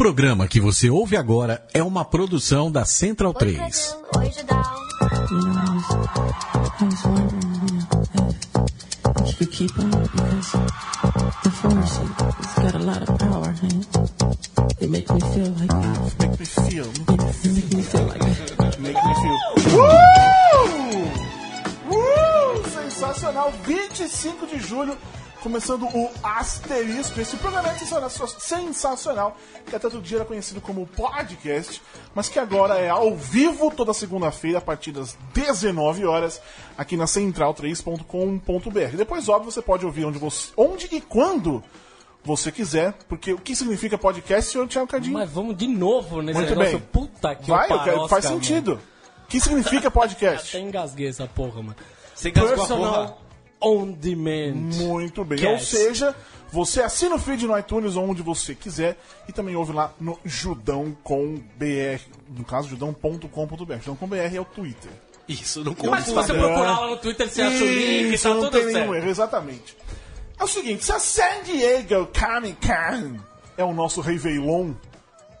programa 0.00 0.48
que 0.48 0.58
você 0.58 0.88
ouve 0.88 1.14
agora 1.14 1.62
é 1.74 1.82
uma 1.82 2.06
produção 2.06 2.72
da 2.72 2.86
Central 2.86 3.34
3. 3.34 3.58
You 3.58 3.60
know, 3.60 5.52
I 5.52 5.74
was, 5.74 5.90
I 5.90 6.84
was 6.84 7.04
wondering, 7.04 7.52
you 7.60 7.72
know, 7.76 7.84
if, 8.14 8.38
if 9.20 9.28
you 9.28 9.34
could 9.36 9.52
keep 9.52 9.78
on 9.78 9.90
because 9.90 10.52
the 11.42 11.50
force 11.50 11.98
has 11.98 12.54
got 12.64 12.74
a 12.76 12.82
lot 12.82 13.02
of 13.02 13.18
power 13.18 13.54
and 13.62 13.84
it 14.80 14.88
makes 14.88 15.10
me 15.10 15.20
feel 15.20 15.52
like 15.60 15.70
Make 16.18 16.40
me 16.40 16.46
feel. 16.46 16.88
it 16.88 17.52
makes 17.52 17.74
me 17.74 17.82
feel 17.82 18.06
like 18.06 18.22
Make 18.80 18.96
me 18.96 19.14
feel. 19.20 19.38
Uh! 19.82 19.92
Uh! 21.90 22.68
Sensacional! 22.70 23.52
25 23.66 24.46
de 24.46 24.58
julho, 24.60 24.96
começando 25.40 25.84
o 25.86 26.10
Asterisco. 26.22 27.20
Esse 27.20 27.36
programa 27.36 27.68
é 27.70 27.74
sensacional, 28.38 29.36
que 29.66 29.74
até 29.74 29.86
outro 29.86 30.00
dia 30.00 30.18
era 30.18 30.24
conhecido 30.24 30.60
como 30.60 30.86
podcast, 30.86 31.80
mas 32.14 32.28
que 32.28 32.38
agora 32.38 32.78
é 32.78 32.88
ao 32.88 33.14
vivo 33.16 33.70
toda 33.70 33.92
segunda-feira, 33.94 34.58
a 34.58 34.60
partir 34.60 34.92
das 34.92 35.16
19 35.34 36.04
horas, 36.04 36.40
aqui 36.76 36.96
na 36.96 37.04
central3.com.br. 37.06 38.96
Depois, 38.96 39.28
óbvio, 39.28 39.50
você 39.50 39.62
pode 39.62 39.84
ouvir 39.86 40.04
onde, 40.04 40.18
você, 40.18 40.52
onde 40.56 40.88
e 40.92 41.00
quando 41.00 41.62
você 42.22 42.52
quiser, 42.52 42.92
porque 43.08 43.32
o 43.32 43.38
que 43.38 43.56
significa 43.56 43.96
podcast, 43.96 44.52
senhor 44.52 44.68
Thiago 44.68 44.86
Cadinho? 44.86 45.14
Mas 45.14 45.30
vamos 45.30 45.56
de 45.56 45.66
novo 45.66 46.20
nesse 46.20 46.38
Muito 46.38 46.50
negócio. 46.54 46.78
bem. 46.78 46.88
Puta 46.92 47.34
que 47.34 47.48
Vai, 47.50 47.64
eu 47.64 47.68
parosca, 47.68 47.90
quero- 47.92 48.08
faz 48.08 48.24
mano. 48.26 48.36
sentido. 48.36 48.80
O 49.24 49.26
que 49.30 49.40
significa 49.40 49.90
podcast? 49.92 50.56
Até 50.56 50.66
engasguei 50.66 51.08
essa 51.08 51.26
porra, 51.26 51.62
mano. 51.62 51.76
Você 52.14 52.28
engasgou 52.28 52.52
a 52.52 52.56
Personal 52.56 52.92
porra. 53.06 53.29
On 53.60 53.92
demand. 53.92 54.74
Muito 54.76 55.24
bem. 55.24 55.38
Cast. 55.38 55.76
Ou 55.76 55.82
seja, 55.82 56.16
você 56.52 56.82
assina 56.82 57.14
o 57.14 57.18
feed 57.18 57.46
no 57.46 57.56
iTunes 57.58 57.96
ou 57.96 58.08
onde 58.08 58.22
você 58.22 58.54
quiser 58.54 58.98
e 59.28 59.32
também 59.32 59.54
ouve 59.54 59.72
lá 59.72 59.92
no 60.00 60.18
Judão 60.24 60.96
com 61.02 61.36
BR, 61.56 62.00
no 62.28 62.44
caso 62.44 62.68
judão.com.br. 62.68 63.74
Judão 63.78 63.96
com 63.96 64.06
BR 64.08 64.34
é 64.34 64.40
o 64.40 64.44
Twitter. 64.44 64.90
Isso, 65.28 65.62
não 65.62 65.76
Mas 65.88 66.06
se 66.06 66.12
você 66.12 66.34
procurar 66.34 66.80
lá 66.80 66.90
no 66.90 66.96
Twitter, 66.96 67.28
você 67.28 67.42
acha 67.42 67.62
o 67.62 67.66
link, 67.66 68.14
Isso, 68.14 68.22
tá 68.24 68.34
não 68.34 68.40
tudo 68.40 68.50
tem 68.50 68.66
nenhum 68.66 68.78
certo. 68.78 68.94
erro, 68.94 69.08
exatamente. 69.08 69.76
É 70.38 70.42
o 70.42 70.48
seguinte, 70.48 70.84
se 70.84 70.90
a 70.90 70.98
San 70.98 71.42
Diego 71.44 72.08
Comic 72.18 72.66
Con 72.66 73.18
é 73.56 73.62
o 73.62 73.72
nosso 73.72 74.00
Réveillon, 74.00 74.72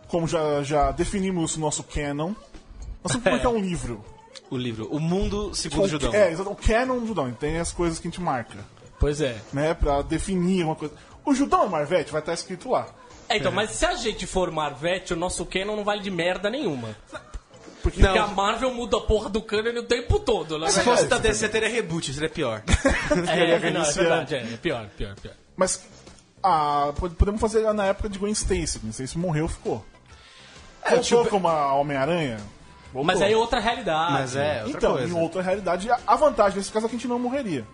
como 0.06 0.28
já, 0.28 0.62
já 0.62 0.92
definimos 0.92 1.56
o 1.56 1.60
nosso 1.60 1.82
canon, 1.82 2.34
nós 3.02 3.12
vamos 3.12 3.24
publicar 3.24 3.48
um 3.48 3.58
livro. 3.58 4.04
O 4.50 4.56
livro, 4.56 4.88
O 4.90 4.98
Mundo 4.98 5.54
Segundo 5.54 5.84
o 5.84 5.88
Judão. 5.88 6.12
É, 6.12 6.32
exato, 6.32 6.50
o 6.50 6.56
canon 6.56 7.06
Judão. 7.06 7.30
Tem 7.32 7.58
as 7.58 7.72
coisas 7.72 7.98
que 8.00 8.08
a 8.08 8.10
gente 8.10 8.20
marca, 8.20 8.58
Pois 8.98 9.20
é. 9.20 9.36
né, 9.52 9.74
pra 9.74 10.02
definir 10.02 10.64
uma 10.64 10.74
coisa. 10.74 10.92
O 11.24 11.34
Judão 11.34 11.64
é 11.64 11.68
Marvete 11.68 12.10
vai 12.10 12.20
estar 12.20 12.32
escrito 12.34 12.68
lá. 12.70 12.88
É, 13.28 13.36
então, 13.36 13.52
mas 13.52 13.70
se 13.70 13.86
a 13.86 13.94
gente 13.94 14.26
for 14.26 14.50
Marvete, 14.50 15.12
o 15.12 15.16
nosso 15.16 15.46
canon 15.46 15.76
não 15.76 15.84
vale 15.84 16.02
de 16.02 16.10
merda 16.10 16.50
nenhuma. 16.50 16.96
Porque 17.82 18.00
Porque 18.02 18.18
a 18.18 18.26
Marvel 18.26 18.74
muda 18.74 18.96
a 18.98 19.00
porra 19.00 19.30
do 19.30 19.40
canon 19.40 19.70
o 19.80 19.84
tempo 19.84 20.18
todo, 20.18 20.58
né? 20.58 20.68
Se 20.68 20.80
fosse 20.80 21.06
da 21.06 21.16
DC, 21.16 21.48
teria 21.48 21.68
reboot, 21.68 22.12
seria 22.12 22.28
pior. 22.28 22.62
É, 23.10 23.14
Queria 23.58 23.70
não, 23.70 23.82
é 23.82 23.92
verdade, 23.92 24.34
é, 24.34 24.38
é 24.38 24.56
pior, 24.56 24.86
pior, 24.96 25.14
pior. 25.16 25.34
Mas 25.56 25.82
ah, 26.42 26.92
pod- 26.96 27.14
podemos 27.16 27.40
fazer 27.40 27.72
na 27.72 27.86
época 27.86 28.08
de 28.08 28.18
Gwen 28.18 28.32
Stacy. 28.32 28.78
Gwen 28.80 28.90
Stacy 28.90 29.16
morreu, 29.18 29.46
ficou. 29.48 29.84
É, 30.82 30.90
Voltou 30.96 31.18
tipo- 31.20 31.30
como 31.30 31.48
a 31.48 31.72
Homem-Aranha? 31.74 32.38
Voltou. 32.92 33.04
Mas 33.04 33.22
aí 33.22 33.32
é 33.32 33.36
outra 33.36 33.60
realidade. 33.60 34.12
Mas 34.12 34.36
é, 34.36 34.62
outra 34.64 34.70
Então, 34.78 34.92
coisa. 34.94 35.08
em 35.08 35.20
outra 35.20 35.42
realidade, 35.42 35.88
a- 36.06 36.16
vantagem 36.16 36.58
nesse 36.58 36.72
caso 36.72 36.86
é 36.86 36.88
que 36.88 36.96
a 36.96 36.98
gente 36.98 37.08
não 37.08 37.18
morreria. 37.18 37.64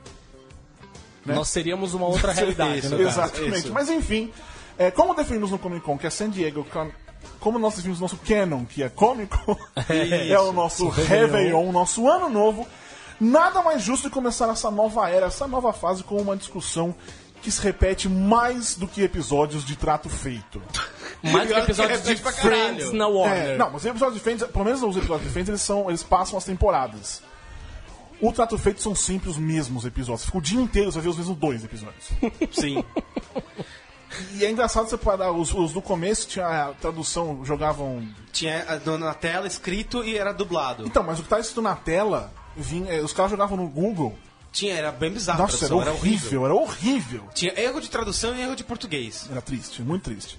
Nós 1.25 1.49
seríamos 1.49 1.93
uma 1.95 2.07
outra 2.07 2.33
realidade, 2.33 2.79
Isso, 2.79 2.91
caso. 2.91 3.03
Exatamente. 3.03 3.59
isso. 3.59 3.73
Mas 3.73 3.89
enfim, 3.89 4.31
é, 4.79 4.91
como 4.91 5.15
definimos 5.15 5.51
no 5.51 5.59
Comic 5.59 5.85
Con, 5.85 5.99
que 5.99 6.07
é 6.07 6.11
San 6.11 6.31
Diego, 6.31 6.65
Con- 6.65 6.91
como 7.41 7.59
nós 7.59 7.75
definimos 7.75 7.99
nosso 8.01 8.17
canon, 8.19 8.65
que 8.65 8.83
é 8.83 8.89
Comic 8.89 9.37
Con, 9.39 9.57
é 9.91 10.39
o 10.39 10.53
nosso 10.53 10.89
Réveillon, 10.89 11.73
nosso 11.73 12.09
ano 12.09 12.29
novo, 12.29 12.67
nada 13.21 13.61
mais 13.63 13.83
justo 13.83 14.05
de 14.09 14.11
começar 14.15 14.49
essa 14.51 14.71
nova 14.71 15.09
era, 15.11 15.27
essa 15.27 15.49
nova 15.49 15.73
fase 15.73 16.05
com 16.05 16.17
uma 16.21 16.37
discussão 16.37 16.95
que 17.43 17.51
se 17.51 17.61
repete 17.61 18.09
mais 18.09 18.77
do 18.77 18.87
que 18.87 19.03
episódios 19.03 19.65
de 19.65 19.75
trato 19.77 20.09
feito. 20.09 20.63
Mais 21.33 21.49
que 21.49 21.55
que 21.55 21.61
episódios 21.61 22.03
de. 22.03 22.17
Friends 22.17 22.93
na 22.93 23.07
Warner. 23.07 23.49
É, 23.51 23.57
não, 23.57 23.71
mas 23.71 23.83
os 23.83 23.87
episódios 23.87 24.15
de 24.15 24.21
Friends, 24.21 24.47
pelo 24.49 24.65
menos 24.65 24.83
os 24.83 24.97
episódios 24.97 25.27
de 25.27 25.33
Friends, 25.33 25.49
eles, 25.49 25.63
são, 25.63 25.89
eles 25.89 26.03
passam 26.03 26.39
as 26.39 26.45
temporadas. 26.45 27.23
O 28.21 28.33
Trato 28.33 28.57
Feito 28.57 28.83
são 28.83 28.95
sempre 28.95 29.29
os 29.29 29.37
mesmos 29.37 29.85
episódios. 29.85 30.25
Fica 30.25 30.39
o 30.39 30.41
dia 30.41 30.61
inteiro, 30.61 30.91
você 30.91 30.97
vai 30.97 31.05
ver 31.05 31.11
os 31.11 31.19
mesmos 31.19 31.37
dois 31.37 31.65
episódios. 31.65 32.09
Sim. 32.53 32.83
E 34.35 34.45
é 34.45 34.51
engraçado 34.51 34.89
separar 34.89 35.33
os, 35.33 35.53
os 35.53 35.73
do 35.73 35.83
começo, 35.83 36.27
tinha 36.27 36.47
a 36.47 36.75
tradução, 36.75 37.45
jogavam. 37.45 38.09
Tinha 38.33 38.65
na 38.99 39.15
tela 39.15 39.47
escrito 39.47 40.03
e 40.03 40.17
era 40.17 40.33
dublado. 40.33 40.87
Então, 40.87 41.03
mas 41.03 41.19
o 41.19 41.23
que 41.23 41.29
tá 41.29 41.39
escrito 41.39 41.61
na 41.61 41.77
tela, 41.77 42.33
vinha, 42.57 42.95
eh, 42.95 43.03
os 43.03 43.13
caras 43.13 43.31
jogavam 43.31 43.57
no 43.57 43.69
Google. 43.69 44.17
Tinha, 44.51 44.75
era 44.75 44.91
bem 44.91 45.13
bizarro. 45.13 45.41
Nossa, 45.41 45.67
era 45.67 45.69
tradução, 45.69 45.95
horrível, 45.95 46.45
era 46.47 46.55
horrível. 46.55 47.25
Tinha 47.35 47.53
erro 47.61 47.79
de 47.79 47.91
tradução 47.91 48.35
e 48.35 48.41
erro 48.41 48.57
de 48.57 48.65
português. 48.65 49.29
Era 49.31 49.43
triste, 49.43 49.83
muito 49.83 50.05
triste. 50.05 50.39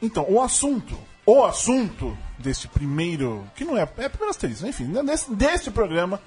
Então, 0.00 0.26
o 0.28 0.40
assunto, 0.40 0.98
o 1.24 1.44
assunto 1.44 2.16
deste 2.38 2.68
primeiro, 2.68 3.44
que 3.56 3.64
não 3.64 3.76
é, 3.76 3.82
é 3.82 4.08
primeiro 4.08 4.30
asterisco, 4.30 4.66
enfim, 4.66 4.84
né, 4.84 5.02
desse, 5.02 5.30
deste 5.34 5.70
programa, 5.70 6.20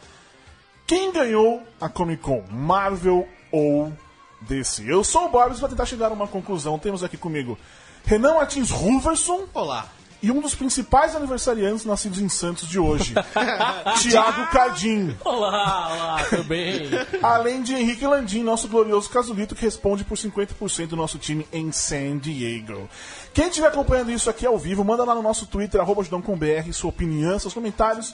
quem 0.88 1.12
ganhou 1.12 1.62
a 1.80 1.88
Comic 1.88 2.24
Con, 2.24 2.44
Marvel 2.50 3.28
ou 3.52 3.94
DC? 4.41 4.84
Eu 4.88 5.03
sou 5.03 5.25
o 5.25 5.30
Borbs 5.30 5.59
para 5.59 5.69
tentar 5.69 5.85
chegar 5.85 6.07
a 6.07 6.13
uma 6.13 6.28
conclusão. 6.28 6.80
Temos 6.80 7.03
aqui 7.03 7.16
comigo 7.16 7.57
Renan 8.06 8.34
Martins 8.34 8.72
Ruverson 8.72 9.46
Olá. 9.53 9.86
e 10.19 10.31
um 10.31 10.41
dos 10.41 10.56
principais 10.56 11.16
aniversariantes 11.16 11.86
nascidos 11.86 12.19
em 12.19 12.28
Santos 12.28 12.68
de 12.68 12.80
hoje, 12.80 13.13
Tiago 14.01 14.47
Cardim. 14.47 15.16
Olá, 15.24 15.91
olá, 15.94 16.25
tudo 16.28 16.44
bem? 16.46 16.90
Além 17.22 17.62
de 17.62 17.75
Henrique 17.75 18.07
Landim, 18.07 18.41
nosso 18.41 18.68
glorioso 18.68 19.09
casulito 19.12 19.53
que 19.53 19.62
responde 19.62 20.03
por 20.03 20.18
50% 20.18 20.88
do 20.88 20.96
nosso 20.96 21.19
time 21.19 21.47
em 21.53 21.72
San 21.72 22.18
Diego. 22.18 22.90
Quem 23.34 23.47
estiver 23.47 23.67
acompanhando 23.67 24.12
isso 24.12 24.29
aqui 24.29 24.45
ao 24.45 24.57
vivo, 24.57 24.84
manda 24.84 25.03
lá 25.03 25.13
no 25.16 25.22
nosso 25.22 25.45
Twitter, 25.45 25.79
arroba 25.79 26.03
judão.com.br, 26.03 26.72
sua 26.73 26.90
opinião, 26.90 27.38
seus 27.40 27.53
comentários, 27.53 28.13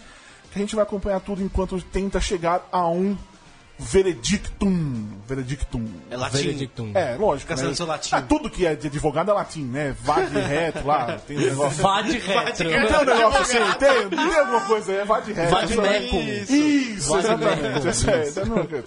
que 0.52 0.58
a 0.58 0.60
gente 0.60 0.76
vai 0.76 0.84
acompanhar 0.84 1.20
tudo 1.22 1.42
enquanto 1.42 1.82
tenta 1.82 2.20
chegar 2.20 2.68
a 2.72 2.88
um 2.88 3.18
veredictum. 3.78 5.08
Veredictum. 5.28 5.86
É 6.10 6.18
latim. 6.18 6.38
Veredictum. 6.38 6.92
É, 6.94 7.16
lógico. 7.16 7.50
Caçando 7.50 7.70
Né? 7.70 7.76
seu 7.76 7.86
latim. 7.86 8.16
Ah, 8.16 8.22
tudo 8.22 8.50
que 8.50 8.66
é 8.66 8.76
de 8.76 8.88
advogado 8.88 9.32
é 9.32 9.34
latim, 9.34 9.64
né? 9.64 9.96
Vá 10.02 10.22
de 10.22 10.40
reto 10.40 10.86
lá, 10.86 11.18
tem 11.28 11.38
um 11.38 11.42
negócio. 11.42 11.82
Vá 11.84 12.02
de 12.02 12.18
retro. 12.18 12.70
Tem 12.70 12.78
um 12.78 13.06
negócio 13.06 13.42
assim, 13.42 13.78
tem, 13.80 14.10
tem 14.10 14.38
alguma 14.38 14.62
coisa 14.62 14.92
aí, 14.92 15.06
vá 15.06 15.20
de 15.20 15.34
reto. 15.34 15.52
Vá 15.52 15.66
de 15.66 15.74
Isso. 15.74 16.54
Isso, 16.54 17.18
exatamente. 17.18 17.88
Essa 17.88 18.12
é, 18.12 18.80
é. 18.80 18.84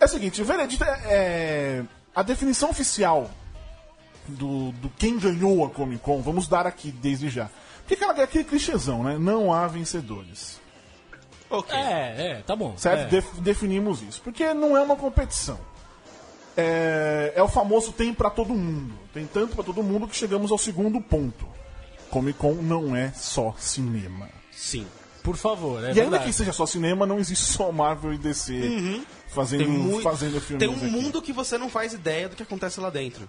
É 0.00 0.04
o 0.04 0.08
seguinte, 0.08 0.42
o 0.42 0.44
veredito 0.44 0.84
é, 0.84 1.00
é 1.06 1.82
a 2.14 2.22
definição 2.22 2.70
oficial 2.70 3.30
do, 4.28 4.72
do 4.72 4.88
quem 4.98 5.18
ganhou 5.18 5.64
a 5.64 5.70
Comic 5.70 6.02
Con, 6.02 6.20
vamos 6.22 6.46
dar 6.48 6.66
aqui 6.66 6.90
desde 6.92 7.28
já. 7.28 7.50
Porque 7.80 7.94
aquela, 7.94 8.22
aquele 8.24 8.44
clichêzão, 8.44 9.02
né? 9.02 9.16
Não 9.18 9.52
há 9.52 9.66
vencedores. 9.66 10.60
Ok. 11.50 11.74
É, 11.74 12.14
é, 12.38 12.42
tá 12.46 12.54
bom. 12.54 12.76
Certo? 12.76 13.00
É. 13.02 13.06
Def- 13.06 13.34
definimos 13.40 14.02
isso. 14.02 14.20
Porque 14.22 14.52
não 14.52 14.76
é 14.76 14.82
uma 14.82 14.96
competição. 14.96 15.58
É, 16.56 17.32
é 17.36 17.42
o 17.42 17.48
famoso 17.48 17.92
tem 17.92 18.12
pra 18.12 18.30
todo 18.30 18.52
mundo. 18.52 18.94
Tem 19.14 19.24
tanto 19.26 19.54
pra 19.54 19.64
todo 19.64 19.82
mundo 19.82 20.06
que 20.08 20.16
chegamos 20.16 20.50
ao 20.50 20.58
segundo 20.58 21.00
ponto. 21.00 21.46
Comic 22.10 22.38
Con 22.38 22.54
não 22.54 22.94
é 22.96 23.12
só 23.12 23.54
cinema. 23.58 24.28
Sim. 24.50 24.86
Por 25.22 25.36
favor, 25.36 25.80
é 25.80 25.86
e 25.86 25.88
ainda 25.88 26.02
verdade. 26.02 26.24
que 26.24 26.32
seja 26.32 26.52
só 26.52 26.64
cinema, 26.64 27.04
não 27.04 27.18
existe 27.18 27.44
só 27.44 27.70
Marvel 27.70 28.14
e 28.14 28.18
DC 28.18 29.02
fazendo, 29.28 29.64
Tem, 29.64 29.68
muito, 29.68 30.02
fazendo 30.02 30.40
filmes. 30.40 30.58
tem 30.66 30.68
um 30.68 30.76
aqui. 30.76 30.86
mundo 30.90 31.20
que 31.20 31.32
você 31.34 31.58
não 31.58 31.68
faz 31.68 31.92
ideia 31.92 32.28
do 32.30 32.36
que 32.36 32.42
acontece 32.42 32.80
lá 32.80 32.88
dentro. 32.88 33.28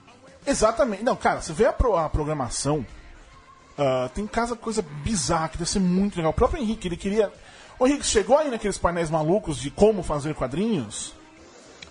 Exatamente. 0.49 1.03
Não, 1.03 1.15
cara, 1.15 1.41
você 1.41 1.53
vê 1.53 1.65
a, 1.65 1.73
pro- 1.73 1.95
a 1.95 2.09
programação, 2.09 2.85
ah, 3.77 4.09
tem 4.13 4.25
casa 4.27 4.55
coisa 4.55 4.81
bizarra 4.81 5.49
que 5.49 5.57
deve 5.57 5.69
ser 5.69 5.79
muito 5.79 6.15
legal. 6.17 6.31
O 6.31 6.35
próprio 6.35 6.61
Henrique, 6.61 6.87
ele 6.87 6.97
queria. 6.97 7.31
Ô 7.77 7.87
Henrique, 7.87 8.05
chegou 8.05 8.37
aí 8.37 8.49
naqueles 8.51 8.77
painéis 8.77 9.09
malucos 9.09 9.57
de 9.57 9.71
como 9.71 10.03
fazer 10.03 10.35
quadrinhos? 10.35 11.13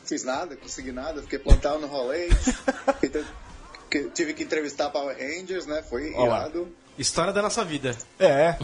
Fiz 0.04 0.24
nada, 0.24 0.56
consegui 0.56 0.92
nada, 0.92 1.20
fiquei 1.22 1.38
plantado 1.38 1.78
no 1.80 1.86
rolê. 1.86 2.28
tive 4.14 4.34
que 4.34 4.42
entrevistar 4.44 4.90
Power 4.90 5.16
Rangers, 5.16 5.66
né? 5.66 5.82
Foi 5.82 6.12
Olha 6.14 6.28
lá. 6.30 6.38
irado. 6.40 6.68
História 6.98 7.32
da 7.32 7.40
nossa 7.40 7.64
vida. 7.64 7.96
É, 8.18 8.56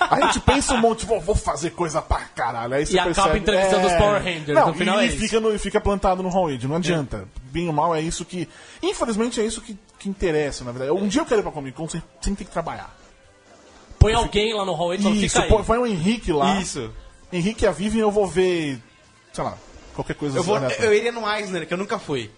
a 0.00 0.20
gente 0.20 0.40
pensa 0.40 0.74
um 0.74 0.78
monte, 0.78 1.04
vou, 1.04 1.20
vou 1.20 1.34
fazer 1.34 1.70
coisa 1.70 2.00
pra 2.00 2.20
caralho. 2.20 2.74
Aí 2.74 2.86
você 2.86 2.94
E 2.94 2.98
acaba 2.98 3.14
percebe, 3.14 3.38
entrevistando 3.40 3.88
é... 3.88 3.92
os 3.92 3.98
Power 3.98 4.22
Rangers, 4.22 4.48
Não, 4.48 4.68
no 4.68 4.74
final 4.74 5.02
e, 5.02 5.06
é 5.06 5.10
fica, 5.10 5.40
no- 5.40 5.54
e 5.54 5.58
fica 5.58 5.80
plantado 5.80 6.22
no 6.22 6.28
hall 6.28 6.48
não 6.68 6.76
adianta. 6.76 7.26
Bem 7.50 7.66
ou 7.66 7.72
mal 7.72 7.94
é 7.94 8.00
isso 8.00 8.24
que. 8.24 8.48
Infelizmente 8.82 9.40
é 9.40 9.44
isso 9.44 9.60
que, 9.60 9.76
que 9.98 10.08
interessa, 10.08 10.62
na 10.64 10.70
verdade. 10.72 10.92
Um 10.92 11.08
dia 11.08 11.20
eu 11.20 11.26
quero 11.26 11.40
ir 11.40 11.42
pra 11.42 11.50
Comic 11.52 11.76
Con 11.76 11.88
sem, 11.88 12.02
sem 12.20 12.34
ter 12.34 12.44
que 12.44 12.50
trabalhar. 12.50 12.94
Põe 13.98 14.12
alguém 14.14 14.54
lá 14.54 14.64
no 14.64 14.72
hall 14.72 14.94
e 14.94 14.98
fala, 14.98 15.14
Isso, 15.16 15.40
fica 15.42 15.56
aí. 15.56 15.64
foi 15.64 15.78
o 15.78 15.86
Henrique 15.86 16.32
lá. 16.32 16.60
Isso. 16.60 16.92
Henrique 17.32 17.64
e 17.64 17.66
a 17.68 17.72
Vivian 17.72 18.02
eu 18.02 18.10
vou 18.10 18.26
ver, 18.26 18.78
sei 19.32 19.42
lá, 19.42 19.56
qualquer 19.94 20.14
coisa 20.14 20.38
Eu, 20.38 20.42
vou, 20.42 20.56
aleatória. 20.56 20.84
eu 20.84 20.94
iria 20.94 21.10
no 21.10 21.28
Eisner, 21.28 21.66
que 21.66 21.72
eu 21.74 21.78
nunca 21.78 21.98
fui. 21.98 22.30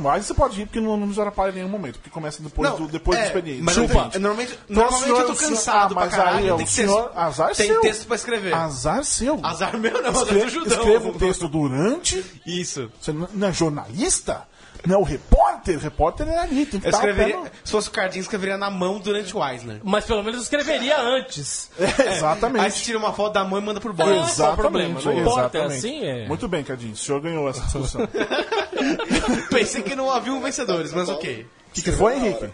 Mas 0.00 0.26
você 0.26 0.34
pode 0.34 0.60
ir 0.60 0.66
porque 0.66 0.80
não, 0.80 0.96
não 0.96 1.06
nos 1.06 1.18
atrapalha 1.18 1.50
em 1.50 1.54
nenhum 1.56 1.68
momento, 1.68 1.94
porque 1.98 2.10
começa 2.10 2.42
depois, 2.42 2.70
Não, 2.70 2.76
do, 2.78 2.88
depois 2.88 3.18
é, 3.18 3.22
do 3.22 3.26
expediente. 3.26 3.62
Mas 3.62 3.74
Chupa. 3.74 3.94
normalmente, 3.94 4.18
normalmente, 4.18 4.58
normalmente 4.68 5.04
senhor- 5.04 5.20
eu 5.20 5.26
tô 5.26 5.34
cansado 5.34 5.92
ah, 5.92 5.94
mas 6.00 6.14
caralho. 6.14 6.38
aí, 6.38 6.48
é 6.48 6.54
o 6.54 6.56
tem 6.56 6.66
senhor- 6.66 7.12
azar 7.14 7.54
tem 7.54 7.66
seu. 7.66 7.80
texto 7.80 8.06
pra 8.06 8.16
escrever. 8.16 8.54
Azar 8.54 9.04
seu. 9.04 9.38
Azar 9.42 9.76
meu 9.78 10.02
não, 10.02 10.10
azar 10.10 10.24
do 10.26 10.48
Judão. 10.48 10.78
escreva 10.78 11.08
o 11.08 11.12
texto 11.14 11.48
durante. 11.48 12.24
Isso. 12.46 12.90
Você 13.00 13.12
não 13.12 13.48
é 13.48 13.52
jornalista? 13.52 14.46
Não 14.86 14.96
é 14.96 14.98
o 14.98 15.02
repórter? 15.02 15.76
O 15.76 15.80
repórter 15.80 16.28
é 16.28 16.38
ali, 16.38 16.66
tem 16.66 16.80
que 16.80 16.86
Eu 16.86 16.90
escreveria, 16.90 17.38
pé 17.38 17.50
se 17.62 17.70
fosse 17.70 17.88
o 17.88 17.92
Cardinho, 17.92 18.20
escreveria 18.22 18.56
na 18.56 18.68
mão 18.68 18.98
durante 18.98 19.36
o 19.36 19.46
Eisner. 19.48 19.80
Mas 19.84 20.04
pelo 20.04 20.22
menos 20.24 20.42
escreveria 20.42 20.98
antes. 21.00 21.70
no- 21.78 21.84
É, 21.86 22.16
exatamente. 22.16 22.64
Aí 22.64 22.70
você 22.70 22.82
tira 22.82 22.98
uma 22.98 23.12
foto 23.12 23.32
da 23.34 23.44
mão 23.44 23.58
e 23.60 23.62
manda 23.62 23.80
pro 23.80 23.92
board. 23.92 24.12
É, 24.12 24.16
qual 24.16 24.26
o 24.26 24.30
Exatamente, 24.30 24.60
problema? 24.60 25.00
Não 25.00 25.12
importa, 25.20 25.40
é 25.58 25.60
exatamente. 25.60 25.78
assim, 25.78 26.04
é. 26.04 26.26
Muito 26.26 26.48
bem, 26.48 26.64
Cadinho. 26.64 26.92
O 26.94 26.96
senhor 26.96 27.20
ganhou 27.20 27.48
essa 27.48 27.60
discussão. 27.62 28.02
O 28.02 28.08
Pensei 29.54 29.82
que 29.82 29.94
não 29.94 30.10
havia 30.10 30.38
vencedores, 30.40 30.92
mas 30.92 31.08
ok. 31.08 31.46
que, 31.72 31.82
que 31.82 31.92
foi, 31.92 32.16
Henrique? 32.16 32.48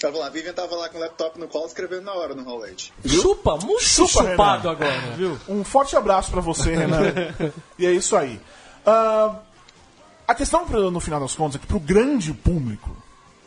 Tava 0.00 0.18
lá, 0.18 0.26
a 0.26 0.30
Vivian 0.30 0.52
tava 0.52 0.74
lá 0.74 0.88
com 0.88 0.98
o 0.98 1.00
laptop 1.00 1.38
no 1.38 1.46
colo 1.46 1.66
escrevendo 1.66 2.02
na 2.02 2.12
hora 2.14 2.34
no 2.34 2.42
rolete. 2.42 2.92
Chupa, 3.06 3.56
muito 3.58 3.84
Chupa, 3.84 4.08
chupado 4.30 4.68
Renan. 4.68 4.72
agora, 4.72 5.16
viu? 5.16 5.38
Um 5.48 5.62
forte 5.62 5.94
abraço 5.96 6.30
pra 6.30 6.40
você, 6.40 6.74
Renan. 6.74 7.02
e 7.78 7.86
é 7.86 7.92
isso 7.92 8.16
aí. 8.16 8.40
Ah, 8.84 9.36
a 10.26 10.34
questão, 10.34 10.66
no 10.90 11.00
final 11.00 11.20
das 11.20 11.34
contas, 11.34 11.56
é 11.56 11.58
que 11.58 11.66
pro 11.66 11.80
grande 11.80 12.32
público, 12.32 12.90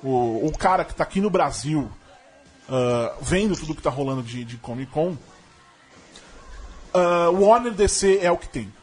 o, 0.04 0.48
o 0.48 0.58
cara 0.58 0.86
que 0.86 0.94
tá 0.94 1.04
aqui 1.04 1.20
no 1.20 1.30
Brasil, 1.30 1.90
ah, 2.70 3.14
vendo 3.22 3.56
tudo 3.56 3.76
que 3.76 3.82
tá 3.82 3.90
rolando 3.90 4.24
de, 4.24 4.44
de 4.44 4.58
Comic 4.58 4.92
Con, 4.92 5.18
ah, 6.94 7.30
o 7.30 7.46
Warner 7.46 7.74
DC 7.74 8.20
é 8.22 8.32
o 8.32 8.38
que 8.38 8.50
tem. 8.50 8.74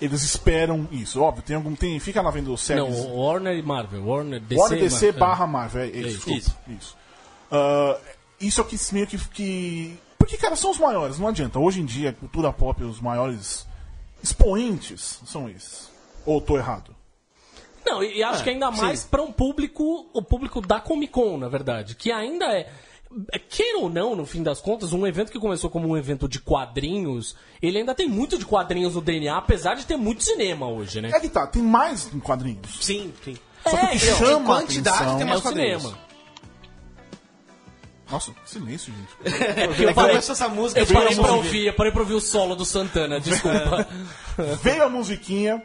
Eles 0.00 0.22
esperam 0.22 0.86
isso. 0.92 1.20
Óbvio, 1.20 1.42
tem 1.42 1.56
algum. 1.56 1.74
Tem, 1.74 1.98
fica 1.98 2.22
lá 2.22 2.30
vendo 2.30 2.56
séries. 2.56 2.84
Não, 2.84 3.16
Warner 3.16 3.56
e 3.56 3.62
Marvel. 3.62 4.06
Warner 4.06 4.40
DC. 4.40 4.60
Warner 4.60 4.78
DC 4.78 5.06
Marvel. 5.06 5.20
barra 5.20 5.46
Marvel. 5.46 5.82
É, 5.82 5.86
é 5.86 5.88
isso, 5.88 6.08
Isso. 6.08 6.28
desculpa, 6.30 6.70
isso. 6.70 6.96
Ah, 7.50 7.98
isso 8.40 8.60
é 8.60 8.64
o 8.64 8.66
que 8.66 8.76
meio 8.92 9.06
que, 9.06 9.18
que. 9.30 9.98
Porque, 10.16 10.36
cara, 10.36 10.54
são 10.54 10.70
os 10.70 10.78
maiores, 10.78 11.18
não 11.18 11.28
adianta. 11.28 11.58
Hoje 11.58 11.80
em 11.80 11.84
dia, 11.84 12.10
a 12.10 12.12
cultura 12.12 12.52
pop, 12.52 12.82
os 12.84 13.00
maiores 13.00 13.66
expoentes 14.22 15.20
são 15.26 15.48
esses. 15.48 15.87
Ou 16.28 16.42
tô 16.42 16.58
errado? 16.58 16.94
Não, 17.86 18.04
e 18.04 18.22
acho 18.22 18.44
que 18.44 18.50
ainda 18.50 18.70
mais 18.70 19.02
pra 19.02 19.22
um 19.22 19.32
público, 19.32 20.10
o 20.12 20.22
público 20.22 20.60
da 20.60 20.78
Comic 20.78 21.10
Con, 21.10 21.38
na 21.38 21.48
verdade, 21.48 21.94
que 21.94 22.12
ainda 22.12 22.44
é. 22.44 22.70
é, 23.32 23.38
Queira 23.38 23.78
ou 23.78 23.88
não, 23.88 24.14
no 24.14 24.26
fim 24.26 24.42
das 24.42 24.60
contas, 24.60 24.92
um 24.92 25.06
evento 25.06 25.32
que 25.32 25.38
começou 25.38 25.70
como 25.70 25.88
um 25.88 25.96
evento 25.96 26.28
de 26.28 26.38
quadrinhos, 26.38 27.34
ele 27.62 27.78
ainda 27.78 27.94
tem 27.94 28.06
muito 28.06 28.36
de 28.36 28.44
quadrinhos 28.44 28.94
no 28.94 29.00
DNA, 29.00 29.38
apesar 29.38 29.74
de 29.74 29.86
ter 29.86 29.96
muito 29.96 30.22
cinema 30.22 30.68
hoje, 30.68 31.00
né? 31.00 31.10
É 31.14 31.18
que 31.18 31.30
tá, 31.30 31.46
tem 31.46 31.62
mais 31.62 32.12
em 32.12 32.20
quadrinhos. 32.20 32.78
Sim, 32.78 33.10
sim. 33.24 33.38
Só 33.62 33.74
que 33.74 33.86
o 33.86 33.88
que 33.88 33.96
então, 33.96 34.16
chama 34.18 34.54
a 34.54 34.58
atenção... 34.58 35.16
tem 35.16 35.22
é 35.22 35.24
mais 35.24 35.40
o 35.40 35.42
quadrinhos. 35.42 35.82
cinema. 35.82 35.98
Nossa, 38.10 38.32
que 38.32 38.50
silêncio, 38.50 38.92
gente. 38.92 39.34
É 39.56 39.66
porque 39.66 39.84
Eu 39.84 39.94
parei, 39.94 40.16
essa 40.16 40.48
música 40.48 40.80
eu 40.80 40.86
parei 40.86 41.16
pra 41.16 41.32
ouvir, 41.32 41.66
eu 41.66 41.74
parei 41.74 41.92
pra 41.92 42.02
ouvir 42.02 42.14
o 42.14 42.20
solo 42.20 42.54
do 42.54 42.66
Santana, 42.66 43.18
desculpa. 43.20 43.88
Veio 44.62 44.82
a 44.84 44.88
musiquinha, 44.90 45.62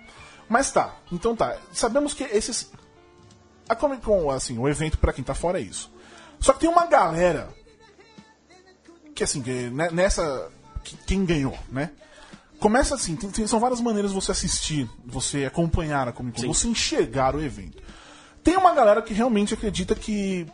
mas 0.54 0.72
tá. 0.72 0.96
Então 1.12 1.36
tá. 1.36 1.58
Sabemos 1.74 2.14
que 2.14 2.24
esses. 2.24 2.72
A 3.68 3.76
Comic 3.76 4.04
Con, 4.04 4.30
assim, 4.30 4.58
o 4.60 4.70
evento 4.70 4.98
pra 5.00 5.12
quem 5.12 5.24
tá 5.24 5.34
fora 5.34 5.60
é 5.60 5.64
isso. 5.64 5.92
Só 6.40 6.54
que 6.54 6.60
tem 6.60 6.70
uma 6.70 6.86
galera 6.86 7.50
que 9.16 9.24
assim, 9.24 9.42
que 9.42 9.70
ne- 9.70 9.90
nessa. 9.92 10.52
que- 10.84 10.98
quem 11.08 11.26
ganhou, 11.26 11.58
né? 11.72 11.92
Começa 12.60 12.96
assim, 12.96 13.16
tem- 13.16 13.30
tem- 13.32 13.48
são 13.48 13.60
várias 13.60 13.82
maneiras 13.82 14.12
de 14.12 14.16
você 14.16 14.32
assistir, 14.32 14.90
você 15.06 15.46
acompanhar 15.46 16.08
a 16.08 16.12
Comic 16.14 16.42
Con, 16.42 16.54
você 16.54 16.68
enxergar 16.68 17.36
o 17.36 17.42
evento. 17.42 17.82
Tem 18.44 18.56
uma 18.58 18.74
galera 18.74 19.02
que 19.02 19.14
realmente 19.14 19.54
acredita 19.54 19.96
que 19.96 20.46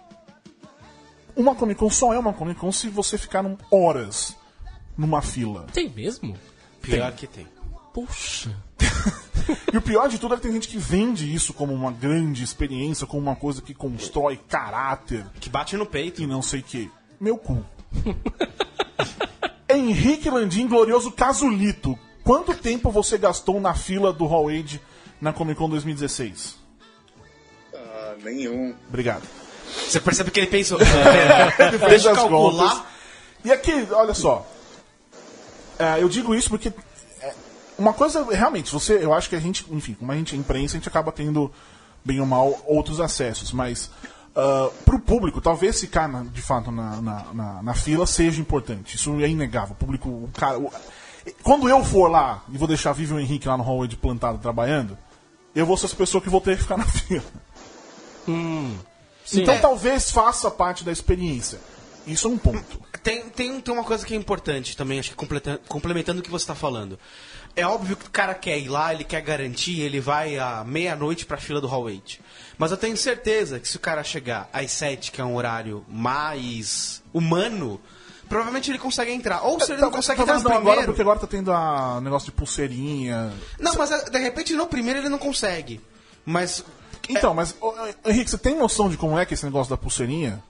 uma 1.36 1.56
Comic 1.56 1.80
Con 1.80 1.90
só 1.90 2.13
é 2.13 2.19
uma 2.19 2.34
Comic 2.34 2.60
Con 2.60 2.72
se 2.72 2.90
você 2.90 3.18
ficar 3.18 3.44
horas 3.72 4.36
numa 4.98 5.22
fila. 5.22 5.66
Tem 5.74 5.90
mesmo? 5.90 6.36
Pior 6.81 7.12
que 7.13 7.28
tem. 7.28 7.48
Puxa. 7.94 8.56
E 9.74 9.78
o 9.78 9.81
pior 9.81 10.07
de 10.10 10.18
tudo 10.19 10.34
é 10.34 10.38
que 10.38 10.44
tem 10.44 10.51
gente 10.54 10.68
que 10.68 10.78
vende 10.78 11.34
isso 11.34 11.54
como 11.54 11.74
uma 11.74 11.92
grande 11.92 12.44
experiência, 12.44 13.07
como 13.07 13.22
uma 13.22 13.36
coisa 13.36 13.62
que 13.62 13.74
constrói 13.74 14.38
caráter 14.48 15.25
Que 15.40 15.50
bate 15.50 15.75
no 15.78 15.86
peito. 15.86 16.22
e 16.22 16.28
não 16.28 16.42
sei 16.42 16.60
o 16.60 16.63
que. 16.63 16.92
Meu 17.19 17.38
cu. 17.38 17.63
Henrique 19.69 20.30
Landim, 20.30 20.68
glorioso 20.68 21.12
Casulito. 21.12 21.98
Quanto 22.24 22.54
tempo 22.56 22.92
você 22.92 23.18
gastou 23.18 23.60
na 23.62 23.74
fila 23.74 24.12
do 24.12 24.25
Hall 24.25 24.50
Age 24.50 24.81
na 25.22 25.31
Comic 25.34 25.57
Con 25.57 25.69
2016? 25.69 26.57
Ah, 27.74 28.16
nenhum. 28.24 28.75
Obrigado. 28.88 29.24
Você 29.88 30.00
percebe 30.00 30.31
que 30.31 30.40
ele 30.40 30.48
pensou. 30.48 30.80
é, 30.81 31.78
deixa 31.90 32.07
eu 32.10 32.12
as 32.13 32.18
calcular. 32.18 32.69
contas. 32.75 32.84
E 33.45 33.52
aqui, 33.52 33.88
olha 33.92 34.13
só. 34.13 34.45
É, 35.78 36.02
eu 36.02 36.10
digo 36.10 36.36
isso 36.36 36.50
porque 36.50 36.74
uma 37.80 37.94
coisa, 37.94 38.24
realmente, 38.31 38.72
você, 38.72 39.04
eu 39.04 39.14
acho 39.14 39.30
que 39.30 39.36
a 39.36 39.40
gente, 39.40 39.66
enfim, 39.72 39.94
como 39.94 40.12
a 40.12 40.16
gente 40.16 40.36
é 40.36 40.38
imprensa, 40.38 40.76
a 40.76 40.80
gente 40.80 40.88
acaba 40.90 41.12
tendo, 41.12 41.52
bem 42.06 42.20
ou 42.20 42.26
mal, 42.26 42.62
outros 42.68 43.00
acessos. 43.00 43.52
Mas 43.52 43.90
ah, 44.36 44.70
pro 44.86 45.00
público, 45.00 45.42
talvez 45.42 45.80
ficar 45.80 46.08
na- 46.08 46.24
de 46.24 46.42
fato 46.42 46.72
na, 46.72 47.02
na, 47.02 47.26
na- 47.34 47.64
na 47.64 47.74
fila 47.74 48.06
seja 48.06 48.40
importante. 48.40 48.96
Isso 48.96 49.20
é 49.22 49.28
inegável. 49.28 49.74
O 49.74 49.76
público, 49.76 50.08
o 50.10 50.30
cara. 50.34 50.60
o- 50.60 50.72
quando 51.44 51.68
eu 51.68 51.84
for 51.84 52.10
lá 52.10 52.44
e 52.52 52.58
vou 52.58 52.68
deixar 52.68 52.94
Vivian 52.94 53.20
e 53.20 53.24
Henrique 53.24 53.48
lá 53.48 53.58
no 53.58 53.64
hallway 53.64 53.88
de 53.88 53.98
plantado 53.98 54.38
trabalhando, 54.38 54.98
eu 55.56 55.66
vou 55.66 55.76
ser 55.78 55.88
essa 55.88 55.96
pessoa 55.96 56.22
que 56.22 56.30
vou 56.30 56.40
ter 56.42 56.56
que 56.58 56.64
ficar 56.64 56.78
na 56.78 56.86
fila. 56.88 57.24
Sim. 58.26 59.42
então 59.42 59.56
É. 59.56 59.60
talvez 59.60 60.12
faça 60.12 60.50
parte 60.52 60.84
da 60.84 60.92
experiência. 60.92 61.60
Isso 62.08 62.28
é 62.28 62.31
um 62.31 62.38
ponto. 62.38 62.80
Tem, 63.04 63.30
tem, 63.30 63.60
tem 63.62 63.74
uma 63.74 63.84
coisa 63.84 64.06
que 64.06 64.14
é 64.14 64.18
importante 64.18 64.76
também, 64.76 65.00
acho 65.00 65.12
que 65.12 65.16
complementando 65.68 66.20
o 66.20 66.24
que 66.24 66.30
você 66.31 66.44
está 66.44 66.56
falando. 66.56 66.98
É 67.56 67.66
óbvio 67.66 67.98
que 67.98 68.07
o 68.07 68.10
cara 68.10 68.34
quer 68.34 68.57
ir 68.57 68.69
lá, 68.69 68.94
ele 68.94 69.04
quer 69.04 69.22
garantir, 69.22 69.81
ele 69.81 70.00
vai 70.00 70.38
à 70.38 70.63
meia-noite 70.63 71.25
para 71.25 71.38
a 71.38 71.40
fila 71.40 71.60
do 71.60 71.68
Hall 71.68 71.84
8. 71.84 72.19
Mas 72.57 72.72
eu 72.72 72.78
tenho 72.78 72.96
certeza 72.96 73.60
que 73.60 73.68
se 73.68 73.78
o 73.78 73.80
cara 73.80 74.04
chegar 74.04 74.50
às 74.54 74.72
7, 74.72 75.12
que 75.12 75.22
é 75.22 75.24
um 75.24 75.36
horário 75.36 75.86
mais 75.88 77.01
humano, 77.13 77.80
provavelmente 78.28 78.69
ele 78.69 78.78
consegue 78.78 79.12
entrar. 79.12 79.42
Ou 79.42 79.60
se 79.60 79.72
ele 79.72 79.81
não 79.81 79.92
consegue 79.92 80.22
entrar 80.22 80.36
no 80.36 80.44
não 80.44 80.51
primeiro... 80.51 80.72
agora, 80.72 80.86
porque 80.86 81.01
agora 81.01 81.19
tá 81.19 81.28
tendo 81.28 81.51
a 81.51 82.00
negócio 82.01 82.28
de 82.28 82.31
pulseirinha. 82.31 83.34
Não, 83.60 83.75
mas 83.75 83.92
é, 83.92 84.10
de 84.10 84.19
repente 84.19 84.54
no 84.54 84.68
primeiro 84.68 85.00
ele 85.00 85.10
não 85.10 85.18
consegue. 85.18 85.81
Mas 86.25 86.63
Então, 87.10 87.34
mas, 87.34 87.56
Henrique, 88.06 88.30
você 88.30 88.38
tem 88.38 88.56
noção 88.56 88.90
de 88.90 88.98
como 88.98 89.18
é 89.18 89.25
que 89.25 89.34
é 89.34 89.36
esse 89.36 89.45
negócio 89.45 89.69
da 89.69 89.78
pulseirinha? 89.78 90.44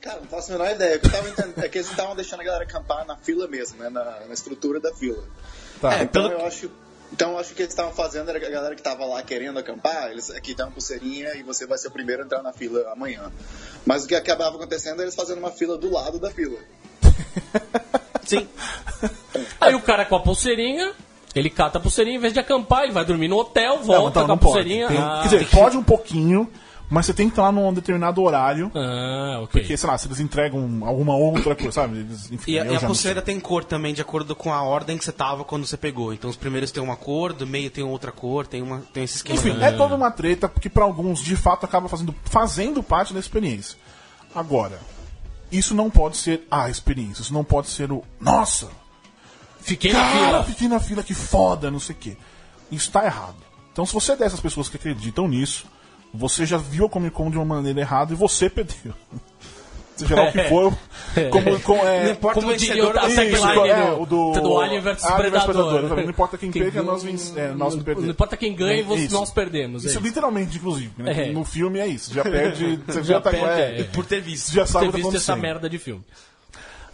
Cara, 0.00 0.20
não 0.20 0.28
faço 0.28 0.52
a 0.52 0.58
menor 0.58 0.70
ideia. 0.72 0.96
O 0.96 1.00
que 1.00 1.06
eu 1.06 1.10
tava 1.10 1.28
entendendo 1.28 1.58
é 1.64 1.68
que 1.68 1.78
eles 1.78 1.90
estavam 1.90 2.14
deixando 2.14 2.40
a 2.40 2.44
galera 2.44 2.64
acampar 2.64 3.04
na 3.04 3.16
fila 3.16 3.48
mesmo, 3.48 3.78
né? 3.78 3.88
Na, 3.88 4.04
na 4.26 4.32
estrutura 4.34 4.78
da 4.78 4.94
fila. 4.94 5.22
Tá. 5.80 5.94
É, 5.98 6.02
Então 6.04 6.22
pelo- 6.28 6.34
eu 6.40 6.46
acho. 6.46 6.70
Então 7.10 7.32
eu 7.32 7.38
acho 7.38 7.48
que 7.48 7.52
o 7.54 7.56
que 7.56 7.62
eles 7.62 7.72
estavam 7.72 7.92
fazendo 7.92 8.28
era 8.28 8.38
que 8.38 8.44
a 8.44 8.50
galera 8.50 8.74
que 8.76 8.82
tava 8.82 9.04
lá 9.06 9.22
querendo 9.22 9.58
acampar, 9.58 10.10
eles 10.10 10.30
aqui 10.30 10.54
dão 10.54 10.66
uma 10.66 10.72
pulseirinha 10.72 11.34
e 11.36 11.42
você 11.42 11.66
vai 11.66 11.78
ser 11.78 11.88
o 11.88 11.90
primeiro 11.90 12.22
a 12.22 12.24
entrar 12.26 12.42
na 12.42 12.52
fila 12.52 12.92
amanhã. 12.92 13.32
Mas 13.86 14.04
o 14.04 14.06
que 14.06 14.14
acabava 14.14 14.56
acontecendo 14.56 15.00
é 15.00 15.04
eles 15.04 15.14
fazendo 15.14 15.38
uma 15.38 15.50
fila 15.50 15.78
do 15.78 15.90
lado 15.90 16.18
da 16.18 16.30
fila. 16.30 16.58
sim, 18.26 18.46
Aí 19.60 19.74
o 19.74 19.80
cara 19.80 20.04
com 20.04 20.16
a 20.16 20.20
pulseirinha, 20.20 20.92
ele 21.34 21.48
cata 21.48 21.78
a 21.78 21.80
pulseirinha, 21.80 22.16
em 22.18 22.20
vez 22.20 22.32
de 22.34 22.40
acampar, 22.40 22.84
ele 22.84 22.92
vai 22.92 23.04
dormir 23.06 23.28
no 23.28 23.38
hotel, 23.38 23.78
volta 23.82 24.20
então 24.22 24.26
com 24.26 24.32
a 24.32 24.36
pode. 24.36 24.44
pulseirinha. 24.52 24.88
Tem- 24.88 24.98
Ah, 24.98 25.20
quer 25.22 25.28
dizer, 25.38 25.50
pode 25.50 25.76
um 25.78 25.82
pouquinho, 25.82 26.52
mas 26.90 27.06
você 27.06 27.12
tem 27.14 27.28
que 27.28 27.32
estar 27.32 27.52
num 27.52 27.72
determinado 27.72 28.22
horário. 28.22 28.70
ah, 28.74 29.40
ok. 29.42 29.60
Porque, 29.60 29.76
sei 29.76 29.88
lá, 29.88 29.98
se 29.98 30.08
eles 30.08 30.20
entregam 30.20 30.80
alguma 30.86 31.14
outra 31.16 31.54
coisa, 31.54 31.72
sabe? 31.72 31.98
Eles, 31.98 32.30
enfim, 32.32 32.52
E 32.52 32.58
a, 32.60 32.64
e 32.64 32.76
a 32.76 32.80
pulseira 32.80 33.20
tem 33.20 33.38
cor 33.38 33.64
também, 33.64 33.92
de 33.92 34.00
acordo 34.00 34.34
com 34.34 34.52
a 34.52 34.62
ordem 34.62 34.96
que 34.96 35.04
você 35.04 35.12
tava 35.12 35.44
quando 35.44 35.66
você 35.66 35.76
pegou. 35.76 36.12
Então 36.12 36.30
os 36.30 36.36
primeiros 36.36 36.70
tem 36.70 36.82
uma 36.82 36.96
cor, 36.96 37.32
do 37.32 37.46
meio 37.46 37.70
tem 37.70 37.84
outra 37.84 38.10
cor, 38.10 38.46
tem, 38.46 38.62
uma, 38.62 38.82
tem 38.92 39.04
esse 39.04 39.16
esquema. 39.16 39.38
Enfim, 39.38 39.56
é 39.62 39.72
toda 39.72 39.94
uma 39.94 40.10
treta, 40.10 40.48
porque 40.48 40.68
pra 40.70 40.84
alguns, 40.84 41.20
de 41.20 41.36
fato, 41.36 41.64
acaba 41.64 41.88
fazendo, 41.88 42.14
fazendo 42.24 42.82
parte 42.82 43.12
da 43.12 43.20
experiência. 43.20 43.76
Agora, 44.34 44.78
isso 45.50 45.74
não 45.74 45.90
pode 45.90 46.16
ser 46.16 46.46
a 46.50 46.68
experiência, 46.70 47.22
isso 47.22 47.32
não 47.34 47.44
pode 47.44 47.68
ser 47.68 47.90
o. 47.92 48.02
Nossa! 48.20 48.68
Fiquei 49.60 49.92
na 49.92 50.00
Cara, 50.00 50.14
fila. 50.26 50.44
fiquei 50.44 50.68
na 50.68 50.80
fila, 50.80 51.02
que 51.02 51.12
foda, 51.14 51.70
não 51.70 51.80
sei 51.80 51.94
o 51.94 51.98
quê. 51.98 52.16
Isso 52.70 52.90
tá 52.90 53.04
errado. 53.04 53.36
Então, 53.72 53.84
se 53.84 53.92
você 53.92 54.12
é 54.12 54.16
dessas 54.16 54.40
pessoas 54.40 54.68
que 54.68 54.76
acreditam 54.76 55.28
nisso, 55.28 55.66
você 56.12 56.44
já 56.46 56.56
viu 56.56 56.86
a 56.86 56.88
Comic 56.88 57.14
Con 57.14 57.30
de 57.30 57.36
uma 57.36 57.44
maneira 57.44 57.80
errada 57.80 58.12
e 58.12 58.16
você 58.16 58.48
perdeu. 58.50 58.92
Seja 59.96 60.14
lá 60.14 60.28
o 60.28 60.32
que 60.32 60.44
for, 60.44 60.78
como, 61.32 61.60
como 61.62 61.82
é, 61.82 62.04
Não 62.04 62.12
importa 62.12 62.40
Como 62.40 62.52
o 62.52 62.56
diria 62.56 62.84
a 63.00 63.06
Isso, 63.08 63.16
tagline 63.16 63.68
é, 63.68 63.96
do, 63.96 64.06
do- 64.06 64.40
do 64.40 64.60
Alien 64.60 64.80
vs 64.80 65.02
Predador. 65.04 65.44
Predador, 65.44 65.96
Não 66.04 66.10
importa 66.10 66.38
quem 66.38 66.52
perca, 66.52 66.82
nós 66.84 67.02
venc- 67.02 67.36
é, 67.36 67.48
nós 67.48 67.74
não, 67.74 67.82
perdemos. 67.82 68.04
não 68.04 68.10
importa 68.12 68.36
quem 68.36 68.54
ganha, 68.54 68.80
Isso. 68.94 69.12
nós 69.12 69.32
perdemos. 69.32 69.82
é 69.84 69.88
Isso 69.88 69.98
isso. 69.98 70.06
literalmente, 70.06 70.56
inclusive. 70.56 70.92
né? 71.02 71.30
É. 71.30 71.32
No 71.32 71.44
filme 71.44 71.80
é 71.80 71.86
isso. 71.88 72.14
Já 72.14 72.22
perde. 72.22 72.78
Você 72.86 73.02
Já 73.02 73.14
já 73.14 73.20
tá, 73.20 73.30
perde, 73.30 73.46
é, 73.60 73.80
é. 73.80 73.84
Por 73.84 74.06
ter 74.06 74.20
visto. 74.20 74.52
Já 74.54 74.64
sabe 74.66 74.84
ter 74.84 74.90
o 74.90 74.92
que 74.92 75.02
tá 75.02 75.08
visto 75.08 75.16
essa 75.16 75.34
merda 75.34 75.68
de 75.68 75.78
filme. 75.80 76.04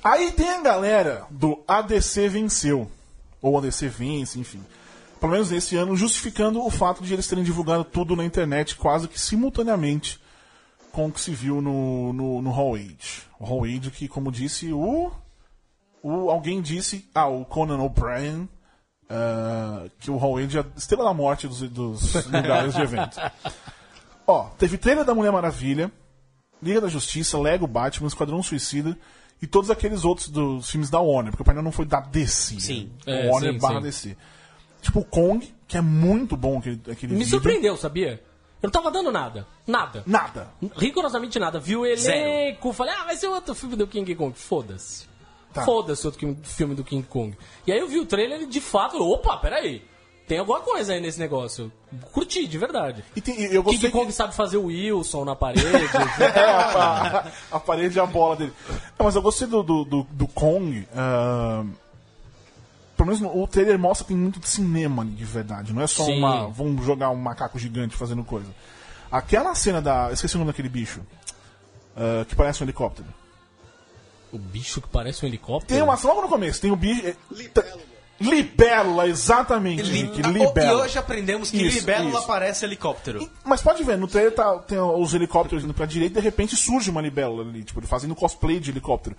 Aí 0.03 0.33
tem 0.33 0.49
a 0.49 0.63
galera 0.63 1.25
do 1.31 1.63
ADC 1.69 2.27
venceu. 2.31 2.91
Ou 3.43 3.59
ADC 3.59 3.87
vence, 3.87 4.39
enfim. 4.41 4.61
Pelo 5.25 5.33
menos 5.33 5.51
nesse 5.51 5.75
ano, 5.75 5.97
justificando 5.97 6.63
o 6.63 6.69
fato 6.69 7.03
de 7.03 7.15
eles 7.15 7.27
terem 7.27 7.43
divulgado 7.43 7.83
tudo 7.83 8.15
na 8.15 8.27
internet 8.27 8.77
quase 8.77 9.09
que 9.09 9.19
simultaneamente 9.19 10.21
com 10.93 11.07
o 11.07 11.11
que 11.11 11.19
se 11.19 11.31
viu 11.31 11.63
no, 11.63 12.13
no, 12.13 12.43
no 12.43 12.51
Hall 12.51 12.75
Age. 12.75 13.23
O 13.41 13.47
Hall 13.47 13.65
Age 13.65 13.91
que, 13.91 14.07
como 14.07 14.31
disse 14.31 14.71
o, 14.71 15.11
o 16.03 16.31
alguém 16.31 16.61
disse, 16.61 17.09
ah, 17.15 17.27
o 17.27 17.43
Conan 17.43 17.79
O'Brien, 17.79 18.47
ah, 19.09 19.87
que 19.99 20.11
o 20.11 20.19
Hall 20.19 20.37
Age 20.37 20.59
é 20.59 20.61
a 20.61 20.67
estrela 20.77 21.05
da 21.05 21.15
morte 21.15 21.49
dos, 21.49 21.61
dos 21.71 22.15
lugares 22.29 22.75
de 22.75 22.83
eventos. 22.83 23.17
Ó, 24.27 24.51
teve 24.59 24.77
trailer 24.77 25.07
da 25.07 25.15
Mulher 25.15 25.33
Maravilha, 25.33 25.91
Liga 26.63 26.83
da 26.83 26.89
Justiça, 26.89 27.39
Lego 27.39 27.67
Batman, 27.67 28.09
Esquadrão 28.09 28.43
Suicida 28.43 28.95
e 29.41 29.47
todos 29.47 29.71
aqueles 29.71 30.05
outros 30.05 30.29
dos 30.29 30.69
filmes 30.69 30.91
da 30.91 31.01
Warner, 31.01 31.33
porque 31.33 31.43
o 31.43 31.47
painel 31.47 31.63
não 31.63 31.73
foi 31.73 31.87
da 31.87 32.01
DC. 32.01 32.61
Sim. 32.61 32.91
né? 33.07 33.27
É, 33.27 33.31
Warner 33.31 33.55
sim, 33.55 33.59
barra 33.59 33.77
sim. 33.77 33.83
DC. 33.83 34.17
Tipo 34.85 35.01
o 35.01 35.05
Kong, 35.05 35.53
que 35.67 35.77
é 35.77 35.81
muito 35.81 36.37
bom 36.37 36.59
aquele, 36.59 36.79
aquele 36.91 37.13
Me 37.15 37.19
vídeo. 37.21 37.31
surpreendeu, 37.31 37.77
sabia? 37.77 38.23
Eu 38.63 38.67
não 38.69 38.71
tava 38.71 38.91
dando 38.91 39.11
nada. 39.11 39.47
Nada. 39.67 40.03
Nada. 40.07 40.49
Rigorosamente 40.77 41.39
nada. 41.39 41.59
Viu 41.59 41.81
o 41.81 41.87
elenco, 41.87 42.73
falei, 42.73 42.95
ah, 42.95 43.05
vai 43.05 43.17
ser 43.17 43.27
outro 43.29 43.55
filme 43.55 43.77
do 43.77 43.87
King 43.87 44.15
Kong. 44.15 44.33
Foda-se. 44.39 45.07
Tá. 45.53 45.65
Foda-se 45.65 46.07
outro 46.07 46.37
filme- 46.43 46.75
do 46.75 46.83
King 46.85 47.07
Kong. 47.07 47.37
E 47.67 47.73
aí 47.73 47.79
eu 47.79 47.89
vi 47.89 47.99
o 47.99 48.07
trailer 48.07 48.43
e 48.43 48.47
de 48.47 48.61
fato, 48.61 48.97
opa, 48.99 49.37
peraí. 49.39 49.83
Tem 50.27 50.39
alguma 50.39 50.61
coisa 50.61 50.95
aí 50.95 51.01
nesse 51.03 51.19
negócio. 51.21 51.71
Curti, 52.13 52.47
de 52.47 52.57
verdade. 52.57 53.05
E 53.15 53.21
tem- 53.21 53.39
eu 53.53 53.63
King 53.63 53.91
Kong 53.91 54.07
que 54.07 54.13
sabe 54.13 54.35
fazer 54.35 54.57
o 54.57 54.65
Wilson 54.67 55.25
na 55.25 55.37
parede. 55.37 55.65
é, 56.35 56.41
a, 56.41 57.31
a 57.53 57.61
parede 57.61 57.99
e 57.99 58.01
a 58.01 58.07
bola 58.07 58.35
dele. 58.37 58.53
Não, 58.99 59.05
mas 59.05 59.15
eu 59.15 59.21
gostei 59.23 59.47
do, 59.47 59.63
do, 59.63 59.85
do, 59.85 60.03
do 60.11 60.27
Kong. 60.29 60.87
ah, 60.97 61.65
pelo 63.05 63.17
menos 63.19 63.21
no- 63.21 63.43
o 63.43 63.47
trailer 63.47 63.79
mostra 63.79 64.05
que 64.07 64.09
tem 64.13 64.17
muito 64.17 64.41
de 64.41 64.49
cinema 64.49 65.03
ali, 65.03 65.13
de 65.13 65.25
verdade. 65.25 65.73
Não 65.73 65.83
é 65.83 65.87
só 65.87 66.05
Sim. 66.05 66.19
uma. 66.19 66.49
Vamos 66.49 66.85
jogar 66.85 67.11
um 67.11 67.17
macaco 67.17 67.59
gigante 67.59 67.97
fazendo 67.97 68.25
coisa. 68.25 68.49
Aquela 69.11 69.55
cena 69.55 69.81
da. 69.83 70.11
Esqueci 70.13 70.35
o 70.37 70.39
nome 70.39 70.51
daquele 70.51 70.69
bicho. 70.69 71.01
ah, 71.97 72.25
que 72.29 72.35
parece 72.35 72.63
um 72.63 72.67
helicóptero. 72.67 73.09
o 74.33 74.39
bicho 74.39 74.81
que 74.81 74.89
parece 74.89 75.25
um 75.25 75.29
helicóptero. 75.29 75.69
Tem 75.75 75.81
uma. 75.83 75.95
Logo 76.03 76.23
no 76.23 76.29
começo, 76.29 76.61
tem 76.61 76.73
o 76.73 76.77
bicho. 76.77 77.07
é, 77.07 77.15
Libélula. 78.21 79.09
Exatamente, 79.09 79.83
Rick. 79.83 80.21
Ah, 80.25 80.29
Libélula. 80.29 80.83
E 80.83 80.85
hoje 80.85 80.99
aprendemos 80.99 81.51
que 81.51 81.67
Isso, 81.67 81.79
libélula 81.81 82.19
isso. 82.19 82.27
parece 82.27 82.65
helicóptero. 82.65 83.29
Mas 83.45 83.61
pode 83.61 83.83
ver, 83.83 83.99
no 83.99 84.07
trailer 84.07 84.33
tá, 84.33 84.59
tem 84.59 84.79
os 84.79 85.15
helicópteros 85.15 85.65
indo 85.65 85.75
pra 85.75 85.87
direita 85.87 86.19
e 86.19 86.23
de 86.23 86.25
repente 86.25 86.57
surge 86.57 86.91
uma 86.91 87.01
libélula 87.01 87.43
ali, 87.43 87.65
tipo, 87.65 87.81
ele 87.81 87.87
fazendo 87.87 88.15
cosplay 88.15 88.61
de 88.61 88.71
helicóptero. 88.71 89.17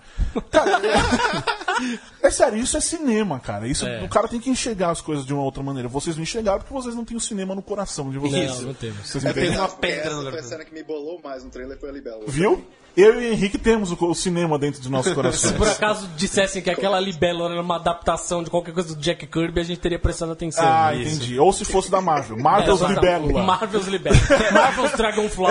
Cara, 0.50 0.80
é, 0.86 1.98
é 2.26 2.30
sério, 2.30 2.58
isso 2.58 2.76
é 2.76 2.80
cinema, 2.80 3.38
cara. 3.38 3.68
Isso, 3.68 3.86
É. 3.86 4.02
O 4.02 4.08
cara 4.08 4.28
tem 4.28 4.40
que 4.40 4.50
enxergar 4.50 4.90
as 4.90 5.00
coisas 5.00 5.24
de 5.26 5.32
uma 5.32 5.42
outra 5.42 5.62
maneira. 5.62 5.88
Vocês 5.88 6.16
não 6.16 6.22
enxergaram 6.22 6.58
porque 6.60 6.72
vocês 6.72 6.94
não 6.94 7.04
têm 7.04 7.16
o 7.16 7.20
cinema 7.20 7.54
no 7.54 7.62
coração 7.62 8.10
de 8.10 8.18
vocês. 8.18 8.60
Não, 8.60 8.68
não 8.68 8.74
temos. 8.74 9.08
Vocês 9.08 9.24
É, 9.24 9.58
uma 9.58 9.68
pedra 9.68 10.14
no 10.14 10.28
a 10.28 10.42
cena 10.42 10.64
que 10.64 10.72
me 10.74 10.82
bolou 10.82 11.20
mais 11.22 11.44
no 11.44 11.50
trailer 11.50 11.78
foi 11.78 11.90
a 11.90 11.92
Libélula. 11.92 12.24
Viu? 12.26 12.64
Eu 12.96 13.20
e 13.20 13.26
o 13.28 13.32
Henrique 13.32 13.58
temos 13.58 13.92
o, 13.92 13.96
o 14.06 14.14
cinema 14.14 14.58
dentro 14.58 14.80
de 14.80 14.88
nossos 14.88 15.10
Se 15.10 15.14
corações. 15.14 15.52
por 15.54 15.68
acaso 15.68 16.08
dissessem 16.16 16.62
que 16.62 16.70
aquela 16.70 16.98
libélula 16.98 17.52
era 17.52 17.60
uma 17.60 17.76
adaptação 17.76 18.42
de 18.42 18.48
qualquer 18.48 18.72
coisa 18.72 18.94
do 18.94 19.00
Jack 19.00 19.26
Kirby, 19.26 19.60
a 19.60 19.64
gente 19.64 19.80
teria 19.80 19.98
prestado 19.98 20.32
atenção. 20.32 20.64
Ah, 20.66 20.94
Isso. 20.94 21.16
entendi. 21.16 21.38
Ou 21.38 21.52
se 21.52 21.64
fosse 21.64 21.90
da 21.90 22.00
Marvel. 22.00 22.38
Marvel's 22.38 22.80
É, 22.82 22.88
Libélula. 22.88 23.42
Marvel's 23.42 23.86
Libélula. 23.86 24.22
Marvel's 24.52 24.92
Dragonfly. 24.92 25.46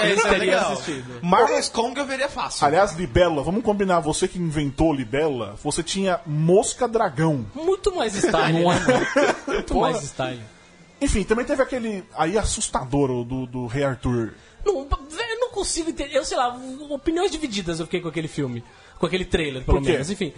gente 0.00 0.16
Isso 0.18 0.26
é 0.26 0.30
teria 0.30 0.54
legal. 0.56 0.72
assistido. 0.72 1.04
Marvel's 1.22 1.68
Kong 1.68 1.98
eu 2.00 2.06
veria 2.06 2.28
fácil. 2.28 2.66
Aliás, 2.66 2.94
Libélula, 2.96 3.42
vamos 3.42 3.62
combinar, 3.62 4.00
você 4.00 4.26
que 4.26 4.38
inventou 4.38 4.92
Libélula, 4.94 5.56
você 5.62 5.82
tinha 5.82 6.20
Mosca 6.26 6.88
Dragão. 6.88 7.44
Muito 7.54 7.94
mais 7.94 8.14
style, 8.14 8.52
né, 8.54 8.64
mano? 8.64 8.80
Muito 9.46 9.74
Porra. 9.74 9.90
mais 9.90 10.02
style. 10.04 10.40
Enfim, 11.00 11.22
também 11.22 11.44
teve 11.44 11.62
aquele 11.62 12.02
aí 12.16 12.36
assustador 12.38 13.24
do, 13.24 13.46
do 13.46 13.66
Rei 13.66 13.84
Arthur. 13.84 14.32
Não, 14.64 14.82
velho, 14.82 15.30
eu 15.30 15.40
não 15.40 15.47
consigo 15.58 15.90
entender. 15.90 16.14
Eu 16.16 16.24
sei 16.24 16.36
lá, 16.36 16.48
opiniões 16.90 17.30
divididas 17.30 17.80
eu 17.80 17.86
fiquei 17.86 18.00
com 18.00 18.08
aquele 18.08 18.28
filme. 18.28 18.64
Com 18.98 19.06
aquele 19.06 19.24
trailer, 19.24 19.64
pelo 19.64 19.80
menos. 19.80 20.10
Enfim. 20.10 20.32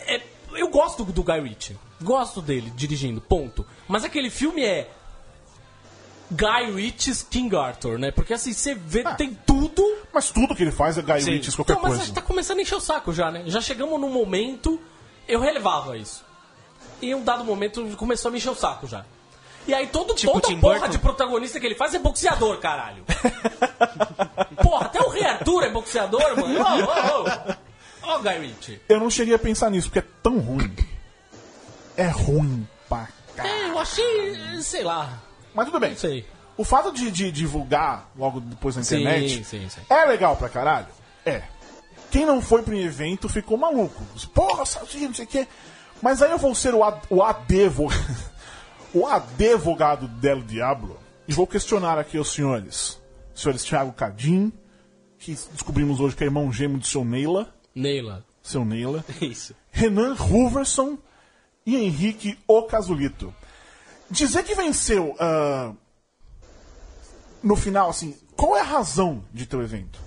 É, 0.00 0.20
eu 0.54 0.68
gosto 0.68 1.04
do, 1.04 1.22
Guy 1.22 1.40
Ritchie. 1.40 1.76
Gosto 2.02 2.40
dele 2.42 2.70
dirigindo, 2.74 3.20
ponto. 3.20 3.64
Mas 3.88 4.04
aquele 4.04 4.30
filme 4.30 4.62
é. 4.64 4.90
Guy 6.30 6.72
Ritchie's 6.74 7.22
King 7.22 7.54
Arthur, 7.54 7.98
né? 7.98 8.10
Porque 8.10 8.32
assim, 8.32 8.52
você 8.54 8.74
vê, 8.74 9.02
Ah. 9.04 9.14
tem 9.14 9.36
tudo. 9.46 9.82
Mas 10.12 10.30
tudo 10.30 10.54
que 10.56 10.62
ele 10.62 10.72
faz 10.72 10.96
é 10.96 11.02
Guy 11.02 11.20
Sim. 11.20 11.30
Ritchie, 11.32 11.52
qualquer 11.56 11.74
Não, 11.74 11.82
mas 11.82 11.96
coisa. 11.98 12.14
tá 12.14 12.22
começando 12.22 12.58
a 12.58 12.62
encher 12.62 12.74
o 12.76 12.80
saco 12.80 13.12
já, 13.12 13.30
né? 13.30 13.44
Já 13.46 13.60
chegamos 13.60 14.00
num 14.00 14.10
momento. 14.10 14.80
Eu 15.28 15.40
relevava 15.40 15.96
isso. 15.96 16.24
E 17.02 17.10
em 17.10 17.14
um 17.14 17.22
dado 17.22 17.44
momento 17.44 17.84
começou 17.96 18.28
a 18.30 18.32
me 18.32 18.38
encher 18.38 18.50
o 18.50 18.54
saco 18.54 18.86
já. 18.86 19.04
E 19.66 19.72
aí 19.72 19.86
todo, 19.86 20.14
Tipo 20.14 20.32
toda 20.32 20.48
Tim 20.48 20.58
porra 20.60 20.74
Burton? 20.80 20.90
de 20.92 20.98
protagonista 20.98 21.60
que 21.60 21.66
ele 21.66 21.74
faz 21.76 21.94
é 21.94 21.98
boxeador, 21.98 22.58
caralho. 22.58 23.04
porra, 24.62 24.86
até 24.86 25.00
o 25.00 25.08
Rei 25.08 25.24
Arthur 25.24 25.62
é 25.64 25.70
boxeador, 25.70 26.36
mano. 26.36 26.58
Ô, 26.60 26.62
ô, 26.62 27.22
ô. 27.22 27.54
Ó 28.04 28.18
o 28.18 28.22
Guy 28.22 28.38
Ritchie. 28.38 28.80
Eu 28.88 28.98
não 28.98 29.08
cheguei 29.08 29.34
a 29.34 29.38
pensar 29.38 29.70
nisso, 29.70 29.88
porque 29.88 30.00
é 30.00 30.08
tão 30.22 30.38
ruim. 30.40 30.74
É 31.96 32.08
ruim 32.08 32.66
pra 32.88 33.06
caralho. 33.36 33.54
É, 33.54 33.68
eu 33.70 33.78
achei, 33.78 34.62
sei 34.62 34.82
lá, 34.82 35.20
Mas 35.54 35.66
tudo 35.66 35.78
bem. 35.78 35.90
não 35.90 35.96
sei. 35.98 36.26
O 36.56 36.64
fato 36.64 36.90
de, 36.92 37.10
de 37.10 37.30
divulgar 37.30 38.10
logo 38.16 38.40
depois 38.40 38.74
na 38.76 38.82
Sim, 38.82 39.00
internet 39.00 39.44
sim, 39.44 39.68
sim. 39.68 39.80
é 39.88 40.04
legal 40.04 40.36
pra 40.36 40.48
caralho? 40.48 40.88
É. 41.24 41.42
Quem 42.10 42.26
não 42.26 42.42
foi 42.42 42.62
pro 42.62 42.74
evento 42.76 43.28
ficou 43.28 43.56
maluco. 43.56 44.02
Porra, 44.34 44.66
Saltinho, 44.66 45.08
não 45.08 45.14
sei 45.14 45.24
o 45.24 45.28
quê. 45.28 45.48
Mas 46.02 46.20
aí 46.20 46.30
eu 46.30 46.38
vou 46.38 46.54
ser 46.54 46.74
o, 46.74 46.82
ad, 46.84 47.00
o 47.08 47.22
advogado. 47.22 48.02
o 48.94 49.06
advogado 49.06 50.06
del 50.08 50.42
Diablo. 50.42 50.98
E 51.26 51.32
vou 51.32 51.46
questionar 51.46 51.98
aqui 51.98 52.18
os 52.18 52.32
senhores. 52.32 53.00
Senhores 53.34 53.64
Thiago 53.64 53.92
Cadim, 53.92 54.52
que 55.18 55.32
descobrimos 55.52 56.00
hoje 56.00 56.16
que 56.16 56.24
é 56.24 56.26
irmão 56.26 56.52
gêmeo 56.52 56.78
do 56.78 56.86
seu 56.86 57.04
Neila. 57.04 57.52
Neila. 57.74 58.24
Seu 58.42 58.64
Neila. 58.64 59.04
Isso. 59.20 59.54
Renan 59.70 60.14
Ruverson 60.14 60.98
e 61.64 61.76
Henrique 61.76 62.38
Ocazulito. 62.46 63.34
Dizer 64.10 64.42
que 64.42 64.54
venceu 64.54 65.16
ah, 65.18 65.72
no 67.42 67.56
final, 67.56 67.90
assim, 67.90 68.16
qual 68.36 68.56
é 68.56 68.60
a 68.60 68.64
razão 68.64 69.24
de 69.32 69.46
teu 69.46 69.62
evento? 69.62 69.98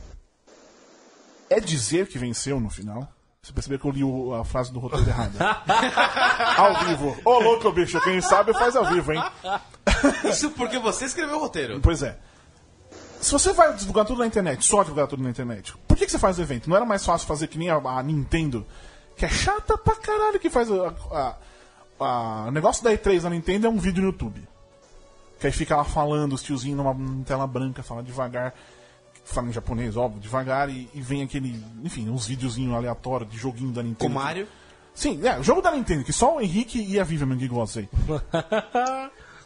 É 1.49 1.59
dizer 1.59 2.07
que 2.07 2.17
venceu 2.17 2.59
no 2.59 2.69
final? 2.69 3.07
Você 3.45 3.53
percebeu 3.53 3.77
que 3.77 3.85
eu 3.85 3.91
li 3.91 4.03
o- 4.03 4.33
a 4.33 4.43
frase 4.43 4.73
do 4.73 4.79
roteiro 4.79 5.07
errada. 5.07 5.37
ao 6.57 6.83
vivo. 6.85 7.15
Ô 7.23 7.39
louco, 7.39 7.71
bicho, 7.71 8.01
quem 8.01 8.19
sabe 8.19 8.51
faz 8.53 8.75
ao 8.75 8.85
vivo, 8.87 9.13
hein? 9.13 9.21
Isso 10.25 10.49
porque 10.49 10.79
você 10.79 11.05
escreveu 11.05 11.37
o 11.37 11.39
roteiro. 11.41 11.79
Pois 11.79 12.01
é. 12.01 12.17
Se 13.21 13.31
você 13.31 13.53
vai 13.53 13.71
divulgar 13.75 14.03
tudo 14.03 14.17
na 14.19 14.25
internet, 14.25 14.65
só 14.65 14.81
divulgar 14.81 15.05
tudo 15.07 15.21
na 15.21 15.29
internet, 15.29 15.75
por 15.87 15.95
que, 15.95 16.05
que 16.05 16.11
você 16.11 16.17
faz 16.17 16.39
o 16.39 16.41
evento? 16.41 16.67
Não 16.67 16.75
era 16.75 16.85
mais 16.85 17.05
fácil 17.05 17.27
fazer 17.27 17.45
que 17.47 17.57
nem 17.59 17.69
a, 17.69 17.75
a 17.75 18.01
Nintendo, 18.01 18.65
que 19.15 19.25
é 19.25 19.29
chata 19.29 19.77
pra 19.77 19.95
caralho 19.95 20.39
que 20.39 20.49
faz 20.49 20.67
a, 20.71 21.35
a- 21.99 22.45
o 22.47 22.51
negócio 22.51 22.83
da 22.83 22.91
E3 22.91 23.21
da 23.21 23.29
Nintendo 23.29 23.67
é 23.67 23.69
um 23.69 23.77
vídeo 23.77 24.01
no 24.01 24.09
YouTube. 24.09 24.43
Que 25.39 25.45
aí 25.45 25.53
fica 25.53 25.75
lá 25.77 25.83
falando, 25.83 26.33
os 26.33 26.41
tiozinhos 26.41 26.77
numa, 26.77 26.93
numa 26.95 27.23
tela 27.23 27.45
branca, 27.45 27.83
fala 27.83 28.01
devagar, 28.01 28.55
fala 29.25 29.49
em 29.49 29.51
japonês, 29.51 29.97
óbvio, 29.97 30.21
devagar, 30.21 30.69
e, 30.69 30.89
e 30.93 31.01
vem 31.01 31.23
aquele, 31.23 31.61
enfim, 31.83 32.09
uns 32.09 32.27
videozinhos 32.27 32.73
aleatórios 32.73 33.29
de 33.29 33.37
joguinho 33.37 33.71
da 33.71 33.81
Com 33.81 33.87
Nintendo. 33.87 34.13
Mario. 34.13 34.47
Sim, 34.93 35.19
é, 35.27 35.37
o 35.37 35.43
jogo 35.43 35.61
da 35.61 35.71
Nintendo, 35.71 36.05
que 36.05 36.13
só 36.13 36.37
o 36.37 36.41
Henrique 36.41 36.81
e 36.81 36.99
a 36.99 37.03
Vivian 37.03 37.37
que 37.37 37.47
gostam 37.47 37.83
aí. 37.83 37.89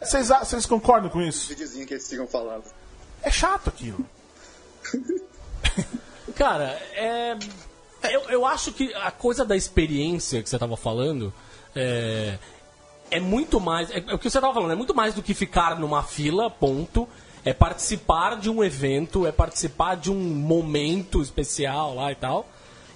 Vocês 0.00 0.64
concordam 0.66 1.10
com 1.10 1.20
isso? 1.20 1.48
videozinho 1.48 1.86
que 1.86 1.94
eles 1.94 2.08
ficam 2.08 2.26
falando. 2.26 2.64
É 3.22 3.30
chato 3.30 3.68
aquilo. 3.68 4.04
Cara, 6.36 6.78
é. 6.92 7.36
Eu, 8.04 8.22
eu 8.30 8.46
acho 8.46 8.72
que 8.72 8.94
a 8.94 9.10
coisa 9.10 9.44
da 9.44 9.54
experiência 9.54 10.42
que 10.42 10.48
você 10.48 10.58
tava 10.58 10.76
falando 10.76 11.32
é. 11.74 12.38
É 13.10 13.18
muito 13.18 13.60
mais. 13.60 13.90
É, 13.90 13.98
é 14.06 14.14
o 14.14 14.18
que 14.18 14.30
você 14.30 14.40
tava 14.40 14.54
falando, 14.54 14.72
é 14.72 14.76
muito 14.76 14.94
mais 14.94 15.14
do 15.14 15.22
que 15.22 15.34
ficar 15.34 15.78
numa 15.78 16.02
fila, 16.02 16.48
ponto. 16.48 17.08
É 17.44 17.52
participar 17.52 18.36
de 18.36 18.50
um 18.50 18.62
evento, 18.62 19.26
é 19.26 19.32
participar 19.32 19.96
de 19.96 20.10
um 20.10 20.18
momento 20.18 21.22
especial 21.22 21.94
lá 21.94 22.12
e 22.12 22.14
tal. 22.14 22.48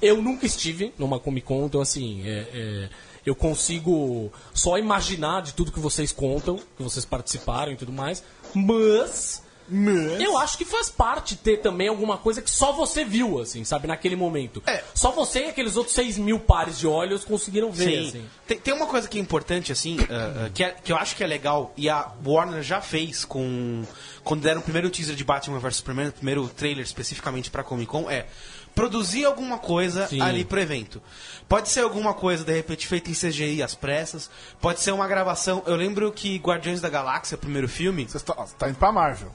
Eu 0.02 0.20
nunca 0.20 0.44
estive 0.44 0.92
numa 0.98 1.18
Comic 1.18 1.46
Con, 1.46 1.66
então 1.66 1.80
assim, 1.80 2.22
é- 2.26 2.48
é, 2.52 2.88
eu 3.24 3.34
consigo 3.34 4.30
só 4.52 4.76
imaginar 4.76 5.42
de 5.42 5.54
tudo 5.54 5.72
que 5.72 5.80
vocês 5.80 6.12
contam, 6.12 6.58
que 6.76 6.82
vocês 6.82 7.04
participaram 7.04 7.72
e 7.72 7.76
tudo 7.76 7.92
mais. 7.92 8.22
Mas 8.54 9.42
Mas... 9.68 10.20
eu 10.20 10.36
acho 10.38 10.58
que 10.58 10.64
faz 10.64 10.88
parte 10.90 11.36
ter 11.36 11.58
também 11.58 11.88
alguma 11.88 12.18
coisa 12.18 12.42
que 12.42 12.50
só 12.50 12.72
você 12.72 13.04
viu, 13.04 13.40
assim, 13.40 13.64
sabe, 13.64 13.86
naquele 13.86 14.16
momento. 14.16 14.62
É. 14.66 14.82
Só 14.94 15.10
você 15.10 15.46
e 15.46 15.48
aqueles 15.50 15.76
outros 15.76 15.94
6 15.94 16.18
mil 16.18 16.38
pares 16.38 16.78
de 16.78 16.86
olhos 16.86 17.24
conseguiram 17.24 17.70
ver, 17.72 17.84
Sim. 18.02 18.08
assim. 18.08 18.24
Tem, 18.46 18.58
tem 18.58 18.74
uma 18.74 18.86
coisa 18.86 19.08
que 19.08 19.18
é 19.18 19.20
importante, 19.20 19.72
assim, 19.72 19.96
ah, 20.10 20.46
ah, 20.46 20.50
que, 20.52 20.62
é- 20.62 20.70
que 20.70 20.92
eu 20.92 20.96
acho 20.96 21.16
que 21.16 21.24
é 21.24 21.26
legal, 21.26 21.72
e 21.76 21.88
a 21.88 22.12
Warner 22.24 22.62
já 22.62 22.80
fez 22.80 23.24
com. 23.24 23.82
Quando 24.22 24.42
deram 24.42 24.60
o 24.60 24.64
primeiro 24.64 24.90
teaser 24.90 25.14
de 25.14 25.24
Batman 25.24 25.58
vs 25.58 25.76
Superman, 25.76 26.08
o 26.08 26.12
primeiro 26.12 26.48
trailer 26.48 26.84
especificamente 26.84 27.50
pra 27.50 27.62
Comic 27.62 27.90
Con, 27.90 28.10
é. 28.10 28.26
produzir 28.74 29.24
alguma 29.24 29.58
coisa 29.58 30.06
Sim. 30.08 30.20
ali 30.20 30.44
pro 30.44 30.60
evento. 30.60 31.00
Pode 31.48 31.68
ser 31.68 31.80
alguma 31.80 32.12
coisa, 32.14 32.42
de 32.44 32.52
repente, 32.52 32.86
feita 32.86 33.10
em 33.10 33.14
CGI 33.14 33.62
às 33.62 33.74
pressas. 33.74 34.30
Pode 34.60 34.80
ser 34.80 34.92
uma 34.92 35.06
gravação. 35.06 35.62
Eu 35.66 35.76
lembro 35.76 36.10
que 36.10 36.36
Guardiões 36.38 36.80
da 36.80 36.88
Galáxia, 36.88 37.36
o 37.36 37.38
primeiro 37.38 37.68
filme. 37.68 38.06
Você 38.08 38.18
tá, 38.20 38.34
tá 38.58 38.68
indo 38.68 38.76
pra 38.78 38.90
Marvel. 38.90 39.30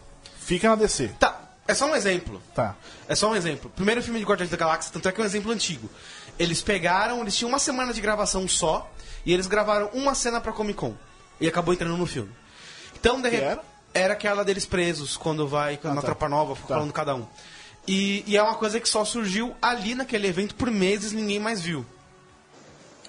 Fica 0.50 0.68
na 0.68 0.76
DC. 0.76 1.10
Tá, 1.20 1.40
é 1.68 1.76
só 1.76 1.86
um 1.86 1.96
exemplo. 1.96 2.42
Tá. 2.56 2.76
É 3.08 3.14
só 3.14 3.30
um 3.30 3.36
exemplo. 3.36 3.70
Primeiro 3.76 4.02
filme 4.02 4.18
de 4.18 4.26
Guardiões 4.26 4.50
da 4.50 4.58
Galáxia, 4.58 4.92
tanto 4.92 5.08
é 5.08 5.12
que 5.12 5.22
é 5.22 5.24
um 5.24 5.28
exemplo 5.28 5.52
antigo. 5.52 5.88
Eles 6.40 6.60
pegaram, 6.60 7.22
eles 7.22 7.38
tinham 7.38 7.50
uma 7.50 7.60
semana 7.60 7.94
de 7.94 8.02
gravação 8.02 8.48
só, 8.48 8.92
e 9.24 9.32
eles 9.32 9.46
gravaram 9.46 9.92
uma 9.94 10.16
cena 10.16 10.42
pra 10.42 10.52
Comic 10.52 10.80
Con. 10.80 10.96
E 11.40 11.48
acabou 11.48 11.72
entrando 11.72 11.96
no 11.96 12.06
filme. 12.08 12.32
Então, 13.00 13.22
de 13.22 13.30
repente. 13.30 13.44
era? 13.44 13.64
Era 13.94 14.14
aquela 14.14 14.44
deles 14.44 14.66
presos, 14.66 15.16
quando 15.16 15.48
vai 15.48 15.80
na 15.84 15.98
tá. 15.98 16.02
Tropa 16.02 16.28
Nova, 16.28 16.56
Tá. 16.56 16.62
falando 16.68 16.92
cada 16.92 17.14
um. 17.14 17.28
E, 17.88 18.24
e 18.26 18.36
é 18.36 18.42
uma 18.42 18.56
coisa 18.56 18.80
que 18.80 18.90
só 18.90 19.06
surgiu 19.06 19.56
ali 19.62 19.94
naquele 19.94 20.26
evento 20.26 20.56
por 20.56 20.72
meses, 20.72 21.12
ninguém 21.12 21.40
mais 21.40 21.62
viu. 21.62 21.86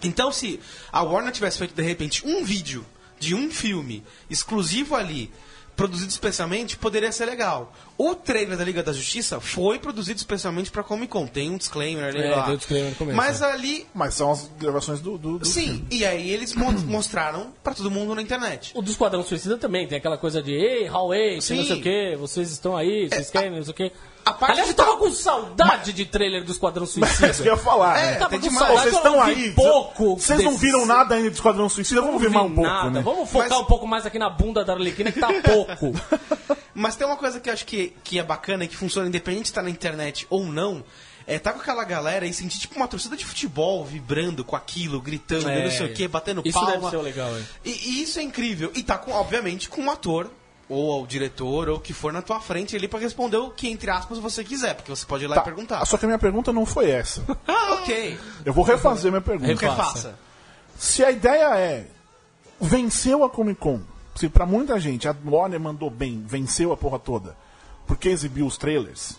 Então, 0.02 0.30
se 0.30 0.60
a 0.92 1.00
Warner 1.02 1.32
tivesse 1.32 1.56
feito 1.56 1.72
de 1.74 1.82
repente 1.82 2.22
um 2.26 2.44
vídeo 2.44 2.84
de 3.18 3.34
um 3.34 3.50
filme 3.50 4.04
exclusivo 4.28 4.94
ali, 4.94 5.32
produzido 5.80 6.10
especialmente, 6.10 6.76
poderia 6.76 7.10
ser 7.10 7.24
legal. 7.24 7.72
O 7.96 8.14
trailer 8.14 8.56
da 8.58 8.64
Liga 8.64 8.82
da 8.82 8.92
Justiça 8.92 9.40
foi 9.40 9.78
produzido 9.78 10.18
especialmente 10.18 10.70
pra 10.70 10.82
Comic 10.82 11.08
Con. 11.08 11.26
Tem 11.26 11.50
um 11.50 11.56
disclaimer 11.56 12.04
ali 12.04 12.22
É, 12.22 12.30
lá. 12.36 12.42
tem 12.44 12.54
um 12.54 12.56
disclaimer 12.58 12.90
no 12.90 12.96
começo, 12.96 13.16
Mas 13.16 13.40
é. 13.40 13.44
ali. 13.52 13.86
Mas 13.94 14.14
são 14.14 14.30
as 14.30 14.50
gravações 14.58 15.00
do. 15.00 15.16
do, 15.16 15.38
do 15.38 15.44
Sim, 15.46 15.64
filme. 15.66 15.86
e 15.90 16.04
aí 16.04 16.30
eles 16.30 16.54
mo- 16.54 16.70
mostraram 16.86 17.52
pra 17.64 17.72
todo 17.74 17.90
mundo 17.90 18.14
na 18.14 18.20
internet. 18.22 18.72
O 18.74 18.82
do 18.82 18.90
Esquadrão 18.90 19.22
Suicida 19.22 19.56
também 19.56 19.86
tem 19.88 19.96
aquela 19.98 20.18
coisa 20.18 20.42
de 20.42 20.52
Ei, 20.52 20.86
Sim. 21.40 21.56
não 21.56 21.64
sei 21.64 21.76
o 21.78 21.82
que, 21.82 22.16
vocês 22.16 22.50
estão 22.50 22.76
aí, 22.76 23.08
vocês 23.08 23.30
querem, 23.30 23.50
não 23.50 23.62
sei 23.64 23.72
o 23.72 23.74
que. 23.74 23.92
A 24.30 24.34
parte 24.34 24.52
Aliás, 24.52 24.68
eu 24.70 24.74
tava 24.74 24.96
com 24.96 25.10
saudade 25.10 25.92
de 25.92 26.04
trailer 26.06 26.44
do 26.44 26.52
Esquadrão 26.52 26.86
Suicida. 26.86 27.26
É 27.26 27.30
isso 27.30 27.42
que 27.42 27.48
eu 27.48 27.54
ia 27.54 27.58
falar. 27.58 27.98
É, 27.98 28.10
né? 28.12 28.18
tava 28.18 28.30
com 28.30 28.38
demais. 28.40 28.58
saudade, 28.66 28.82
Vocês 28.90 28.94
estão 28.96 29.22
aí. 29.22 29.50
pouco. 29.52 30.16
Vocês 30.16 30.42
não 30.42 30.56
viram 30.56 30.86
nada 30.86 31.14
ainda 31.14 31.30
do 31.30 31.34
Esquadrão 31.34 31.68
Suicida? 31.68 32.00
Vamos 32.02 32.20
ver 32.20 32.30
mais 32.30 32.46
um 32.46 32.54
pouco, 32.54 32.70
nada. 32.70 32.90
né? 32.90 33.00
Vamos 33.02 33.30
focar 33.30 33.48
Mas- 33.50 33.58
um 33.60 33.64
pouco 33.64 33.86
mais 33.86 34.06
aqui 34.06 34.18
na 34.18 34.30
bunda 34.30 34.64
da 34.64 34.72
Arlequina, 34.72 35.12
que 35.12 35.20
tá 35.20 35.28
pouco. 35.44 35.92
Mas 36.74 36.96
tem 36.96 37.06
uma 37.06 37.16
coisa 37.16 37.40
que 37.40 37.48
eu 37.48 37.52
acho 37.52 37.66
que, 37.66 37.94
que 38.02 38.18
é 38.18 38.22
bacana 38.22 38.64
e 38.64 38.68
que 38.68 38.76
funciona 38.76 39.06
independente 39.08 39.42
de 39.44 39.48
estar 39.50 39.62
na 39.62 39.70
internet 39.70 40.26
ou 40.30 40.44
não. 40.44 40.82
É 41.26 41.38
tá 41.38 41.52
com 41.52 41.60
aquela 41.60 41.84
galera 41.84 42.26
e 42.26 42.32
sentir 42.32 42.58
tipo 42.58 42.74
uma 42.76 42.88
torcida 42.88 43.16
de 43.16 43.24
futebol 43.24 43.84
vibrando 43.84 44.42
com 44.44 44.56
aquilo, 44.56 45.00
gritando, 45.00 45.48
É, 45.48 45.64
não 45.64 45.70
sei 45.70 45.86
o 45.86 45.92
que, 45.94 46.08
batendo 46.08 46.42
isso 46.44 46.58
palma. 46.58 46.72
deve 46.72 46.90
ser 46.90 46.96
legal, 47.02 47.28
é. 47.36 47.42
E, 47.64 47.70
e 47.70 48.02
isso 48.02 48.18
é 48.18 48.22
incrível. 48.22 48.72
E 48.74 48.82
tá 48.82 48.98
com, 48.98 49.12
obviamente, 49.12 49.68
com 49.68 49.82
um 49.82 49.90
ator, 49.90 50.28
ou 50.70 51.02
o 51.02 51.06
diretor, 51.06 51.68
ou 51.68 51.76
o 51.76 51.80
que 51.80 51.92
for 51.92 52.12
na 52.12 52.22
tua 52.22 52.40
frente 52.40 52.74
ali 52.76 52.86
pra 52.88 52.98
responder 53.00 53.36
o 53.36 53.50
que, 53.50 53.68
entre 53.68 53.90
aspas, 53.90 54.18
você 54.18 54.42
quiser, 54.44 54.74
porque 54.76 54.90
você 54.90 55.04
pode 55.04 55.24
ir 55.24 55.26
lá 55.26 55.34
Tá, 55.34 55.40
e 55.42 55.44
perguntar. 55.44 55.84
Só 55.84 55.98
que 55.98 56.04
a 56.04 56.08
minha 56.08 56.18
pergunta 56.18 56.52
não 56.52 56.64
foi 56.64 56.90
essa. 56.90 57.22
ok. 57.82 58.18
Eu 58.44 58.52
vou 58.52 58.64
refazer 58.64 59.10
minha 59.10 59.20
pergunta. 59.20 59.52
Refaça. 59.52 60.18
Se 60.78 61.04
a 61.04 61.10
ideia 61.10 61.54
é 61.58 61.86
venceu 62.60 63.24
a 63.24 63.28
Comic 63.28 63.58
Con, 63.60 63.80
se 64.14 64.28
pra 64.28 64.46
muita 64.46 64.78
gente 64.78 65.08
a 65.08 65.16
Warner 65.26 65.58
mandou 65.60 65.90
bem, 65.90 66.22
venceu 66.26 66.72
a 66.72 66.76
porra 66.76 66.98
toda, 66.98 67.36
porque 67.86 68.08
exibiu 68.08 68.46
os 68.46 68.56
trailers, 68.56 69.16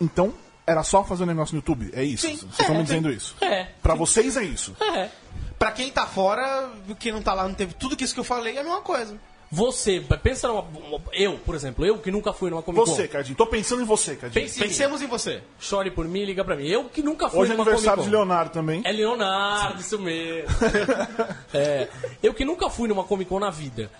então 0.00 0.32
era 0.66 0.82
só 0.82 1.04
fazer 1.04 1.24
um 1.24 1.26
negócio 1.26 1.54
no 1.54 1.58
YouTube. 1.58 1.90
É 1.92 2.02
isso. 2.04 2.26
Sim. 2.26 2.36
Vocês 2.36 2.50
estão 2.60 2.74
É, 2.74 2.78
me 2.78 2.84
dizendo 2.84 3.08
tem- 3.08 3.16
isso. 3.16 3.34
É. 3.40 3.64
Pra 3.82 3.94
vocês 3.94 4.36
é 4.36 4.42
isso. 4.44 4.74
É. 4.80 5.10
Pra 5.58 5.72
quem 5.72 5.90
tá 5.90 6.06
fora, 6.06 6.70
quem 6.98 7.12
não 7.12 7.20
tá 7.22 7.34
lá, 7.34 7.46
não 7.46 7.54
teve 7.54 7.74
tudo 7.74 7.96
que 7.96 8.04
isso 8.04 8.14
que 8.14 8.20
eu 8.20 8.24
falei, 8.24 8.56
é 8.56 8.60
a 8.60 8.64
mesma 8.64 8.80
coisa. 8.80 9.16
Você, 9.54 10.02
pensa 10.22 10.48
numa. 10.48 10.64
Eu, 11.12 11.34
por 11.36 11.54
exemplo, 11.54 11.84
eu 11.84 11.98
que 11.98 12.10
nunca 12.10 12.32
fui 12.32 12.48
numa 12.48 12.62
Comic 12.62 12.86
Con. 12.86 12.90
Você, 12.90 13.06
Cardinho. 13.06 13.36
Tô 13.36 13.46
pensando 13.46 13.82
em 13.82 13.84
você, 13.84 14.16
Cardinho. 14.16 14.42
Pense 14.42 14.58
em 14.58 14.62
mim. 14.62 14.68
Pensemos 14.68 15.02
em 15.02 15.06
você. 15.06 15.42
Chore 15.60 15.90
por 15.90 16.08
mim, 16.08 16.24
liga 16.24 16.42
pra 16.42 16.56
mim. 16.56 16.66
Eu 16.66 16.86
que 16.86 17.02
nunca 17.02 17.28
fui 17.28 17.40
Hoje 17.40 17.52
é 17.52 17.54
numa 17.54 17.64
aniversário 17.64 17.98
Comic 17.98 18.10
de 18.10 18.16
Con. 18.16 18.24
Leonardo 18.24 18.50
também. 18.50 18.80
É 18.82 18.90
Leonardo, 18.90 19.78
isso 19.78 19.98
mesmo. 19.98 20.48
É, 21.52 21.86
eu 22.22 22.32
que 22.32 22.46
nunca 22.46 22.70
fui 22.70 22.88
numa 22.88 23.04
Comic 23.04 23.28
Con 23.28 23.40
na 23.40 23.50
vida. 23.50 23.90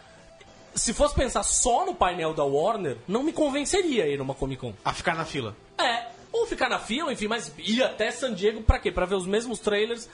Se 0.74 0.94
fosse 0.94 1.14
pensar 1.14 1.42
só 1.42 1.84
no 1.84 1.94
painel 1.94 2.32
da 2.32 2.44
Warner, 2.44 2.96
não 3.06 3.22
me 3.22 3.30
convenceria 3.30 4.08
ir 4.08 4.16
numa 4.16 4.34
Comic 4.34 4.58
Con. 4.58 4.72
A 4.82 4.94
ficar 4.94 5.14
na 5.14 5.26
fila. 5.26 5.54
É, 5.78 6.06
ou 6.32 6.46
ficar 6.46 6.70
na 6.70 6.78
fila, 6.78 7.12
enfim, 7.12 7.28
mas 7.28 7.52
ir 7.58 7.82
até 7.82 8.10
San 8.10 8.32
Diego 8.32 8.62
pra 8.62 8.78
quê? 8.78 8.90
Pra 8.90 9.04
ver 9.04 9.16
os 9.16 9.26
mesmos 9.26 9.58
trailers 9.58 10.08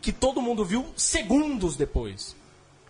que 0.00 0.12
todo 0.12 0.40
mundo 0.40 0.64
viu 0.64 0.86
segundos 0.96 1.74
depois. 1.74 2.36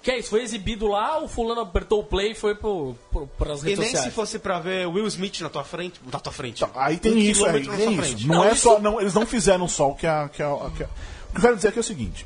Que 0.06 0.12
é 0.12 0.18
isso, 0.20 0.30
foi 0.30 0.42
exibido 0.42 0.86
lá, 0.86 1.18
o 1.20 1.26
fulano 1.26 1.62
apertou 1.62 1.98
o 1.98 2.04
play 2.04 2.30
e 2.30 2.34
foi 2.36 2.54
pro, 2.54 2.94
pro, 3.10 3.26
pras 3.26 3.60
E 3.62 3.64
redes 3.64 3.78
nem 3.80 3.86
sociais. 3.88 4.04
se 4.08 4.10
fosse 4.14 4.38
pra 4.38 4.60
ver 4.60 4.86
Will 4.86 5.04
Smith 5.08 5.40
na 5.40 5.48
tua 5.48 5.64
frente. 5.64 6.00
Na 6.12 6.20
tua 6.20 6.32
frente. 6.32 6.64
Aí 6.76 6.96
tem 6.96 7.12
Um 7.12 7.18
isso, 7.18 7.44
aí, 7.44 7.64
na 7.66 7.74
tem 7.76 7.92
isso. 7.92 8.02
frente. 8.02 8.26
Não, 8.28 8.36
Não, 8.36 8.44
é 8.44 8.52
isso- 8.52 8.62
só. 8.62 8.78
Não, 8.78 9.00
eles 9.00 9.14
não 9.14 9.26
fizeram 9.26 9.66
só 9.66 9.90
o 9.90 9.96
que 9.96 10.06
a. 10.06 10.28
Que 10.28 10.44
a, 10.44 10.48
que 10.76 10.82
a- 10.84 10.86
o 10.86 11.32
que 11.32 11.38
eu 11.38 11.40
quero 11.40 11.56
dizer 11.56 11.68
aqui 11.70 11.78
é 11.78 11.80
o 11.80 11.84
seguinte. 11.84 12.24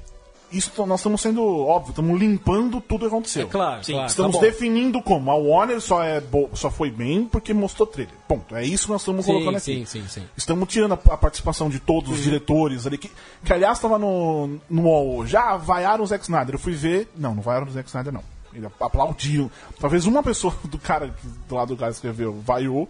Isso 0.53 0.73
nós 0.87 1.01
estamos 1.01 1.21
sendo 1.21 1.43
óbvio, 1.67 1.91
estamos 1.91 2.19
limpando 2.19 2.81
tudo 2.81 3.01
que 3.01 3.07
aconteceu. 3.07 3.47
É 3.47 3.51
claro, 3.51 3.85
Sim, 3.85 3.93
claro. 3.93 4.07
Estamos 4.09 4.37
tá 4.37 4.43
definindo 4.43 5.01
como. 5.03 5.31
A 5.31 5.35
Warner 5.37 5.81
só, 5.81 6.03
é 6.03 6.21
bo- 6.21 6.51
só 6.55 6.71
foi 6.71 6.91
bem 6.91 7.25
porque 7.25 7.55
mostrou 7.55 7.87
trailer. 7.87 8.15
Ponto. 8.27 8.57
É 8.57 8.65
isso 8.65 8.87
que 8.87 8.93
nós 8.93 9.03
estamos 9.03 9.25
colocando 9.27 9.59
Sim, 9.61 9.83
aqui. 9.83 9.87
sim, 9.87 10.01
sim, 10.03 10.09
sim. 10.09 10.27
Estamos 10.37 10.69
tirando 10.69 10.93
a, 10.93 11.15
a 11.15 11.17
participação 11.17 11.69
de 11.71 11.79
todos 11.79 12.11
os 12.11 12.23
diretores 12.23 12.87
ali. 12.87 12.99
Que, 12.99 13.11
que 13.45 13.53
aliás 13.53 13.79
estava 13.79 13.99
no, 13.99 14.59
no 14.69 14.83
UOL. 14.83 15.27
Já 15.27 15.57
vaiaram 15.57 16.03
o 16.03 16.07
Zack 16.07 16.25
Snyder. 16.25 16.55
Eu 16.57 16.59
fui 16.59 16.73
ver. 16.75 17.09
Não, 17.17 17.35
não 17.35 17.43
vaiaram 17.43 17.67
o 17.67 17.71
Zack 17.71 17.89
Snyder, 17.89 18.13
não. 18.13 18.23
Ele 18.53 18.67
aplaudiu. 18.81 19.49
Talvez 19.79 20.05
uma 20.07 20.23
pessoa 20.23 20.53
do 20.65 20.79
cara 20.79 21.09
que- 21.09 21.29
do 21.49 21.55
lado 21.55 21.69
do 21.69 21.77
cara 21.77 21.93
escreveu 21.93 22.41
vaiou. 22.45 22.89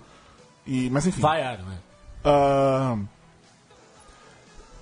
E, 0.67 0.89
mas 0.91 1.07
enfim. 1.07 1.21
Vai, 1.21 1.43
Aaron, 1.43 1.65
é. 2.25 2.99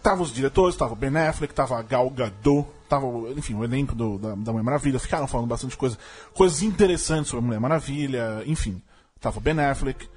Tava 0.08 0.22
os 0.22 0.32
diretores, 0.32 0.74
tava 0.74 0.94
o 0.94 0.96
Ben 0.96 1.14
Affleck, 1.18 1.52
tava 1.52 1.78
a 1.78 1.82
Gal 1.82 2.08
Gadot, 2.08 2.66
tava, 2.88 3.06
enfim, 3.36 3.52
o 3.52 3.62
elenco 3.62 3.94
do- 3.94 4.16
da, 4.18 4.30
da 4.30 4.52
Mulher 4.52 4.62
Maravilha. 4.64 4.98
Ficaram 4.98 5.26
falando 5.26 5.46
bastante 5.48 5.76
coisa, 5.76 5.98
coisas 6.32 6.62
interessantes 6.62 7.28
sobre 7.28 7.44
a 7.44 7.46
Mulher 7.46 7.60
Maravilha, 7.60 8.42
enfim. 8.46 8.80
Tava 9.20 9.36
o 9.36 9.40
Ben 9.42 9.60
Affleck, 9.60 10.08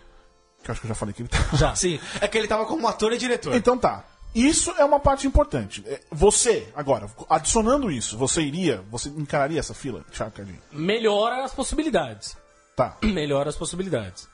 que 0.63 0.69
eu 0.69 0.71
acho 0.71 0.79
que 0.79 0.87
eu 0.87 0.89
já 0.89 0.95
falei 0.95 1.13
que 1.13 1.23
ele 1.23 1.27
tava. 1.27 1.57
Já. 1.57 1.75
Sim, 1.75 1.99
é 2.21 2.27
que 2.29 2.37
ele 2.37 2.47
tava 2.47 2.65
como 2.65 2.87
ator 2.87 3.11
e 3.11 3.17
diretor. 3.17 3.53
Então 3.53 3.77
tá. 3.77 4.05
Isso 4.33 4.71
é 4.77 4.85
uma 4.85 4.97
parte 5.01 5.27
importante. 5.27 5.83
É, 5.85 5.99
Você, 6.09 6.69
agora, 6.73 7.09
adicionando 7.29 7.91
isso, 7.91 8.17
você 8.17 8.41
iria, 8.41 8.81
você 8.89 9.09
encararia 9.09 9.59
essa 9.59 9.73
fila, 9.73 10.05
Thiago 10.09 10.31
Cardinho? 10.31 10.61
Melhora 10.71 11.43
as 11.43 11.53
possibilidades. 11.53 12.37
Tá. 12.77 12.95
Melhora 13.03 13.49
as 13.49 13.57
possibilidades. 13.57 14.29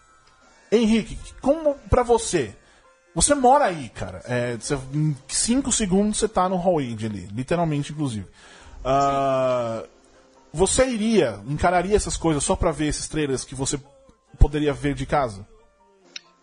Henrique, 0.71 1.17
como 1.41 1.73
pra 1.89 2.03
você? 2.03 2.55
Você 3.17 3.33
mora 3.33 3.65
aí, 3.65 3.89
cara. 3.89 4.21
É, 4.25 4.55
você- 4.55 4.75
em 4.93 5.17
cinco 5.27 5.71
segundos 5.71 6.19
você 6.19 6.27
tá 6.27 6.47
no 6.47 6.55
hallway 6.55 6.95
ali, 7.03 7.27
literalmente, 7.33 7.91
inclusive. 7.91 8.27
Ah, 8.85 9.83
você 10.53 10.85
iria, 10.85 11.39
encararia 11.47 11.95
essas 11.95 12.15
coisas 12.15 12.43
só 12.43 12.55
pra 12.55 12.71
ver 12.71 12.85
esses 12.89 13.07
trailers 13.07 13.43
que 13.43 13.55
você 13.55 13.79
poderia 14.37 14.71
ver 14.71 14.93
de 14.93 15.07
casa? 15.07 15.43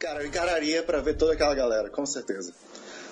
Cara, 0.00 0.22
eu 0.22 0.26
encararia 0.26 0.82
pra 0.82 1.00
ver 1.00 1.14
toda 1.16 1.34
aquela 1.34 1.54
galera, 1.54 1.88
com 1.90 2.04
certeza. 2.04 2.52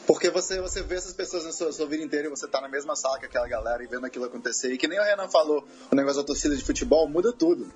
Porque 0.08 0.28
você, 0.28 0.60
você 0.60 0.82
vê 0.82 0.96
essas 0.96 1.12
pessoas 1.12 1.44
na 1.44 1.52
sua, 1.52 1.72
sua 1.72 1.86
vida 1.86 2.02
inteira 2.02 2.26
e 2.26 2.30
você 2.30 2.48
tá 2.48 2.60
na 2.60 2.68
mesma 2.68 2.96
sala 2.96 3.20
que 3.20 3.26
aquela 3.26 3.46
galera 3.46 3.84
e 3.84 3.86
vendo 3.86 4.04
aquilo 4.04 4.24
acontecer. 4.24 4.72
E 4.72 4.76
que 4.76 4.88
nem 4.88 4.98
o 4.98 5.04
Renan 5.04 5.28
falou, 5.28 5.64
o 5.88 5.94
negócio 5.94 6.20
da 6.20 6.26
torcida 6.26 6.56
de 6.56 6.64
futebol 6.64 7.08
muda 7.08 7.32
tudo. 7.32 7.72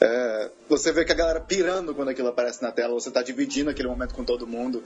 É, 0.00 0.50
você 0.68 0.92
vê 0.92 1.04
que 1.04 1.12
a 1.12 1.14
galera 1.14 1.40
pirando 1.40 1.94
quando 1.94 2.08
aquilo 2.08 2.28
aparece 2.28 2.62
na 2.62 2.72
tela, 2.72 2.94
você 2.94 3.10
tá 3.10 3.22
dividindo 3.22 3.70
aquele 3.70 3.88
momento 3.88 4.14
com 4.14 4.24
todo 4.24 4.46
mundo. 4.46 4.82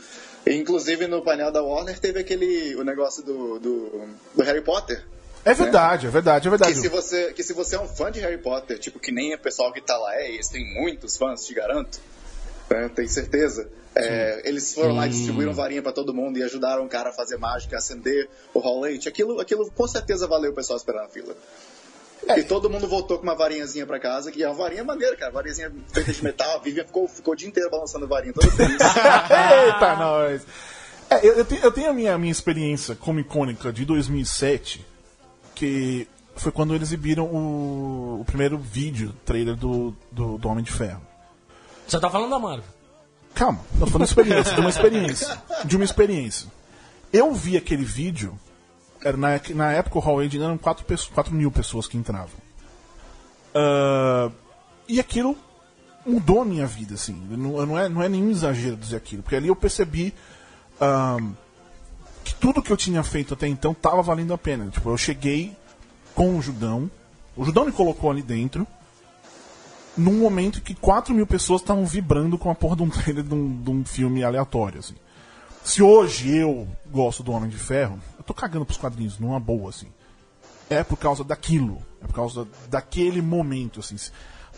E, 0.47 0.55
inclusive 0.55 1.07
no 1.07 1.23
painel 1.23 1.51
da 1.51 1.63
Warner 1.63 1.99
teve 1.99 2.21
aquele 2.21 2.75
o 2.77 2.85
negócio 2.85 3.23
do, 3.23 3.59
do, 3.59 4.09
do 4.35 4.43
Harry 4.43 4.63
Potter. 4.63 5.05
É 5.45 5.55
verdade, 5.55 6.07
é 6.07 6.11
verdade, 6.11 6.47
é 6.47 6.51
verdade. 6.51 6.75
Que 6.75 6.81
se, 6.81 6.89
você, 6.89 7.33
que 7.33 7.43
se 7.43 7.53
você 7.53 7.77
é 7.77 7.81
um 7.81 7.89
fã 7.89 8.11
de 8.11 8.21
Harry 8.21 8.39
Potter, 8.39 8.79
tipo, 8.79 8.99
que 8.99 9.11
nem 9.11 9.35
o 9.35 9.39
pessoal 9.39 9.73
que 9.73 9.81
tá 9.81 9.97
lá 9.97 10.15
é, 10.17 10.31
eles 10.31 10.49
têm 10.49 10.75
muitos 10.75 11.17
fãs, 11.17 11.45
te 11.47 11.55
garanto, 11.55 12.01
né, 12.69 12.91
tenho 12.95 13.09
certeza. 13.09 13.69
É, 13.95 14.43
eles 14.45 14.75
foram 14.75 14.95
lá 14.95 15.07
e 15.07 15.11
distribuíram 15.11 15.53
varinha 15.53 15.83
pra 15.83 15.91
todo 15.91 16.15
mundo 16.15 16.39
e 16.39 16.43
ajudaram 16.43 16.85
o 16.85 16.89
cara 16.89 17.11
a 17.11 17.13
fazer 17.13 17.37
mágica, 17.37 17.77
acender 17.77 18.29
o 18.55 18.61
Hall 18.61 18.87
Eight. 18.87 19.09
Aquilo, 19.09 19.41
aquilo 19.41 19.69
com 19.73 19.89
certeza 19.89 20.27
valeu 20.27 20.53
o 20.53 20.55
pessoal 20.55 20.77
esperar 20.77 21.03
na 21.03 21.09
fila. 21.09 21.35
E 22.37 22.43
todo 22.43 22.69
mundo 22.69 22.87
voltou 22.89 23.17
com 23.19 23.23
uma 23.23 23.35
varinhazinha 23.35 23.87
pra 23.87 23.99
casa, 23.99 24.31
que 24.31 24.43
é 24.43 24.49
uma 24.49 24.57
varinha 24.57 24.85
maneira, 24.85 25.17
cara. 25.17 25.33
Varinhazinha 25.33 25.73
feita 25.93 26.13
de 26.13 26.25
metal, 26.25 26.57
a 26.57 26.59
Vivian 26.59 26.85
ficou, 26.85 27.09
ficou 27.09 27.35
o 27.35 27.37
dia 27.37 27.49
inteiro 27.49 27.71
balançando 27.71 28.05
a 28.05 28.09
varinha, 28.09 28.33
todo 28.33 28.51
feliz. 28.51 28.79
Eita, 28.83 29.97
nós! 29.97 30.43
É, 31.11 31.27
eu, 31.27 31.35
eu 31.35 31.45
tenho, 31.45 31.63
eu 31.63 31.73
tenho 31.73 31.91
a 31.91 31.93
minha, 31.93 32.19
minha 32.19 32.33
experiência 32.33 32.95
como 32.95 33.19
icônica 33.19 33.73
de 33.73 33.85
2007, 33.85 34.85
que 35.55 36.07
foi 36.37 36.53
quando 36.53 36.75
eles 36.75 36.89
exibiram 36.89 37.25
o, 37.25 38.21
o 38.21 38.25
primeiro 38.25 38.59
vídeo, 38.59 39.15
trailer 39.25 39.57
do, 39.57 39.95
do, 40.13 40.39
do 40.39 40.49
Homem 40.49 40.63
de 40.63 40.71
Ferro. 40.71 41.03
Você 41.87 41.99
tá 41.99 42.11
falando 42.11 42.31
da 42.31 42.39
Marvel. 42.39 42.65
Calma, 43.35 43.61
eu 43.75 43.81
tô 43.81 43.87
falando 43.87 44.07
de 44.07 44.11
experiência, 44.11 44.55
de 44.55 44.61
uma 44.61 44.71
experiência. 44.71 45.43
De 45.65 45.77
uma 45.77 45.85
experiência. 45.85 46.49
Eu 47.13 47.33
vi 47.33 47.57
aquele 47.57 47.85
vídeo, 47.85 48.39
na, 49.17 49.41
na 49.55 49.73
época 49.73 49.99
o 49.99 50.01
Hall 50.01 50.23
eram 50.23 50.59
4, 50.59 50.85
4 51.15 51.35
mil 51.35 51.51
pessoas 51.51 51.87
que 51.87 51.97
entravam. 51.97 52.49
Ah, 53.55 54.31
e 54.89 55.01
aquilo 55.01 55.37
mudou 56.07 56.41
a 56.41 56.45
minha 56.45 56.67
vida, 56.67 56.95
assim. 56.95 57.13
Não, 57.31 57.67
não, 57.67 57.79
é, 57.79 57.89
não 57.89 58.03
é 58.03 58.09
nenhum 58.09 58.31
exagero 58.31 58.77
dizer 58.77 58.97
aquilo, 58.97 59.23
porque 59.23 59.37
ali 59.37 59.49
eu 59.49 59.57
percebi 59.57 60.15
ahn, 60.81 61.33
que 62.25 62.35
tudo 62.35 62.63
que 62.63 62.71
eu 62.71 62.77
tinha 62.77 63.03
feito 63.03 63.35
até 63.35 63.47
então 63.47 63.75
tava 63.75 64.01
valendo 64.03 64.33
a 64.33 64.39
pena. 64.39 64.71
Tipo, 64.71 64.91
eu 64.91 64.97
cheguei 64.97 65.55
com 66.15 66.37
o 66.37 66.43
Judão, 66.43 66.91
o 67.37 67.45
Judão 67.45 67.67
me 67.67 67.73
colocou 67.73 68.11
ali 68.11 68.23
dentro, 68.23 68.67
num 69.97 70.19
momento 70.19 70.63
que 70.63 70.75
4 70.75 71.13
mil 71.13 71.27
pessoas 71.27 71.61
estavam 71.61 71.85
vibrando 71.85 72.39
com 72.39 72.51
a 72.51 72.55
porra 72.55 72.77
de 72.77 72.83
um 72.83 72.89
trailer 72.91 73.25
de 73.25 73.35
um, 73.35 73.63
de 73.63 73.71
um 73.71 73.85
filme 73.85 74.23
aleatório, 74.23 74.79
assim. 74.79 74.95
Se 75.65 75.83
hoje 75.83 76.35
eu 76.35 76.67
gosto 76.91 77.23
do 77.23 77.33
Homem 77.33 77.51
de 77.51 77.59
Ferro, 77.59 77.99
tô 78.29 78.35
cagando 78.35 78.67
pros 78.67 78.79
quadrinhos, 78.79 79.19
numa 79.19 79.41
boa, 79.41 79.71
assim. 79.71 79.89
É 80.69 80.85
por 80.85 80.99
causa 80.99 81.25
daquilo. 81.25 81.83
É 82.03 82.07
por 82.07 82.15
causa 82.15 82.47
daquele 82.69 83.23
momento, 83.23 83.81
assim. 83.81 83.97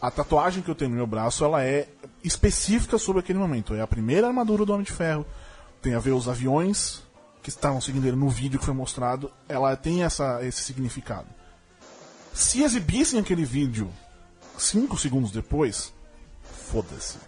A 0.02 0.10
tatuagem 0.10 0.62
que 0.62 0.68
eu 0.68 0.74
tenho 0.74 0.90
no 0.90 0.96
meu 0.96 1.06
braço, 1.06 1.44
ela 1.44 1.64
é 1.64 1.88
específica 2.24 2.98
sobre 2.98 3.20
aquele 3.20 3.38
momento. 3.38 3.74
É 3.74 3.80
a 3.80 3.86
primeira 3.86 4.26
armadura 4.26 4.66
do 4.66 4.72
Homem 4.72 4.84
de 4.84 4.92
Ferro. 4.92 5.24
Tem 5.80 5.94
a 5.94 6.00
ver 6.00 6.10
os 6.10 6.28
aviões 6.28 7.02
que 7.42 7.48
estavam 7.48 7.80
seguindo 7.80 8.06
ele 8.06 8.16
no 8.16 8.28
vídeo 8.28 8.58
que 8.58 8.64
foi 8.64 8.74
mostrado. 8.74 9.30
Ela 9.48 9.76
tem 9.76 10.02
essa, 10.02 10.44
esse 10.44 10.62
significado. 10.62 11.28
Se 12.32 12.62
exibissem 12.62 13.20
aquele 13.20 13.44
vídeo 13.44 13.90
cinco 14.58 14.98
segundos 14.98 15.30
depois, 15.30 15.92
foda-se. 16.42 17.18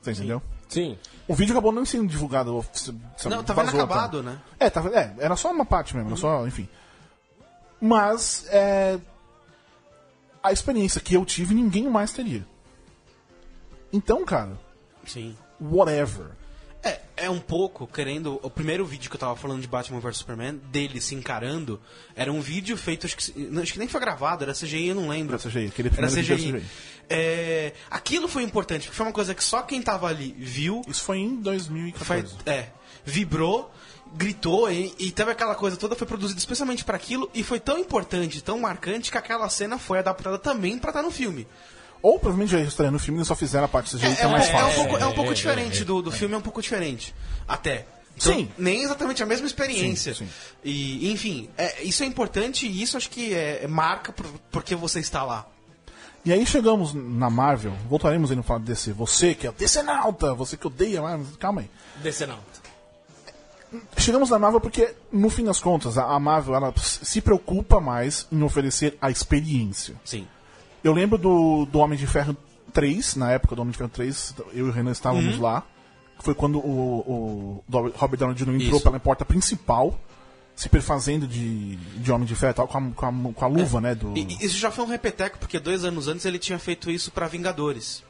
Você 0.00 0.12
entendeu? 0.12 0.40
Sim. 0.68 0.96
O 1.28 1.34
vídeo 1.34 1.52
acabou 1.52 1.70
não 1.70 1.84
sendo 1.84 2.08
divulgado. 2.08 2.64
sabe, 2.72 2.98
Não, 3.26 3.44
tava 3.44 3.62
inacabado, 3.62 4.22
tá? 4.22 4.30
né? 4.30 4.40
É, 4.58 4.70
tava, 4.70 4.88
é, 4.98 5.14
era 5.18 5.36
só 5.36 5.52
uma 5.52 5.66
parte 5.66 5.94
mesmo, 5.94 6.08
era 6.08 6.16
só, 6.18 6.46
enfim. 6.46 6.66
Mas, 7.78 8.46
é, 8.48 8.98
a 10.42 10.50
experiência 10.50 11.00
que 11.02 11.14
eu 11.14 11.24
tive, 11.26 11.54
ninguém 11.54 11.88
mais 11.88 12.12
teria. 12.12 12.46
Então, 13.92 14.24
cara, 14.24 14.58
Sim. 15.04 15.36
whatever. 15.60 16.30
É, 16.82 17.00
é 17.16 17.30
um 17.30 17.40
pouco, 17.40 17.86
querendo. 17.86 18.38
O 18.42 18.48
primeiro 18.50 18.86
vídeo 18.86 19.10
que 19.10 19.16
eu 19.16 19.20
tava 19.20 19.34
falando 19.36 19.60
de 19.60 19.66
Batman 19.68 19.98
vs 20.00 20.18
Superman, 20.18 20.60
dele 20.70 21.00
se 21.00 21.14
encarando, 21.14 21.80
era 22.14 22.32
um 22.32 22.40
vídeo 22.40 22.76
feito, 22.76 23.06
acho 23.06 23.16
que, 23.16 23.32
não, 23.50 23.62
acho 23.62 23.72
que 23.72 23.78
nem 23.78 23.88
foi 23.88 24.00
gravado, 24.00 24.44
era 24.44 24.52
CGI, 24.54 24.88
eu 24.88 24.94
não 24.94 25.08
lembro. 25.08 25.34
Era 25.34 25.42
CGI, 25.42 25.66
aquele 25.66 25.90
Era 25.96 26.06
CGI. 26.08 26.32
era 26.32 26.36
CGI. 26.36 26.64
É, 27.10 27.72
aquilo 27.90 28.28
foi 28.28 28.42
importante, 28.42 28.82
porque 28.82 28.96
foi 28.96 29.06
uma 29.06 29.12
coisa 29.12 29.34
que 29.34 29.42
só 29.42 29.62
quem 29.62 29.82
tava 29.82 30.06
ali 30.08 30.34
viu, 30.38 30.82
Isso 30.86 31.02
foi 31.02 31.18
em 31.18 31.34
foi, 31.34 31.42
2014. 31.42 32.36
é, 32.46 32.68
vibrou, 33.04 33.72
gritou 34.14 34.70
e, 34.70 34.94
e 34.98 35.10
teve 35.10 35.30
aquela 35.32 35.54
coisa 35.54 35.76
toda, 35.76 35.96
foi 35.96 36.06
produzida 36.06 36.38
especialmente 36.38 36.84
para 36.84 36.96
aquilo 36.96 37.30
e 37.34 37.42
foi 37.42 37.58
tão 37.58 37.78
importante, 37.78 38.42
tão 38.42 38.60
marcante 38.60 39.10
que 39.10 39.18
aquela 39.18 39.48
cena 39.48 39.78
foi 39.78 39.98
adaptada 39.98 40.38
também 40.38 40.78
pra 40.78 40.90
estar 40.90 41.02
no 41.02 41.10
filme. 41.10 41.46
Ou 42.02 42.18
provavelmente 42.18 42.52
já 42.52 42.60
estreando 42.60 42.94
no 42.94 42.98
filme, 42.98 43.18
eles 43.18 43.28
só 43.28 43.34
fizeram 43.34 43.64
a 43.64 43.68
parte 43.68 43.90
CGI, 43.96 44.14
que 44.16 44.20
É, 44.20 44.24
é, 44.24 44.26
um- 44.26 44.30
mais 44.30 44.46
é 44.48 44.52
fácil. 44.52 44.68
um 44.68 44.74
pouco, 44.84 44.96
é 45.02 45.06
um 45.06 45.12
pouco 45.14 45.34
diferente 45.34 45.84
do, 45.84 46.00
do 46.02 46.10
filme, 46.12 46.34
é 46.34 46.38
um 46.38 46.42
pouco 46.42 46.62
diferente. 46.62 47.14
Até. 47.46 47.86
Então, 48.16 48.32
Sim. 48.34 48.50
Nem 48.58 48.82
exatamente 48.82 49.22
a 49.22 49.26
mesma 49.26 49.46
experiência. 49.46 50.12
Sim, 50.14 50.26
sim. 50.26 50.32
E, 50.64 51.10
enfim, 51.12 51.48
é, 51.56 51.82
isso 51.84 52.02
é 52.02 52.06
importante 52.06 52.66
e 52.66 52.82
isso 52.82 52.96
acho 52.96 53.08
que 53.10 53.32
é, 53.32 53.64
é 53.64 53.68
marca 53.68 54.12
por, 54.12 54.26
porque 54.50 54.74
você 54.74 54.98
está 55.00 55.22
lá. 55.22 55.46
E 56.24 56.32
aí 56.32 56.44
chegamos 56.44 56.92
na 56.92 57.30
Marvel, 57.30 57.72
voltaremos 57.88 58.30
aí 58.30 58.36
no 58.36 58.42
falar 58.42 58.58
de 58.58 58.66
DC. 58.66 58.92
Você 58.92 59.34
que 59.34 59.46
é 59.46 59.50
o 59.50 59.52
DC-nauta, 59.52 60.34
você 60.34 60.56
que 60.56 60.66
odeia 60.66 61.00
Marvel, 61.00 61.26
calma 61.38 61.60
aí. 61.62 61.70
Não. 62.26 62.38
Chegamos 63.98 64.30
na 64.30 64.38
Marvel 64.38 64.60
porque, 64.60 64.94
no 65.12 65.28
fim 65.28 65.44
das 65.44 65.60
contas, 65.60 65.98
a 65.98 66.04
a 66.04 66.18
Marvel 66.18 66.54
ela 66.54 66.74
se 66.76 67.20
preocupa 67.20 67.80
mais 67.80 68.26
em 68.32 68.42
oferecer 68.42 68.96
a 69.00 69.10
experiência. 69.10 69.94
Sim. 70.04 70.26
Eu 70.88 70.94
lembro 70.94 71.18
do, 71.18 71.66
do 71.66 71.78
Homem 71.80 71.98
de 71.98 72.06
Ferro 72.06 72.36
3, 72.72 73.16
na 73.16 73.30
época 73.30 73.54
do 73.54 73.60
Homem 73.62 73.72
de 73.72 73.78
Ferro 73.78 73.90
3, 73.90 74.34
eu 74.54 74.66
e 74.66 74.70
o 74.70 74.72
Renan 74.72 74.90
estávamos 74.92 75.36
Uhum. 75.36 75.42
lá. 75.42 75.62
Foi 76.20 76.34
quando 76.34 76.58
o, 76.58 77.62
o 77.70 77.92
Robert 77.94 78.18
Downey 78.18 78.34
Jr. 78.34 78.54
entrou 78.54 78.76
Isso. 78.76 78.80
pela 78.80 78.98
porta 78.98 79.24
principal, 79.24 79.98
se 80.56 80.68
perfazendo 80.68 81.26
de, 81.28 81.76
de 81.76 82.10
Homem 82.10 82.26
de 82.26 82.34
Ferro 82.34 82.50
e 82.52 82.54
tal, 82.54 82.66
com 82.66 82.78
a, 82.78 82.90
com 82.90 83.06
a, 83.06 83.32
com 83.34 83.44
a 83.44 83.48
luva, 83.48 83.80
né? 83.80 83.94
Do... 83.94 84.16
E, 84.16 84.44
isso 84.44 84.58
já 84.58 84.70
foi 84.70 84.84
um 84.84 84.88
repeteco, 84.88 85.38
porque 85.38 85.60
dois 85.60 85.84
anos 85.84 86.08
antes 86.08 86.24
ele 86.24 86.38
tinha 86.38 86.58
feito 86.58 86.90
isso 86.90 87.10
pra 87.12 87.28
Vingadores. 87.28 88.02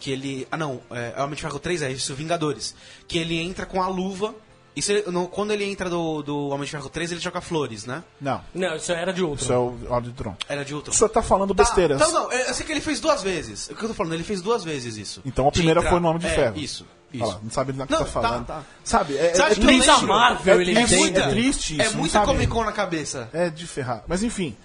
Que 0.00 0.10
ele. 0.10 0.46
Ah, 0.50 0.56
não, 0.56 0.80
é, 0.90 1.14
Homem 1.22 1.34
de 1.34 1.42
Ferro 1.42 1.58
3 1.58 1.82
é 1.82 1.92
isso, 1.92 2.14
Vingadores. 2.14 2.74
Que 3.08 3.18
ele 3.18 3.38
entra 3.38 3.66
com 3.66 3.82
a 3.82 3.88
luva. 3.88 4.34
Isso 4.76 4.90
ele- 4.90 5.10
no- 5.10 5.28
quando 5.28 5.52
ele 5.52 5.64
entra 5.64 5.88
do, 5.88 6.20
do 6.22 6.48
Homem 6.48 6.64
de 6.64 6.70
Ferro 6.72 6.88
3, 6.88 7.12
ele 7.12 7.20
joga 7.20 7.40
flores, 7.40 7.86
né? 7.86 8.02
Não, 8.20 8.40
Não, 8.52 8.74
isso 8.74 8.90
era 8.90 9.12
de 9.12 9.22
outro. 9.22 9.44
isso 9.44 9.52
é 9.52 9.56
o 9.56 9.76
Ordem 9.88 10.10
de 10.10 10.16
Tron. 10.16 10.36
Era 10.48 10.64
de 10.64 10.74
outro. 10.74 10.90
O 10.90 10.94
senhor 10.94 11.08
tá 11.10 11.22
falando 11.22 11.54
besteiras. 11.54 12.00
Tá, 12.00 12.08
então, 12.08 12.24
não, 12.24 12.32
eu 12.32 12.52
sei 12.52 12.66
que 12.66 12.72
ele 12.72 12.80
fez 12.80 12.98
duas 12.98 13.22
vezes. 13.22 13.68
O 13.70 13.76
que 13.76 13.84
eu 13.84 13.88
tô 13.88 13.94
falando? 13.94 14.14
Ele 14.14 14.24
fez 14.24 14.42
duas 14.42 14.64
vezes 14.64 14.96
isso. 14.96 15.22
Então 15.24 15.46
a 15.46 15.52
primeira 15.52 15.78
entrar. 15.80 15.90
foi 15.90 16.00
no 16.00 16.08
Homem 16.08 16.18
de 16.20 16.26
É, 16.26 16.30
Ferro. 16.30 16.58
Isso, 16.58 16.84
Olha 17.14 17.22
isso. 17.22 17.32
lá, 17.34 17.40
não 17.42 17.50
sabe 17.50 17.72
do 17.72 17.86
que 17.86 17.92
Não, 17.92 17.98
tá 18.00 18.04
tá, 18.04 18.10
falando. 18.10 18.46
tá. 18.46 18.62
Sabe, 18.82 19.16
é, 19.16 19.34
Sabe 19.34 19.52
é 19.52 19.54
que 19.54 19.60
lembro? 19.60 20.06
Marvel 20.08 20.60
ele 20.60 20.76
é, 20.76 20.82
É, 20.82 20.86
tem. 20.88 20.98
muita, 20.98 21.20
é 21.20 21.28
triste 21.28 21.80
é 21.80 21.84
isso, 21.84 21.92
não 21.92 22.00
muita? 22.00 22.20
Comic 22.22 22.46
Con 22.48 22.64
na 22.64 22.72
cabeça. 22.72 23.28
É 23.32 23.50
de 23.50 23.66
ferrar. 23.68 24.02
Mas 24.08 24.24
enfim. 24.24 24.56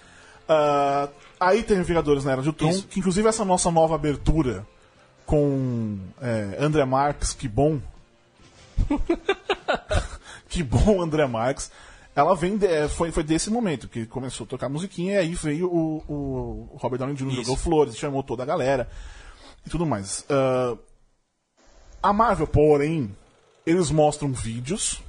ah, 0.47 1.07
aí 1.39 1.61
tem 1.61 1.79
Vingadores 1.83 2.23
na 2.23 2.31
Era 2.31 2.41
de 2.41 2.47
Ultron, 2.49 2.71
Isso. 2.71 2.87
que 2.87 2.99
inclusive 2.99 3.29
essa 3.29 3.45
nossa 3.45 3.69
nova 3.69 3.93
abertura 3.93 4.65
com 5.23 5.99
é, 6.19 6.57
André 6.59 6.83
Marques, 6.85 7.31
que 7.33 7.47
bom. 7.47 7.79
que 10.49 10.63
bom, 10.63 11.01
André 11.01 11.25
Marques. 11.27 11.71
Ela 12.15 12.35
vem 12.35 12.57
de- 12.57 12.65
é, 12.67 12.87
foi, 12.89 13.11
foi 13.11 13.23
desse 13.23 13.49
momento 13.49 13.87
que 13.87 14.05
começou 14.05 14.43
a 14.45 14.47
tocar 14.47 14.67
musiquinha 14.67 15.13
e 15.15 15.17
aí 15.17 15.35
veio 15.35 15.67
o, 15.71 16.03
o 16.73 16.77
Robert 16.77 16.99
Downey 16.99 17.15
Jr. 17.15 17.27
Isso. 17.29 17.35
jogou 17.43 17.55
flores, 17.55 17.97
chamou 17.97 18.23
toda 18.23 18.43
a 18.43 18.45
galera 18.45 18.89
e 19.65 19.69
tudo 19.69 19.85
mais. 19.85 20.25
Ah, 20.29 20.75
a 22.01 22.11
Marvel, 22.13 22.47
porém, 22.47 23.15
eles 23.65 23.91
mostram 23.91 24.31
vídeos 24.33 25.01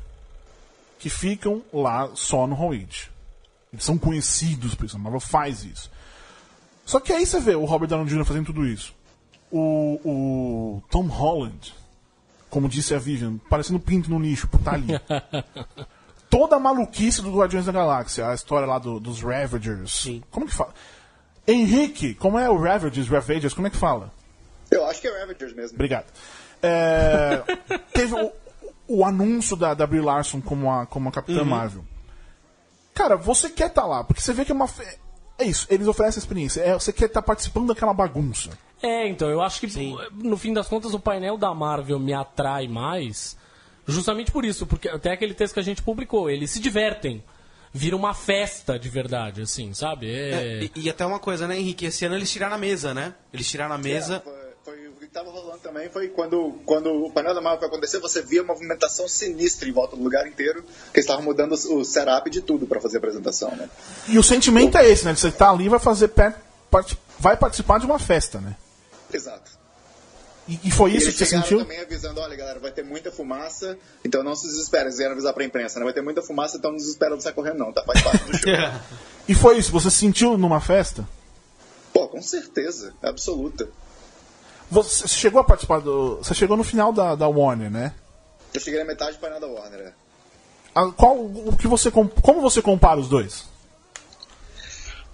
que 0.98 1.08
ficam 1.08 1.62
lá 1.72 2.10
só 2.14 2.46
no 2.46 2.54
Hollywood. 2.54 3.10
Eles 3.72 3.84
são 3.84 3.96
conhecidos 3.96 4.74
por 4.74 4.84
isso, 4.86 4.96
a 4.96 4.98
Marvel 4.98 5.20
faz 5.20 5.64
isso. 5.64 5.90
Só 6.84 7.00
que 7.00 7.12
aí 7.12 7.24
você 7.24 7.40
vê 7.40 7.54
o 7.54 7.64
Robert 7.64 7.88
Downey 7.88 8.06
Jr. 8.08 8.24
fazendo 8.24 8.46
tudo 8.46 8.66
isso. 8.66 8.92
O, 9.50 10.00
o 10.04 10.82
Tom 10.90 11.06
Holland, 11.06 11.72
como 12.50 12.68
disse 12.68 12.94
a 12.94 12.98
Vivian, 12.98 13.38
parecendo 13.48 13.80
pinto 13.80 14.10
no 14.10 14.18
lixo, 14.18 14.48
por 14.48 14.60
tá 14.60 14.72
ali. 14.74 14.88
Toda 16.28 16.56
a 16.56 16.60
maluquice 16.60 17.22
do 17.22 17.32
Guardiões 17.36 17.66
da 17.66 17.72
Galáxia, 17.72 18.28
a 18.28 18.34
história 18.34 18.66
lá 18.66 18.78
do- 18.78 19.00
dos 19.00 19.20
Ravagers. 19.22 19.92
Sim. 19.92 20.22
Como 20.30 20.46
que 20.46 20.52
fala? 20.54 20.72
Henrique, 21.46 22.14
como 22.14 22.38
é 22.38 22.48
o 22.48 22.56
Ravagers, 22.56 23.08
Ravagers, 23.08 23.52
como 23.54 23.66
é 23.66 23.70
que 23.70 23.76
fala? 23.76 24.12
Eu 24.70 24.86
acho 24.86 25.00
que 25.00 25.08
é 25.08 25.20
Ravagers 25.20 25.52
mesmo. 25.54 25.74
Obrigado. 25.74 26.06
É, 26.62 27.42
teve 27.92 28.14
o, 28.14 28.30
o 28.86 29.04
anúncio 29.04 29.56
da, 29.56 29.74
da 29.74 29.86
Brie 29.86 30.00
Larson 30.00 30.40
como 30.40 30.70
a, 30.70 30.86
como 30.86 31.08
a 31.08 31.12
Capitã 31.12 31.44
Marvel. 31.44 31.84
Cara, 32.94 33.16
você 33.16 33.48
quer 33.48 33.68
estar 33.68 33.86
lá, 33.86 34.04
porque 34.04 34.20
você 34.20 34.32
vê 34.32 34.44
que 34.44 34.52
é 34.52 34.54
uma. 34.54 34.68
É 35.38 35.44
isso, 35.44 35.66
eles 35.70 35.88
oferecem 35.88 36.20
a 36.20 36.22
experiência. 36.22 36.60
É, 36.60 36.74
você 36.74 36.92
quer 36.92 37.06
estar 37.06 37.22
participando 37.22 37.68
daquela 37.68 37.94
bagunça. 37.94 38.50
É, 38.82 39.06
então, 39.06 39.28
eu 39.28 39.42
acho 39.42 39.60
que 39.60 39.66
no 40.14 40.36
fim 40.38 40.52
das 40.52 40.66
contas 40.66 40.94
o 40.94 40.98
painel 41.00 41.36
da 41.36 41.52
Marvel 41.54 41.98
me 41.98 42.12
atrai 42.14 42.66
mais 42.66 43.36
justamente 43.86 44.30
por 44.30 44.44
isso, 44.44 44.66
porque 44.66 44.88
até 44.88 45.12
aquele 45.12 45.34
texto 45.34 45.54
que 45.54 45.60
a 45.60 45.64
gente 45.64 45.82
publicou, 45.82 46.30
eles 46.30 46.50
se 46.50 46.60
divertem. 46.60 47.22
Vira 47.72 47.94
uma 47.94 48.14
festa 48.14 48.78
de 48.78 48.88
verdade, 48.88 49.42
assim, 49.42 49.72
sabe? 49.74 50.10
É... 50.12 50.30
É, 50.30 50.62
e, 50.64 50.72
e 50.86 50.90
até 50.90 51.04
uma 51.06 51.18
coisa, 51.20 51.46
né, 51.46 51.56
Henrique? 51.58 51.86
Esse 51.86 52.04
ano 52.04 52.16
eles 52.16 52.30
tiraram 52.30 52.54
a 52.56 52.58
mesa, 52.58 52.92
né? 52.92 53.14
Eles 53.32 53.48
tiraram 53.48 53.74
a 53.74 53.78
mesa. 53.78 54.16
É, 54.16 54.20
foi, 54.64 54.74
foi 54.74 54.88
o 54.88 54.92
que 54.92 55.06
tava 55.06 55.30
rolando 55.30 55.58
também 55.58 55.88
foi 55.88 56.08
quando, 56.08 56.54
quando 56.66 56.90
o 57.04 57.12
painel 57.12 57.32
da 57.34 57.40
Marvel 57.40 57.60
foi 57.60 57.68
acontecer, 57.68 57.98
você 58.00 58.22
via 58.22 58.42
uma 58.42 58.54
movimentação 58.54 59.06
sinistra 59.06 59.68
em 59.68 59.72
volta 59.72 59.94
do 59.94 60.02
lugar 60.02 60.26
inteiro, 60.26 60.62
que 60.62 60.98
eles 60.98 61.04
estavam 61.04 61.22
mudando 61.24 61.52
o 61.52 61.84
setup 61.84 62.28
de 62.30 62.40
tudo 62.40 62.66
pra 62.66 62.80
fazer 62.80 62.96
a 62.96 62.98
apresentação, 62.98 63.54
né? 63.54 63.68
E 64.08 64.18
o 64.18 64.22
sentimento 64.22 64.76
é 64.76 64.88
esse, 64.88 65.04
né? 65.04 65.12
de 65.12 65.20
Você 65.20 65.30
tá 65.30 65.50
ali 65.50 65.66
e 65.66 65.68
vai 65.68 65.78
fazer 65.78 66.08
pé- 66.08 66.34
part- 66.70 66.96
vai 67.20 67.36
participar 67.36 67.78
de 67.78 67.86
uma 67.86 67.98
festa, 68.00 68.40
né? 68.40 68.56
Exato. 69.12 69.58
E, 70.48 70.58
e 70.64 70.70
foi 70.70 70.90
E 70.92 70.96
isso 70.96 71.06
eles 71.06 71.18
que 71.18 71.24
você 71.26 71.36
sentiu? 71.36 71.58
também 71.58 71.80
avisando, 71.80 72.20
olha 72.20 72.34
galera, 72.34 72.58
vai 72.58 72.72
ter 72.72 72.82
muita 72.84 73.12
fumaça, 73.12 73.78
então 74.04 74.22
não 74.22 74.34
se 74.34 74.46
desespera, 74.48 74.84
eles 74.84 74.96
vieram 74.96 75.12
avisar 75.12 75.32
pra 75.32 75.44
imprensa, 75.44 75.78
né? 75.78 75.84
Vai 75.84 75.94
ter 75.94 76.02
muita 76.02 76.22
fumaça, 76.22 76.56
então 76.56 76.70
não 76.70 76.76
desespera 76.78 77.14
não 77.14 77.20
sai 77.20 77.32
correndo 77.32 77.58
não, 77.58 77.72
tá? 77.72 77.82
Faz 77.84 78.02
parte 78.02 78.24
do 78.24 78.36
show. 78.38 78.50
E 79.28 79.34
foi 79.34 79.58
isso, 79.58 79.70
você 79.70 79.88
se 79.90 79.98
sentiu 79.98 80.36
numa 80.36 80.60
festa? 80.60 81.06
Pô, 81.92 82.08
com 82.08 82.20
certeza, 82.20 82.92
absoluta. 83.00 83.68
Você 84.70 85.06
chegou 85.06 85.40
a 85.40 85.44
participar 85.44 85.80
do. 85.80 86.16
Você 86.16 86.34
chegou 86.34 86.56
no 86.56 86.64
final 86.64 86.92
da, 86.92 87.14
da 87.14 87.28
Warner, 87.28 87.70
né? 87.70 87.92
Eu 88.52 88.60
cheguei 88.60 88.80
na 88.80 88.86
metade 88.86 89.16
do 89.16 89.20
painel 89.20 89.38
da 89.40 89.46
Warner, 89.46 89.84
né? 89.84 89.92
A- 90.74 90.90
qual, 90.92 91.16
o 91.16 91.56
que 91.56 91.68
você, 91.68 91.90
com- 91.92 92.08
como 92.08 92.40
você 92.40 92.60
compara 92.62 92.98
os 92.98 93.08
dois? 93.08 93.44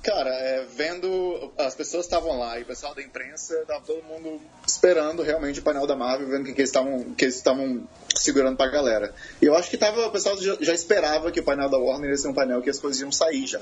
Cara, 0.07 0.31
é, 0.31 0.65
vendo 0.77 1.51
as 1.59 1.75
pessoas 1.75 2.05
estavam 2.05 2.39
lá 2.39 2.57
e 2.61 2.63
o 2.63 2.65
pessoal 2.65 2.95
da 2.95 3.03
imprensa, 3.03 3.65
tava 3.67 3.81
todo 3.85 4.05
mundo 4.05 4.41
esperando 4.65 5.21
realmente 5.21 5.59
o 5.59 5.63
painel 5.65 5.85
da 5.85 5.97
Marvel, 5.97 6.29
vendo 6.29 6.43
o 6.43 6.55
que, 6.55 6.61
eles 6.61 6.69
estavam 6.69 7.03
que 7.17 7.25
eles 7.25 7.35
estavam 7.35 7.83
segurando 8.15 8.57
pra 8.57 8.69
galera. 8.69 9.13
E 9.43 9.47
eu 9.47 9.57
acho 9.57 9.69
que 9.69 9.77
tava, 9.77 10.07
o 10.07 10.13
pessoal 10.13 10.41
já, 10.41 10.57
já 10.61 10.73
esperava 10.73 11.33
que 11.33 11.41
o 11.41 11.43
painel 11.43 11.69
da 11.69 11.77
Warner 11.77 12.11
ia 12.11 12.17
ser 12.17 12.29
um 12.29 12.33
painel 12.33 12.63
que 12.63 12.71
as 12.71 12.79
coisas 12.79 13.01
iam 13.01 13.11
sair 13.11 13.49
já. 13.49 13.59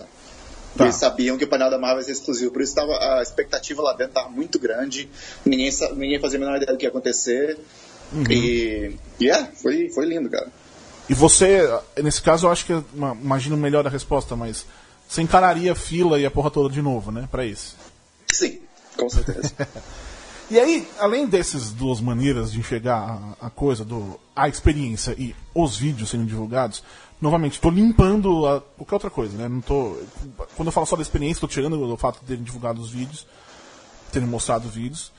Tá. 0.77 0.85
Eles 0.85 0.97
sabiam 0.97 1.39
que 1.39 1.45
o 1.45 1.49
painel 1.49 1.71
da 1.71 1.79
Marvel 1.79 2.01
ia 2.01 2.05
ser 2.05 2.13
exclusivo, 2.13 2.53
por 2.53 2.61
isso 2.61 2.75
tava, 2.75 2.93
a 2.93 3.23
expectativa 3.23 3.81
lá 3.81 3.93
dentro 3.93 4.11
estava 4.11 4.29
muito 4.29 4.59
grande, 4.59 5.09
ninguém, 5.47 5.71
ninguém 5.97 6.21
fazia 6.21 6.39
a 6.39 6.41
menor 6.41 6.57
ideia 6.57 6.73
do 6.73 6.77
que 6.77 6.85
ia 6.85 6.91
acontecer. 6.91 7.59
E, 8.29 8.95
e 9.19 9.31
é, 9.31 9.45
foi, 9.47 9.89
foi 9.89 10.05
lindo, 10.05 10.29
cara. 10.29 10.49
E 11.09 11.15
você, 11.15 11.67
nesse 12.03 12.21
caso, 12.21 12.47
eu 12.47 12.51
acho 12.51 12.67
que, 12.67 12.85
imagino 12.95 13.57
melhor 13.57 13.87
a 13.87 13.91
resposta, 13.91 14.37
mas 14.37 14.67
você 15.09 15.23
encararia 15.23 15.73
a 15.73 15.77
fila 15.77 16.19
e 16.19 16.27
a 16.27 16.31
porra 16.31 16.51
toda 16.51 16.73
de 16.73 16.83
novo, 16.83 17.11
né, 17.11 17.29
pra 17.31 17.45
esse. 17.45 17.75
Sim, 18.33 18.61
com 18.97 19.09
certeza. 19.09 19.53
E 20.51 20.61
aí, 20.61 20.87
além 20.99 21.27
dessas 21.27 21.71
duas 21.71 22.03
maneiras 22.03 22.53
de 22.53 22.59
enxergar 22.59 23.35
a, 23.41 23.47
a 23.47 23.51
coisa, 23.51 23.83
do, 23.83 24.21
a 24.37 24.47
experiência 24.47 25.15
e 25.19 25.35
os 25.55 25.77
vídeos 25.77 26.11
sendo 26.11 26.27
divulgados, 26.27 26.83
novamente, 27.19 27.55
estou 27.55 27.71
limpando 27.71 28.47
a, 28.47 28.61
qualquer 28.61 28.95
outra 28.95 29.11
coisa, 29.11 29.39
né? 29.39 29.49
Não 29.49 29.63
tô, 29.63 29.97
quando 30.55 30.69
eu 30.69 30.73
falo 30.73 30.87
só 30.87 30.97
da 30.97 31.03
experiência, 31.03 31.39
estou 31.39 31.49
tirando 31.49 31.83
o 31.83 31.97
fato 31.97 32.21
de 32.21 32.27
terem 32.27 32.45
divulgado 32.45 32.81
os 32.81 32.91
vídeos, 32.91 33.27
terem 34.13 34.29
mostrado 34.29 34.69
os 34.69 34.75
vídeos. 34.75 35.13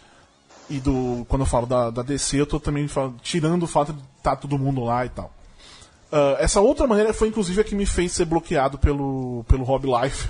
E 0.69 0.79
do, 0.79 1.25
quando 1.27 1.41
eu 1.41 1.47
falo 1.47 1.65
da, 1.65 1.89
da 1.89 2.03
DC, 2.03 2.39
eu 2.39 2.43
estou 2.43 2.59
também 2.59 2.87
tirando 3.21 3.63
o 3.63 3.67
fato 3.67 3.93
de 3.93 4.01
estar 4.17 4.35
todo 4.35 4.59
mundo 4.59 4.83
lá 4.83 5.05
e 5.05 5.09
tal. 5.09 5.33
Ah, 6.17 6.37
essa 6.39 6.61
outra 6.61 6.87
maneira 6.87 7.13
foi 7.13 7.27
inclusive 7.27 7.59
a 7.59 7.63
que 7.65 7.75
me 7.75 7.85
fez 7.85 8.13
ser 8.13 8.23
bloqueado 8.23 8.77
pelo, 8.77 9.43
pelo 9.49 9.65
Rob 9.65 9.85
Life. 9.85 10.29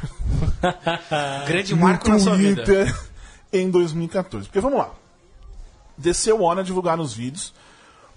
Grande 1.47 1.75
marco 1.75 2.09
vida. 2.35 2.63
Twitter 2.63 2.99
em 3.53 3.69
2014. 3.69 4.47
Porque 4.47 4.59
vamos 4.59 4.79
lá. 4.79 4.89
DC 5.97 6.31
Warner 6.33 6.63
divulgaram 6.65 7.03
os 7.03 7.13
vídeos, 7.13 7.53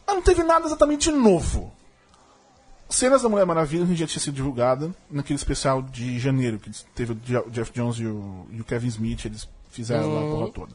mas 0.06 0.16
não 0.16 0.22
teve 0.22 0.42
nada 0.42 0.66
exatamente 0.66 1.10
novo. 1.10 1.70
Cenas 2.88 3.20
da 3.20 3.28
Mulher 3.28 3.44
Maravilha 3.44 3.84
já 3.94 4.06
tinha 4.06 4.18
sido 4.20 4.34
divulgada 4.34 4.90
naquele 5.10 5.36
especial 5.36 5.82
de 5.82 6.18
janeiro, 6.18 6.58
que 6.58 6.70
teve 6.94 7.12
o 7.12 7.20
Je- 7.22 7.36
o 7.38 7.50
Jeff 7.50 7.70
Jones 7.72 7.96
e 7.98 8.06
o, 8.06 8.46
e 8.50 8.60
o 8.62 8.64
Kevin 8.64 8.88
Smith, 8.88 9.26
eles 9.26 9.46
fizeram 9.70 10.12
lá 10.14 10.20
a 10.20 10.24
porra 10.24 10.50
toda. 10.52 10.72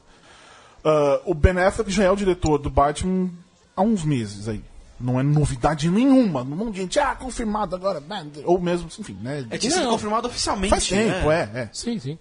Ah, 0.85 1.21
o 1.25 1.33
Ben 1.33 1.57
Affleck 1.57 1.89
já 1.89 2.03
é 2.03 2.11
o 2.11 2.15
diretor 2.15 2.59
do 2.59 2.69
Batman 2.69 3.31
há 3.75 3.81
uns 3.81 4.03
meses 4.05 4.47
aí. 4.47 4.63
Não 4.99 5.19
é 5.19 5.23
novidade 5.23 5.89
nenhuma. 5.89 6.41
Um 6.41 6.45
monte 6.45 6.75
de 6.75 6.81
gente, 6.81 6.99
ah, 6.99 7.15
confirmado 7.15 7.75
agora. 7.75 7.99
né? 7.99 8.25
Ou 8.45 8.59
mesmo, 8.59 8.87
enfim, 8.99 9.17
né? 9.21 9.45
É, 9.49 9.57
tinha 9.57 9.71
sido 9.71 9.83
Não. 9.83 9.91
confirmado 9.91 10.27
oficialmente. 10.27 10.69
Faz 10.69 10.87
tempo, 10.87 11.27
né? 11.27 11.51
é, 11.53 11.59
é. 11.59 11.69
Sim, 11.73 11.99
sim. 11.99 12.17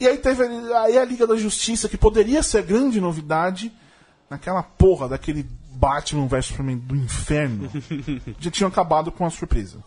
E 0.00 0.08
aí 0.08 0.18
teve 0.18 0.42
aí 0.42 0.98
a 0.98 1.04
Liga 1.04 1.26
da 1.26 1.36
Justiça, 1.36 1.88
que 1.88 1.96
poderia 1.96 2.42
ser 2.42 2.64
grande 2.64 3.00
novidade, 3.00 3.70
naquela 4.28 4.62
porra 4.62 5.08
daquele 5.08 5.46
Batman 5.72 6.26
vs 6.26 6.46
Superman 6.46 6.78
do 6.78 6.96
inferno, 6.96 7.70
já 8.40 8.50
tinham 8.50 8.68
acabado 8.68 9.12
com 9.12 9.24
a 9.24 9.30
surpresa. 9.30 9.78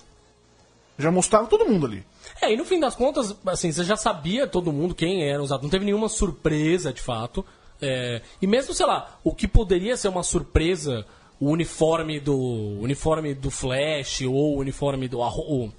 Já 0.97 1.11
mostraram 1.11 1.47
todo 1.47 1.65
mundo 1.65 1.85
ali. 1.85 2.05
É, 2.41 2.53
e 2.53 2.55
no 2.55 2.63
fim 2.63 2.79
das 2.79 2.95
contas, 2.95 3.35
assim, 3.45 3.71
você 3.71 3.83
já 3.83 3.97
sabia 3.97 4.47
todo 4.47 4.71
mundo 4.71 4.95
quem 4.95 5.27
era 5.29 5.41
usado. 5.43 5.63
Não 5.63 5.69
teve 5.69 5.83
nenhuma 5.83 6.07
surpresa, 6.07 6.93
de 6.93 7.01
fato. 7.01 7.45
É, 7.81 8.21
e 8.41 8.47
mesmo, 8.47 8.73
sei 8.73 8.85
lá, 8.85 9.17
o 9.23 9.33
que 9.35 9.47
poderia 9.47 9.97
ser 9.97 10.07
uma 10.07 10.23
surpresa, 10.23 11.05
o 11.39 11.49
uniforme 11.49 12.19
do. 12.19 12.35
o 12.35 12.81
uniforme 12.81 13.33
do 13.33 13.51
Flash 13.51 14.21
ou 14.21 14.55
o 14.55 14.59
uniforme 14.59 15.07
do. 15.07 15.19
O, 15.19 15.71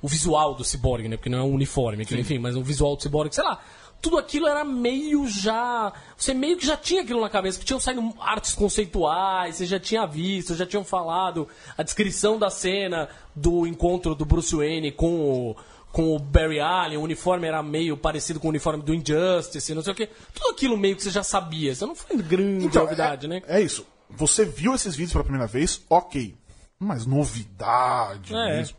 o 0.00 0.08
visual 0.08 0.54
do 0.54 0.64
Cyborg, 0.64 1.08
né? 1.08 1.16
Porque 1.16 1.30
não 1.30 1.38
é 1.38 1.42
um 1.42 1.52
uniforme, 1.52 2.04
que, 2.04 2.18
enfim, 2.18 2.38
mas 2.38 2.56
o 2.56 2.62
visual 2.62 2.96
do 2.96 3.02
Cyborg, 3.02 3.34
sei 3.34 3.44
lá. 3.44 3.60
Tudo 4.00 4.18
aquilo 4.18 4.48
era 4.48 4.64
meio 4.64 5.28
já. 5.28 5.92
Você 6.16 6.34
meio 6.34 6.56
que 6.56 6.66
já 6.66 6.76
tinha 6.76 7.02
aquilo 7.02 7.20
na 7.20 7.30
cabeça, 7.30 7.56
que 7.56 7.64
tinham 7.64 7.78
saído 7.78 8.12
artes 8.18 8.52
conceituais, 8.52 9.54
você 9.54 9.64
já 9.64 9.78
tinha 9.78 10.04
visto, 10.06 10.56
já 10.56 10.66
tinham 10.66 10.82
falado 10.82 11.46
a 11.78 11.84
descrição 11.84 12.36
da 12.36 12.50
cena 12.50 13.08
do 13.34 13.64
encontro 13.64 14.16
do 14.16 14.24
Bruce 14.24 14.56
Wayne 14.56 14.90
com 14.90 15.20
o, 15.20 15.56
com 15.92 16.16
o 16.16 16.18
Barry 16.18 16.58
Allen, 16.58 16.98
o 16.98 17.02
uniforme 17.02 17.46
era 17.46 17.62
meio 17.62 17.96
parecido 17.96 18.40
com 18.40 18.48
o 18.48 18.50
uniforme 18.50 18.82
do 18.82 18.92
Injustice, 18.92 19.72
não 19.72 19.82
sei 19.82 19.92
o 19.92 19.96
quê. 19.96 20.08
Tudo 20.34 20.50
aquilo 20.50 20.76
meio 20.76 20.96
que 20.96 21.02
você 21.04 21.10
já 21.10 21.22
sabia, 21.22 21.72
você 21.72 21.86
não 21.86 21.94
foi 21.94 22.16
grande 22.16 22.74
novidade, 22.76 23.26
é, 23.26 23.28
né? 23.28 23.42
é 23.46 23.60
isso. 23.60 23.86
Você 24.16 24.44
viu 24.44 24.74
esses 24.74 24.94
vídeos 24.94 25.12
pela 25.12 25.24
primeira 25.24 25.46
vez, 25.46 25.82
ok. 25.88 26.36
Mas 26.78 27.06
novidade 27.06 28.34
É. 28.34 28.56
mesmo. 28.56 28.76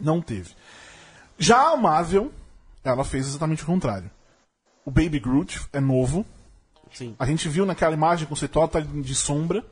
Não 0.00 0.20
teve. 0.20 0.54
Já 1.38 1.72
a 1.72 1.76
Marvel, 1.76 2.32
ela 2.82 3.04
fez 3.04 3.26
exatamente 3.26 3.62
o 3.62 3.66
contrário. 3.66 4.10
O 4.84 4.90
Baby 4.90 5.20
Groot 5.20 5.60
é 5.72 5.80
novo. 5.80 6.24
Sim. 6.92 7.14
A 7.18 7.26
gente 7.26 7.48
viu 7.48 7.64
naquela 7.64 7.94
imagem 7.94 8.26
conceitual, 8.26 8.68
tá 8.68 8.80
de 8.80 9.14
sombra. 9.14 9.64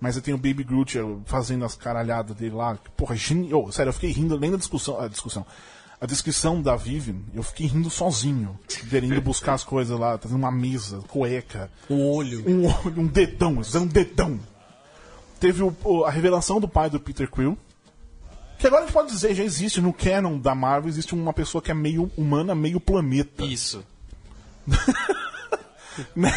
Mas 0.00 0.16
aí 0.16 0.22
tem 0.22 0.32
o 0.32 0.38
Baby 0.38 0.64
Groot 0.64 0.96
fazendo 1.26 1.62
as 1.64 1.74
caralhadas 1.74 2.34
dele 2.34 2.54
lá. 2.54 2.74
Porra, 2.96 3.14
geni... 3.14 3.52
oh, 3.52 3.70
sério, 3.70 3.90
eu 3.90 3.94
fiquei 3.94 4.10
rindo 4.10 4.34
além 4.34 4.50
da 4.50 4.56
discussão. 4.56 4.98
A 4.98 5.08
discussão. 5.08 5.44
A 6.00 6.06
descrição 6.06 6.62
da 6.62 6.74
Vivian, 6.76 7.16
eu 7.34 7.42
fiquei 7.42 7.66
rindo 7.66 7.90
sozinho. 7.90 8.58
Dele 8.84 9.08
indo 9.08 9.20
buscar 9.20 9.52
as 9.52 9.62
coisas 9.64 9.98
lá, 9.98 10.16
trazendo 10.16 10.38
uma 10.38 10.50
mesa, 10.50 11.00
cueca, 11.08 11.70
O 11.90 12.14
olho. 12.14 12.42
um 12.48 12.64
olho, 12.66 13.02
um 13.02 13.06
dedão, 13.06 13.60
um 13.74 13.86
dedão. 13.86 14.40
Teve 15.38 15.62
o- 15.62 15.76
o- 15.84 16.04
a 16.04 16.10
revelação 16.10 16.58
do 16.58 16.66
pai 16.66 16.88
do 16.88 16.98
Peter 16.98 17.30
Quill. 17.30 17.56
Que 18.58 18.66
agora 18.66 18.82
a 18.82 18.86
gente 18.86 18.94
pode 18.94 19.10
dizer, 19.10 19.34
já 19.34 19.44
existe 19.44 19.80
no 19.80 19.92
canon 19.92 20.38
da 20.38 20.54
Marvel, 20.54 20.88
existe 20.88 21.14
uma 21.14 21.32
pessoa 21.34 21.60
que 21.60 21.70
é 21.70 21.74
meio 21.74 22.10
humana, 22.16 22.54
meio 22.54 22.80
planeta. 22.80 23.44
Isso. 23.44 23.82
né? 26.16 26.30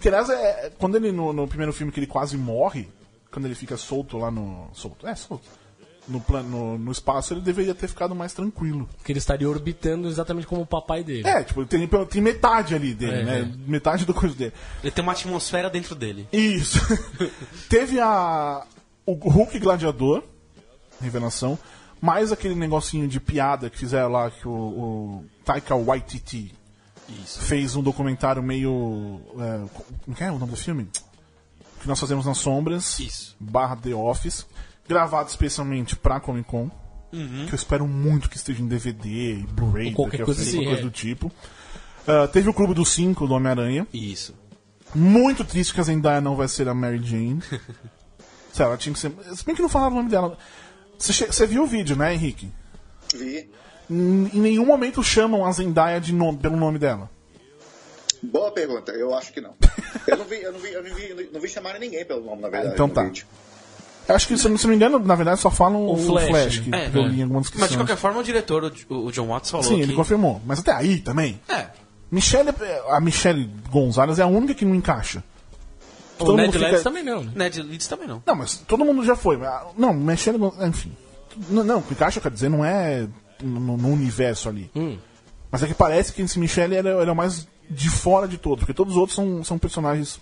Que 0.00 0.08
aliás, 0.08 0.28
é, 0.28 0.72
quando 0.78 0.96
ele 0.96 1.12
no, 1.12 1.32
no 1.32 1.46
primeiro 1.46 1.72
filme 1.72 1.92
que 1.92 2.00
ele 2.00 2.06
quase 2.06 2.36
morre, 2.36 2.88
quando 3.30 3.44
ele 3.46 3.54
fica 3.54 3.76
solto 3.76 4.18
lá 4.18 4.30
no. 4.30 4.68
Solto, 4.72 5.06
é, 5.06 5.14
solto. 5.14 5.48
No, 6.08 6.20
no, 6.42 6.78
no 6.78 6.90
espaço, 6.90 7.32
ele 7.32 7.40
deveria 7.40 7.74
ter 7.76 7.86
ficado 7.86 8.12
mais 8.12 8.32
tranquilo. 8.32 8.88
Que 9.04 9.12
ele 9.12 9.20
estaria 9.20 9.48
orbitando 9.48 10.08
exatamente 10.08 10.48
como 10.48 10.62
o 10.62 10.66
papai 10.66 11.04
dele. 11.04 11.26
É, 11.28 11.44
tipo, 11.44 11.64
tem, 11.64 11.86
tem 12.08 12.20
metade 12.20 12.74
ali 12.74 12.92
dele, 12.92 13.20
É, 13.20 13.24
né? 13.24 13.40
é. 13.40 13.70
Metade 13.70 14.04
do 14.04 14.12
coisa 14.12 14.34
dele. 14.34 14.52
Ele 14.82 14.90
tem 14.90 15.02
uma 15.02 15.12
atmosfera 15.12 15.70
dentro 15.70 15.94
dele. 15.94 16.26
Isso. 16.32 16.80
Teve 17.70 18.00
a. 18.00 18.66
O 19.06 19.12
Hulk 19.14 19.58
Gladiador, 19.60 20.22
revelação, 21.00 21.56
mais 22.00 22.32
aquele 22.32 22.54
negocinho 22.56 23.06
de 23.06 23.20
piada 23.20 23.70
que 23.70 23.78
fizeram 23.78 24.08
lá 24.10 24.28
que 24.30 24.46
o, 24.46 24.50
o 24.52 25.24
Taika 25.44 25.74
Waititi 25.76 26.52
fez 27.26 27.76
um 27.76 27.82
documentário 27.82 28.42
meio. 28.42 29.20
É, 29.38 29.68
como 30.04 30.16
é 30.18 30.32
o 30.32 30.38
nome 30.38 30.50
do 30.50 30.56
filme? 30.56 30.88
Que 31.80 31.86
nós 31.88 31.98
fazemos 31.98 32.26
nas 32.26 32.38
sombras. 32.38 32.98
Isso. 32.98 33.36
Barra 33.38 33.76
The 33.76 33.94
Office. 33.94 34.46
Gravado 34.88 35.28
especialmente 35.28 35.96
pra 35.96 36.20
Comic 36.20 36.48
Con. 36.48 36.70
Que 37.10 37.52
eu 37.52 37.56
espero 37.56 37.86
muito 37.86 38.30
que 38.30 38.36
esteja 38.36 38.62
em 38.62 38.66
DVD 38.66 39.34
e 39.34 39.46
Blu-ray, 39.46 39.92
qualquer 39.92 40.24
coisa 40.24 40.40
frente, 40.40 40.56
assim, 40.56 40.64
coisa 40.64 40.80
é. 40.80 40.82
do 40.82 40.90
tipo. 40.90 41.30
Ah, 42.06 42.26
teve 42.26 42.48
o 42.48 42.54
Clube 42.54 42.74
dos 42.74 42.92
Cinco 42.92 43.26
do 43.26 43.34
Homem-Aranha. 43.34 43.86
Isso. 43.92 44.34
Muito 44.94 45.44
triste 45.44 45.74
que 45.74 45.80
a 45.80 45.84
Zendaya 45.84 46.20
não 46.20 46.36
vai 46.36 46.48
ser 46.48 46.68
a 46.68 46.74
Mary 46.74 47.02
Jane. 47.02 47.42
Sei 48.52 48.64
lá, 48.64 48.72
ela 48.72 48.76
tinha 48.76 48.92
que 48.92 48.98
ser. 48.98 49.12
Se 49.34 49.44
bem 49.44 49.54
que 49.54 49.62
não 49.62 49.68
falaram 49.68 49.92
o 49.92 49.96
nome 49.96 50.10
dela. 50.10 50.36
Você, 50.98 51.46
viu 51.46 51.64
o 51.64 51.66
vídeo, 51.66 51.96
né, 51.96 52.14
Henrique? 52.14 52.50
Vi. 53.14 53.50
Em, 53.90 54.30
em 54.32 54.40
nenhum 54.40 54.64
momento 54.64 55.02
chamam 55.02 55.44
a 55.44 55.52
Zendaya 55.52 56.00
de 56.00 56.12
nome, 56.12 56.38
pelo 56.38 56.56
nome 56.56 56.78
dela. 56.78 57.10
Boa 58.22 58.52
pergunta, 58.52 58.92
eu 58.92 59.14
acho 59.14 59.32
que 59.32 59.40
não. 59.40 59.54
Eu 60.06 60.16
não 60.16 60.24
vi, 60.24 60.42
eu 60.42 60.52
não 60.52 60.58
vi, 60.58 60.72
eu 60.72 60.82
não 60.82 60.94
vi, 60.94 61.30
não 61.32 61.40
vi 61.40 61.48
chamar 61.48 61.78
ninguém 61.78 62.04
pelo 62.04 62.24
nome, 62.24 62.42
na 62.42 62.48
verdade. 62.48 62.74
então 62.74 62.88
tá. 62.88 63.04
vídeo. 63.04 63.24
Eu 64.08 64.14
acho 64.16 64.26
que, 64.28 64.36
se 64.36 64.48
não 64.48 64.56
se 64.58 64.64
não 64.64 64.70
me 64.70 64.76
engano, 64.76 64.98
na 64.98 65.14
verdade 65.14 65.40
só 65.40 65.50
falam 65.50 65.86
o, 65.86 65.96
Flash, 65.96 66.26
Flash, 66.28 66.58
né? 66.58 66.62
que, 66.64 66.74
É, 66.74 66.90
que 66.90 66.98
eu 66.98 67.02
é. 67.04 67.08
li 67.08 67.20
em 67.20 67.22
alguma 67.22 67.42
Mas 67.56 67.70
de 67.70 67.76
qualquer 67.76 67.96
forma, 67.96 68.18
o 68.20 68.22
diretor, 68.24 68.72
o, 68.88 69.06
o 69.06 69.12
John 69.12 69.28
Watts, 69.28 69.50
falou 69.50 69.64
Sim, 69.64 69.76
que... 69.76 69.82
ele 69.82 69.94
confirmou. 69.94 70.40
Mas 70.44 70.58
até 70.58 70.72
aí 70.72 70.98
também. 71.00 71.40
É. 71.48 71.66
Michelle, 72.10 72.50
a 72.90 73.00
Michelle 73.00 73.48
Gonzalez 73.70 74.18
é 74.18 74.22
a 74.22 74.26
única 74.26 74.54
que 74.54 74.64
não 74.64 74.74
encaixa. 74.74 75.22
o 76.18 76.24
todo 76.24 76.36
Ned 76.36 76.46
mundo 76.48 76.52
fica- 76.54 76.66
Leeds 76.66 76.82
também 76.82 77.02
não, 77.02 77.22
né? 77.24 77.32
Ned 77.34 77.62
Leeds 77.62 77.86
também 77.88 78.08
não. 78.08 78.22
Não, 78.26 78.34
mas 78.34 78.56
todo 78.66 78.84
mundo 78.84 79.04
já 79.04 79.16
foi. 79.16 79.36
mas- 79.36 79.62
Não, 79.78 79.92
Michelle 79.94 80.36
Gonzalez, 80.38 80.68
enfim. 80.68 80.92
Não, 81.48 81.64
não, 81.64 81.78
o 81.78 81.82
que 81.82 81.94
encaixa, 81.94 82.20
quer 82.20 82.30
dizer, 82.30 82.50
não 82.50 82.64
é 82.64 83.06
no, 83.42 83.76
no 83.78 83.88
universo 83.88 84.48
ali. 84.48 84.70
Hum. 84.76 84.98
Mas 85.50 85.62
é 85.62 85.66
que 85.66 85.74
parece 85.74 86.12
que 86.12 86.20
esse 86.22 86.38
Michelle 86.38 86.74
ele, 86.74 86.88
é- 86.88 87.00
ele 87.00 87.08
é 87.08 87.12
o 87.12 87.16
mais 87.16 87.46
de 87.70 87.88
fora 87.88 88.26
de 88.28 88.36
todos, 88.36 88.58
porque 88.60 88.74
todos 88.74 88.94
os 88.94 88.98
outros 88.98 89.14
são, 89.16 89.42
são 89.44 89.58
personagens 89.58 90.20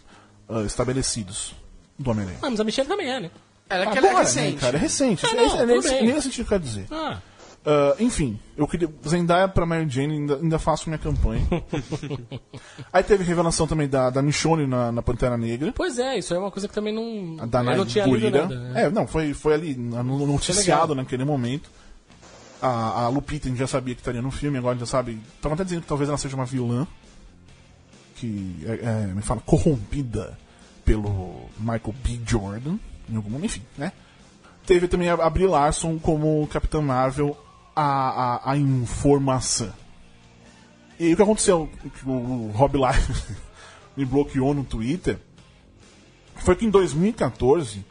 ah, 0.48 0.62
estabelecidos 0.62 1.54
do 1.98 2.10
Homem-Aranha. 2.10 2.38
Ah, 2.42 2.50
mas 2.50 2.60
a 2.60 2.64
Michelle 2.64 2.88
também 2.88 3.10
é, 3.10 3.18
né? 3.20 3.30
Ela, 3.70 3.86
que 3.92 3.98
ela 3.98 4.06
é 4.06 4.10
Agora, 4.10 4.24
recente. 4.24 4.54
né, 4.56 4.60
cara? 4.60 4.76
É 4.76 4.80
recente. 4.80 5.24
Ah, 5.26 5.30
É- 5.30 5.34
não, 5.36 5.44
é, 5.44 5.48
tudo 5.48 5.66
nesse, 5.66 6.22
sentido 6.22 6.32
que 6.34 6.40
eu 6.40 6.46
quero 6.46 6.62
dizer. 6.62 6.86
Ah, 6.90 7.18
Ah, 7.64 7.94
enfim, 8.00 8.38
eu 8.56 8.66
queria. 8.66 8.88
Zendaya 9.06 9.46
pra 9.46 9.66
Mary 9.66 9.86
Jane, 9.88 10.14
ainda, 10.14 10.36
ainda 10.36 10.58
faço 10.58 10.88
minha 10.88 10.98
campanha. 10.98 11.46
Aí 12.92 13.02
teve 13.02 13.22
revelação 13.22 13.66
também 13.66 13.86
da, 13.88 14.08
da 14.10 14.22
Michonne 14.22 14.66
na, 14.66 14.90
na 14.90 15.02
Pantera 15.02 15.36
Negra. 15.36 15.72
pois 15.76 15.98
é, 15.98 16.18
isso 16.18 16.32
é 16.34 16.38
uma 16.38 16.50
coisa 16.50 16.66
que 16.66 16.74
também 16.74 16.94
não. 16.94 17.42
A 17.42 17.46
da 17.46 17.62
não 17.62 17.84
tinha 17.86 18.06
Gurira. 18.06 18.42
nada. 18.42 18.58
né? 18.58 18.84
É, 18.84 18.90
não, 18.90 19.06
foi, 19.06 19.34
foi 19.34 19.54
ali 19.54 19.74
no- 19.74 20.02
no- 20.02 20.26
noticiado 20.26 20.94
naquele 20.94 21.24
momento. 21.24 21.70
A, 22.62 23.04
a 23.04 23.08
Lupita 23.08 23.46
a 23.46 23.50
gente 23.50 23.58
já 23.58 23.66
sabia 23.66 23.94
que 23.94 24.00
estaria 24.00 24.20
no 24.22 24.30
filme, 24.30 24.56
agora 24.58 24.72
a 24.72 24.78
gente 24.78 24.86
já 24.88 24.90
sabe. 24.90 25.18
Estão 25.36 25.52
até 25.52 25.62
dizendo 25.64 25.82
que 25.82 25.88
talvez 25.88 26.08
ela 26.08 26.18
seja 26.18 26.36
uma 26.36 26.44
vilã. 26.46 26.86
Que 28.16 28.56
é, 28.66 28.72
é, 28.72 29.06
me 29.14 29.22
fala, 29.22 29.40
corrompida 29.40 30.38
pelo 30.84 31.46
Michael 31.58 31.94
B. 32.04 32.20
Jordan. 32.26 32.76
Em 33.10 33.16
algum 33.16 33.30
momento, 33.30 33.46
enfim, 33.46 33.62
né? 33.76 33.92
Teve 34.66 34.86
também 34.86 35.08
a, 35.08 35.30
Brie 35.30 35.46
Larson 35.46 35.98
como 35.98 36.46
Capitã 36.48 36.80
Marvel, 36.80 37.36
a, 37.74 37.82
a, 37.82 38.52
a 38.52 38.56
informação. 38.56 39.72
E 40.98 41.06
aí 41.06 41.12
o 41.12 41.16
que 41.16 41.22
aconteceu? 41.22 41.68
O, 42.06 42.50
Rob 42.54 42.76
Life 42.76 43.34
me 43.96 44.04
bloqueou 44.04 44.54
no 44.54 44.64
Twitter 44.64 45.18
foi 46.36 46.56
que 46.56 46.64
em 46.64 46.70
2014, 46.70 47.84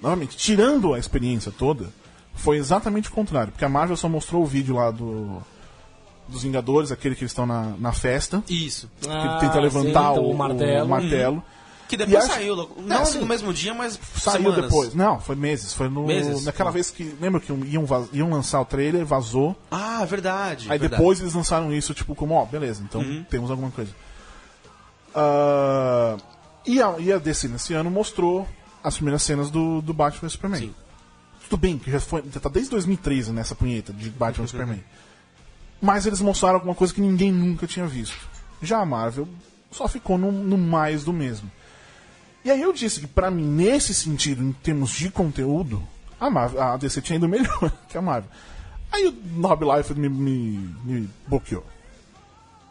novamente, 0.00 0.36
tirando 0.36 0.94
a 0.94 0.98
experiência 0.98 1.52
toda, 1.52 1.90
foi 2.34 2.56
exatamente 2.56 3.08
o 3.08 3.12
contrário. 3.12 3.52
Porque 3.52 3.64
a 3.64 3.68
Marvel 3.68 3.96
só 3.96 4.08
mostrou 4.08 4.42
o 4.42 4.46
vídeo 4.46 4.76
lá 4.76 4.90
do 4.90 5.42
dos 6.28 6.44
Vingadores, 6.44 6.90
aquele 6.90 7.14
que 7.14 7.22
eles 7.22 7.32
estão 7.32 7.44
na, 7.44 7.74
na 7.78 7.92
festa. 7.92 8.42
Isso. 8.48 8.90
Que 9.00 9.08
ele 9.08 9.38
tenta 9.40 9.60
levantar 9.60 10.14
sim, 10.14 10.20
então, 10.20 10.24
o, 10.24 10.30
o 10.30 10.36
martelo. 10.36 10.84
o 10.84 10.88
martelo. 10.88 11.44
Que 11.92 11.96
depois 11.98 12.14
E 12.24 12.26
acho- 12.26 12.34
saiu, 12.36 12.54
É, 12.62 12.66
não 12.86 13.04
sim. 13.04 13.18
no 13.18 13.26
mesmo 13.26 13.52
dia, 13.52 13.74
mas 13.74 14.00
Saiu 14.16 14.44
semanas. 14.44 14.62
depois. 14.64 14.94
Não, 14.94 15.20
foi 15.20 15.36
meses. 15.36 15.74
Foi 15.74 15.90
no, 15.90 16.06
Meses? 16.06 16.42
naquela 16.42 16.70
Ah. 16.70 16.72
vez 16.72 16.90
que. 16.90 17.04
Lembra 17.20 17.38
que 17.38 17.52
iam, 17.52 17.84
vaz- 17.84 18.08
iam 18.14 18.30
lançar 18.30 18.62
o 18.62 18.64
trailer, 18.64 19.04
vazou. 19.04 19.54
Ah, 19.70 20.02
verdade. 20.06 20.72
Aí 20.72 20.78
verdade. 20.78 20.98
depois 20.98 21.20
eles 21.20 21.34
lançaram 21.34 21.70
isso, 21.70 21.92
tipo, 21.92 22.14
como, 22.14 22.32
ó, 22.32 22.46
beleza, 22.46 22.82
então 22.82 23.02
Uhum. 23.02 23.22
temos 23.28 23.50
alguma 23.50 23.70
coisa. 23.70 23.90
Ah, 25.14 26.16
e, 26.66 26.80
a, 26.80 26.94
e 26.98 27.12
a 27.12 27.18
DC 27.18 27.48
nesse 27.48 27.74
ano 27.74 27.90
mostrou 27.90 28.48
as 28.82 28.94
primeiras 28.94 29.22
cenas 29.22 29.50
do, 29.50 29.82
do 29.82 29.92
Batman 29.92 30.20
vs 30.22 30.32
Superman. 30.32 30.60
Sim. 30.60 30.74
Tudo 31.50 31.60
bem, 31.60 31.76
que 31.78 31.90
já, 31.90 32.00
foi, 32.00 32.24
já 32.32 32.40
tá 32.40 32.48
desde 32.48 32.70
2013 32.70 33.32
nessa 33.32 33.54
punheta 33.54 33.92
de 33.92 34.08
Batman 34.08 34.44
vs 34.44 34.50
Superman. 34.50 34.82
Mas 35.80 36.06
eles 36.06 36.20
mostraram 36.22 36.54
alguma 36.56 36.74
coisa 36.74 36.94
que 36.94 37.00
ninguém 37.02 37.30
nunca 37.30 37.66
tinha 37.66 37.86
visto. 37.86 38.16
Já 38.62 38.78
a 38.78 38.86
Marvel 38.86 39.28
só 39.70 39.86
ficou 39.88 40.16
no, 40.16 40.30
no 40.32 40.56
mais 40.56 41.04
do 41.04 41.12
mesmo. 41.12 41.50
E 42.44 42.50
aí 42.50 42.60
eu 42.60 42.72
disse 42.72 43.00
que 43.00 43.06
pra 43.06 43.30
mim, 43.30 43.44
nesse 43.44 43.94
sentido, 43.94 44.42
em 44.42 44.52
termos 44.52 44.90
de 44.92 45.10
conteúdo, 45.10 45.82
a, 46.20 46.28
Marvel, 46.28 46.62
a 46.62 46.76
DC 46.76 47.00
tinha 47.00 47.16
ido 47.16 47.28
melhor 47.28 47.72
que 47.88 47.96
a 47.96 48.02
Marvel. 48.02 48.30
Aí 48.90 49.06
o 49.06 49.40
Rob 49.40 49.64
Liefeld 49.64 50.00
me, 50.00 50.08
me, 50.08 50.74
me 50.84 51.10
bloqueou. 51.26 51.64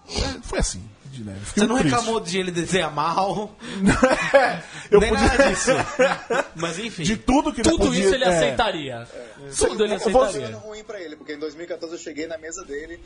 É, 0.09 0.41
foi 0.41 0.59
assim, 0.59 0.83
de 1.11 1.23
leve. 1.23 1.39
Fiquei 1.45 1.63
Você 1.63 1.67
não 1.67 1.77
triste. 1.77 1.93
reclamou 1.95 2.19
de 2.19 2.37
ele 2.39 2.51
desenhar 2.51 2.93
mal, 2.93 3.55
eu 4.89 4.99
nem 4.99 5.09
podia... 5.09 5.27
nada 5.27 5.49
disso. 5.49 5.71
Mas 6.55 6.79
enfim. 6.79 7.03
De 7.03 7.17
tudo 7.17 7.53
que 7.53 7.61
ele 7.61 7.69
Tudo 7.69 7.85
podia... 7.87 8.03
isso 8.05 8.13
ele 8.15 8.23
é. 8.23 8.27
aceitaria. 8.27 9.07
Tudo 9.57 9.83
ele 9.83 9.95
Eu 9.95 9.99
vou- 9.99 10.23
aceitaria. 10.23 10.55
ruim 10.57 10.83
pra 10.83 10.99
ele, 11.01 11.15
porque 11.15 11.33
em 11.33 11.39
2014 11.39 11.93
eu 11.93 11.99
cheguei 11.99 12.27
na 12.27 12.37
mesa 12.37 12.63
dele 12.65 12.99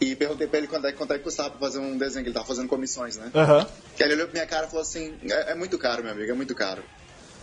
e 0.00 0.14
perguntei 0.16 0.46
pra 0.46 0.58
ele 0.58 0.66
quanto 0.66 0.86
é, 0.86 0.92
quanto 0.92 1.12
é 1.12 1.18
que 1.18 1.24
custava 1.24 1.50
pra 1.50 1.58
fazer 1.60 1.78
um 1.78 1.96
desenho, 1.96 2.22
que 2.24 2.28
ele 2.30 2.34
tava 2.34 2.46
fazendo 2.46 2.68
comissões, 2.68 3.16
né? 3.16 3.30
Aham. 3.34 3.66
Que 3.96 4.02
ele 4.02 4.14
olhou 4.14 4.26
pra 4.26 4.34
minha 4.34 4.46
cara 4.46 4.66
e 4.66 4.68
falou 4.68 4.82
assim: 4.82 5.14
é, 5.30 5.52
é 5.52 5.54
muito 5.54 5.78
caro, 5.78 6.02
meu 6.02 6.12
amigo, 6.12 6.30
é 6.30 6.34
muito 6.34 6.54
caro. 6.54 6.82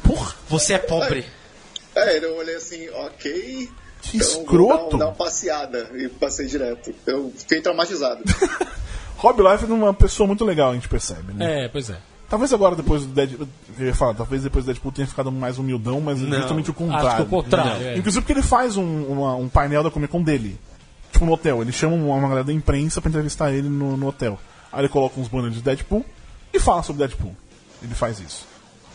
Porra, 0.04 0.36
Você 0.50 0.74
é 0.74 0.78
pobre. 0.80 1.26
É, 1.96 2.18
eu 2.24 2.36
olhei 2.38 2.56
assim, 2.56 2.88
ok. 2.90 3.70
que 4.02 4.18
então 4.18 4.30
vou 4.34 4.42
escroto. 4.44 4.90
Dar, 4.92 4.96
um- 4.96 5.00
dar 5.00 5.06
uma 5.08 5.16
passeada 5.16 5.90
e 5.94 6.08
passei 6.08 6.46
direto. 6.48 6.94
Eu 7.06 7.34
fiquei 7.38 7.62
traumatizado. 7.62 8.24
Rob 9.20 9.42
Liefeld 9.42 9.72
é 9.72 9.76
uma 9.76 9.94
pessoa 9.94 10.26
muito 10.28 10.46
legal, 10.46 10.72
a 10.72 10.74
gente 10.74 10.88
percebe, 10.88 11.34
né? 11.34 11.66
É, 11.66 11.68
pois 11.68 11.90
é. 11.90 11.98
Talvez 12.30 12.54
agora, 12.54 12.76
depois 12.76 13.02
do 13.06 13.08
Deadpool... 13.14 13.48
Eu 13.78 13.88
ia 13.88 13.94
falar, 13.96 14.14
talvez 14.14 14.44
depois 14.44 14.64
do 14.64 14.68
Deadpool 14.68 14.92
tenha 14.92 15.08
ficado 15.08 15.32
mais 15.32 15.58
humildão, 15.58 16.00
mas 16.00 16.20
Não. 16.22 16.38
justamente 16.38 16.70
o 16.70 16.72
Acho 16.72 16.74
que 16.74 16.84
contrário. 16.92 17.26
o 17.26 17.28
contrário. 17.28 17.88
é. 17.88 17.98
Inclusive 17.98 18.22
porque 18.22 18.34
ele 18.34 18.44
faz 18.44 18.78
um, 18.78 19.04
uma- 19.04 19.36
um 19.36 19.50
painel 19.50 19.84
da 19.84 19.90
Comic 19.92 20.12
Con 20.12 20.22
dele. 20.22 20.60
Tipo 21.12 21.26
no 21.26 21.34
hotel. 21.34 21.62
Ele 21.62 21.72
chama 21.72 21.96
uma, 21.96 22.22
galera 22.22 22.44
da 22.44 22.54
imprensa 22.54 23.02
pra 23.02 23.10
entrevistar 23.10 23.52
ele 23.52 23.68
no, 23.68 23.98
no 23.98 24.08
hotel. 24.08 24.40
Aí 24.72 24.82
ele 24.82 24.90
coloca 24.90 25.20
uns 25.20 25.28
banners 25.28 25.56
de 25.56 25.62
Deadpool 25.62 26.06
e 26.54 26.60
fala 26.60 26.84
sobre 26.84 27.00
Deadpool. 27.00 27.36
Ele 27.82 27.96
faz 27.96 28.20
isso. 28.20 28.46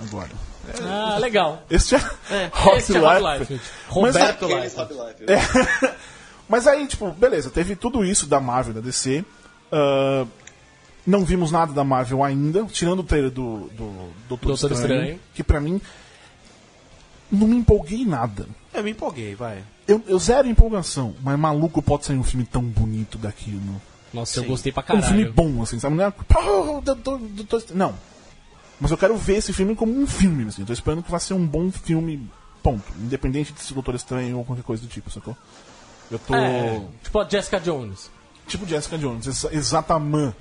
Agora. 0.00 0.30
Ah, 0.82 1.18
legal. 1.20 1.62
Esse 1.68 1.96
é, 1.96 1.98
é 2.30 2.50
Rob 2.52 2.76
Liefeld. 2.76 3.00
Liefeld. 3.00 3.60
Mas 3.60 4.14
Roberto 4.14 4.44
Aqueles 4.46 4.64
Liefeld. 4.76 4.94
Rob 4.94 5.08
Liefeld. 5.08 5.32
É. 5.32 5.94
Mas 6.48 6.66
aí, 6.66 6.86
tipo, 6.86 7.10
beleza, 7.10 7.50
teve 7.50 7.74
tudo 7.74 8.04
isso 8.04 8.26
da 8.26 8.38
Marvel 8.38 8.72
e 8.72 8.74
da 8.76 8.80
DC. 8.80 9.24
Ah, 9.76 10.26
não 11.06 11.24
vimos 11.24 11.50
nada 11.50 11.72
da 11.72 11.82
Marvel 11.84 12.22
ainda, 12.24 12.64
tirando 12.64 13.00
o 13.00 13.04
trailer 13.04 13.30
do, 13.30 13.68
do 13.70 14.10
Doutor, 14.28 14.48
Doutor 14.48 14.72
Estranho, 14.72 15.00
Estranho. 15.02 15.20
que 15.34 15.42
pra 15.44 15.60
mim 15.60 15.80
não 17.30 17.46
me 17.48 17.56
empolguei 17.56 18.02
em 18.02 18.06
nada. 18.06 18.46
Eu 18.72 18.82
me 18.84 18.90
empolguei, 18.92 19.34
vai. 19.34 19.62
Eu, 19.86 20.02
eu 20.06 20.18
zero 20.18 20.48
empolgação, 20.48 21.14
mas 21.22 21.38
maluco 21.38 21.82
pode 21.82 22.06
sair 22.06 22.16
um 22.16 22.22
filme 22.24 22.44
tão 22.46 22.62
bonito 22.62 23.18
daquilo. 23.18 23.60
Nossa, 24.12 24.38
eu 24.38 24.44
Sim. 24.44 24.48
gostei 24.48 24.72
pra 24.72 24.84
É 24.88 24.94
um 24.94 25.02
filme 25.02 25.24
caralho. 25.26 25.32
bom, 25.34 25.62
assim, 25.62 25.78
sabe? 25.78 25.96
Não 25.96 26.04
é, 26.04 26.10
"Pô, 26.10 26.80
Doutor- 26.80 27.18
Doutor 27.18 27.58
Estranho", 27.58 27.78
Não. 27.78 27.94
Mas 28.80 28.90
eu 28.90 28.96
quero 28.98 29.16
ver 29.16 29.36
esse 29.36 29.52
filme 29.52 29.74
como 29.76 29.92
um 29.96 30.06
filme, 30.06 30.44
assim. 30.48 30.62
Eu 30.62 30.66
tô 30.66 30.72
esperando 30.72 31.02
que 31.02 31.10
vai 31.10 31.20
ser 31.20 31.34
um 31.34 31.46
bom 31.46 31.70
filme, 31.70 32.28
ponto. 32.62 32.82
Independente 33.00 33.52
de 33.52 33.60
ser 33.60 33.74
Doutor 33.74 33.94
Estranho 33.94 34.38
ou 34.38 34.44
qualquer 34.44 34.62
coisa 34.64 34.82
do 34.82 34.88
tipo, 34.88 35.10
sacou? 35.10 35.36
Eu 36.10 36.18
tô. 36.18 36.34
É, 36.34 36.82
tipo 37.02 37.18
a 37.18 37.28
Jessica 37.28 37.60
Jones. 37.60 38.10
Tipo 38.46 38.66
Jessica 38.66 38.98
Jones, 38.98 39.26
exa- 39.26 39.50
exatamente. 39.52 40.36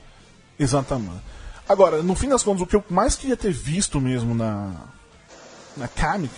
Exatamente. 0.60 1.22
Agora, 1.68 2.04
no 2.04 2.14
fim 2.16 2.28
das 2.30 2.44
contas, 2.44 2.62
o 2.62 2.68
que 2.68 2.76
eu 2.76 2.84
mais 2.90 3.16
queria 3.16 3.38
ter 3.38 3.52
visto 3.52 4.00
mesmo 4.02 4.36
na. 4.36 4.74
na 5.78 5.88
Comic 5.88 6.32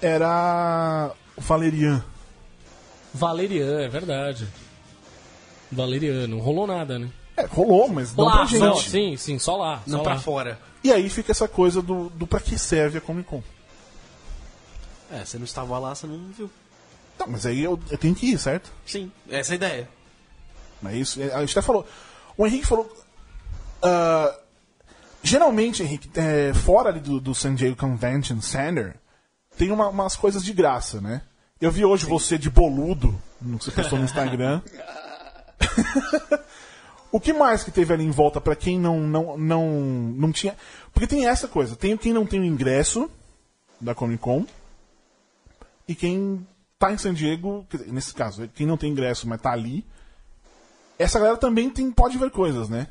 era 0.00 1.12
o 1.36 1.40
Valerian. 1.40 2.04
Valerian, 3.12 3.80
é 3.80 3.88
verdade. 3.88 4.46
Valerian, 5.70 6.26
não 6.26 6.38
rolou 6.40 6.66
nada, 6.66 6.98
né? 6.98 7.08
É, 7.36 7.46
rolou, 7.46 7.88
mas 7.88 8.14
não 8.14 8.26
pra 8.26 8.34
lá, 8.40 8.44
gente. 8.44 8.60
só, 8.60 8.74
sim, 8.76 9.16
sim, 9.16 9.38
só 9.38 9.56
lá. 9.56 9.82
Não 9.86 9.98
só 9.98 10.04
pra 10.04 10.14
lá. 10.14 10.20
fora. 10.20 10.58
E 10.82 10.92
aí 10.92 11.08
fica 11.08 11.32
essa 11.32 11.48
coisa 11.48 11.80
do, 11.82 12.08
do 12.10 12.26
pra 12.26 12.38
que 12.40 12.58
serve 12.58 12.98
a 12.98 13.00
Comic 13.00 13.28
Con. 13.28 13.42
É, 15.10 15.24
você 15.24 15.36
não 15.38 15.44
estava 15.44 15.78
lá, 15.78 15.94
você 15.94 16.06
não 16.06 16.18
viu. 16.36 16.50
Não, 17.18 17.26
mas 17.28 17.46
aí 17.46 17.62
eu, 17.62 17.78
eu 17.90 17.98
tenho 17.98 18.14
que 18.14 18.26
ir, 18.26 18.38
certo? 18.38 18.70
Sim, 18.86 19.10
essa 19.28 19.52
é 19.52 19.54
a 19.54 19.56
ideia. 19.56 19.88
Mas 20.84 20.96
isso, 20.96 21.22
a 21.22 21.40
gente 21.40 21.58
até 21.58 21.62
falou. 21.66 21.86
O 22.36 22.46
Henrique 22.46 22.66
falou. 22.66 22.86
ah, 23.82 24.38
geralmente, 25.22 25.82
Henrique, 25.82 26.10
é, 26.18 26.52
fora 26.52 26.90
ali 26.90 27.00
do, 27.00 27.18
do 27.20 27.34
San 27.34 27.54
Diego 27.54 27.74
Convention 27.76 28.40
Center, 28.40 28.96
tem 29.56 29.70
uma- 29.70 29.88
umas 29.88 30.14
coisas 30.16 30.44
de 30.44 30.52
graça, 30.52 31.00
né? 31.00 31.22
Eu 31.60 31.70
vi 31.70 31.84
hoje 31.84 32.04
você 32.04 32.36
de 32.36 32.50
boludo, 32.50 33.18
no 33.40 33.58
que 33.58 33.64
você 33.64 33.70
postou 33.70 33.98
no 33.98 34.04
Instagram. 34.04 34.60
o 37.10 37.20
que 37.20 37.32
mais 37.32 37.62
que 37.64 37.70
teve 37.70 37.92
ali 37.94 38.04
em 38.04 38.10
volta 38.10 38.40
pra 38.40 38.56
quem 38.56 38.78
não, 38.78 39.00
não, 39.00 39.38
não, 39.38 39.70
não 39.72 40.32
tinha. 40.32 40.56
Porque 40.92 41.06
tem 41.06 41.26
essa 41.26 41.48
coisa: 41.48 41.76
tem 41.76 41.96
quem 41.96 42.12
não 42.12 42.26
tem 42.26 42.40
o 42.40 42.44
ingresso 42.44 43.10
da 43.80 43.94
Comic 43.94 44.20
Con 44.22 44.44
e 45.88 45.94
quem 45.94 46.46
tá 46.78 46.92
em 46.92 46.98
San 46.98 47.14
Diego, 47.14 47.66
nesse 47.86 48.12
caso, 48.14 48.48
quem 48.54 48.66
não 48.66 48.76
tem 48.76 48.90
ingresso, 48.90 49.28
mas 49.28 49.40
tá 49.40 49.52
ali. 49.52 49.84
Essa 50.98 51.18
galera 51.18 51.36
também 51.36 51.70
tem, 51.70 51.90
pode 51.90 52.16
ver 52.18 52.30
coisas, 52.30 52.68
né? 52.68 52.86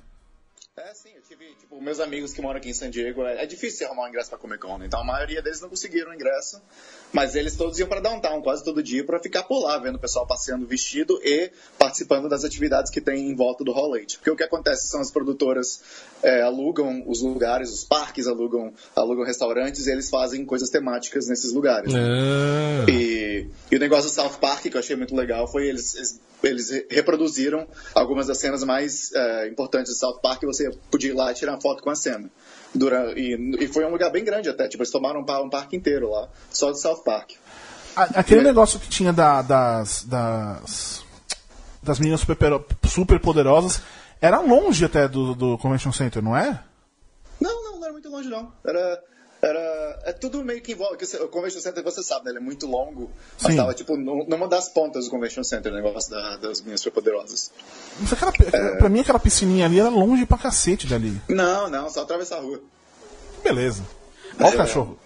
É, 0.76 0.92
sim, 0.96 1.10
eu 1.16 1.22
tive, 1.22 1.46
tipo, 1.60 1.80
meus 1.80 2.00
amigos 2.00 2.34
que 2.34 2.42
moram 2.42 2.58
aqui 2.58 2.68
em 2.68 2.74
San 2.74 2.90
Diego, 2.90 3.24
é, 3.24 3.44
é 3.44 3.46
difícil 3.46 3.86
arrumar 3.86 4.06
um 4.06 4.08
ingresso 4.08 4.30
pra 4.32 4.40
Comic 4.40 4.60
Con, 4.60 4.80
né? 4.80 4.88
então 4.88 5.00
a 5.02 5.04
maioria 5.04 5.40
deles 5.40 5.62
não 5.62 5.70
conseguiram 5.70 6.10
o 6.10 6.16
ingresso, 6.16 6.60
mas 7.14 7.36
eles 7.36 7.56
todos 7.56 7.78
iam 7.78 7.88
pra 7.88 8.00
downtown 8.00 8.42
quase 8.42 8.64
todo 8.64 8.82
dia 8.82 9.06
pra 9.06 9.20
ficar 9.20 9.44
por 9.44 9.60
lá, 9.62 9.78
vendo 9.78 9.98
o 9.98 10.00
pessoal 10.00 10.26
passeando 10.26 10.66
vestido 10.66 11.20
e 11.24 11.52
participando 11.78 12.28
das 12.28 12.44
atividades 12.44 12.90
que 12.92 13.00
tem 13.00 13.30
em 13.30 13.36
volta 13.36 13.64
do 13.64 13.72
Hall 13.72 13.92
8. 13.92 14.16
Porque 14.18 14.32
o 14.32 14.36
que 14.36 14.42
acontece 14.44 14.88
são 14.88 15.00
as 15.00 15.12
produtoras 15.12 15.80
é, 16.24 16.42
alugam 16.42 17.04
os 17.06 17.22
lugares, 17.22 17.70
os 17.72 17.84
parques 17.84 18.26
alugam, 18.26 18.74
alugam 18.96 19.24
restaurantes 19.24 19.86
e 19.86 19.92
eles 19.92 20.10
fazem 20.10 20.44
coisas 20.44 20.72
temáticas 20.72 21.28
nesses 21.28 21.54
lugares. 21.54 21.94
né? 21.94 22.00
Ah, 22.02 22.86
E, 22.90 23.48
e 23.72 23.76
o 23.76 23.80
negócio 23.80 24.10
do 24.10 24.14
South 24.14 24.40
Park, 24.42 24.64
que 24.64 24.76
eu 24.76 24.80
achei 24.80 24.96
muito 24.96 25.16
legal, 25.16 25.48
foi 25.48 25.68
eles, 25.68 25.94
eles, 25.94 26.20
eles 26.44 26.70
re- 26.70 26.88
reproduziram 26.92 27.68
algumas 27.96 28.28
das 28.28 28.38
cenas 28.40 28.64
mais 28.64 29.12
eh, 29.14 29.48
importantes 29.48 29.94
do 29.94 29.98
South 29.98 30.20
Park 30.22 30.44
e 30.44 30.46
você 30.46 30.70
podia 30.92 31.12
ir 31.12 31.14
lá 31.14 31.32
e 31.32 31.34
tirar 31.36 31.54
uma 31.54 31.62
foto 31.62 31.82
com 31.82 31.90
a 31.90 31.96
cena. 31.96 32.30
Dura, 32.76 33.14
e, 33.18 33.36
e 33.64 33.68
foi 33.68 33.86
um 33.86 33.90
lugar 33.92 34.10
bem 34.12 34.24
grande 34.24 34.50
até, 34.50 34.68
tipo, 34.68 34.82
eles 34.84 34.92
tomaram 34.92 35.22
um, 35.22 35.44
um 35.46 35.50
parque 35.50 35.76
inteiro 35.76 36.10
lá, 36.10 36.28
só 36.52 36.72
do 36.72 36.78
South 36.78 37.04
Park. 37.04 37.32
A- 37.96 38.20
Aquele 38.22 38.42
É. 38.42 38.44
negócio 38.44 38.80
que 38.80 38.90
tinha 38.90 39.14
da- 39.14 39.42
das, 39.42 40.04
das. 40.04 41.04
das 41.82 42.00
meninas 42.00 42.22
super, 42.22 42.50
super 42.90 43.20
poderosas 43.20 43.82
era 44.20 44.40
longe 44.40 44.86
até 44.86 45.08
do, 45.08 45.36
do 45.36 45.58
Convention 45.58 45.92
Center, 45.92 46.24
não 46.24 46.36
é? 46.36 46.64
Não, 47.40 47.64
não, 47.64 47.76
não 47.78 47.84
era 47.84 47.92
muito 47.94 48.10
longe 48.10 48.30
não. 48.30 48.52
Era. 48.66 49.04
Era, 49.46 50.00
é 50.06 50.14
tudo 50.14 50.44
meio 50.44 50.62
que 50.62 50.72
envolve. 50.72 50.96
que 50.96 51.06
O 51.18 51.28
Convention 51.28 51.60
Center, 51.60 51.84
você 51.84 52.02
sabe, 52.02 52.26
né? 52.26 52.32
Ele 52.32 52.38
é 52.38 52.42
muito 52.42 52.66
longo. 52.66 53.12
Mas 53.42 53.52
Sim. 53.52 53.58
tava, 53.58 53.74
tipo, 53.74 53.98
nu- 53.98 54.26
numa 54.26 54.48
das 54.48 54.70
pontas 54.70 55.06
do 55.06 55.12
Convention 55.12 55.44
Center, 55.44 55.72
o 55.72 55.76
negócio 55.76 56.10
da- 56.10 56.38
das 56.38 56.62
minhas 56.62 56.80
superpoderosas. 56.80 57.52
Mas 58.00 58.14
aquela, 58.14 58.32
aquela- 58.32 58.78
Pra 58.78 58.88
mim, 58.90 59.02
aquela 59.02 59.20
piscininha 59.20 59.66
ali 59.66 59.80
era 59.80 59.90
longe 59.90 60.26
pra 60.26 60.38
cacete 60.38 60.88
dali. 60.88 61.20
Não, 61.28 61.70
não, 61.70 61.90
só 61.90 62.04
atravessar 62.04 62.38
a 62.38 62.42
rua. 62.42 62.62
Beleza. 63.44 63.84
Olha 64.40 64.50
o 64.50 64.54
É. 64.54 64.58
cachorro. 64.58 64.98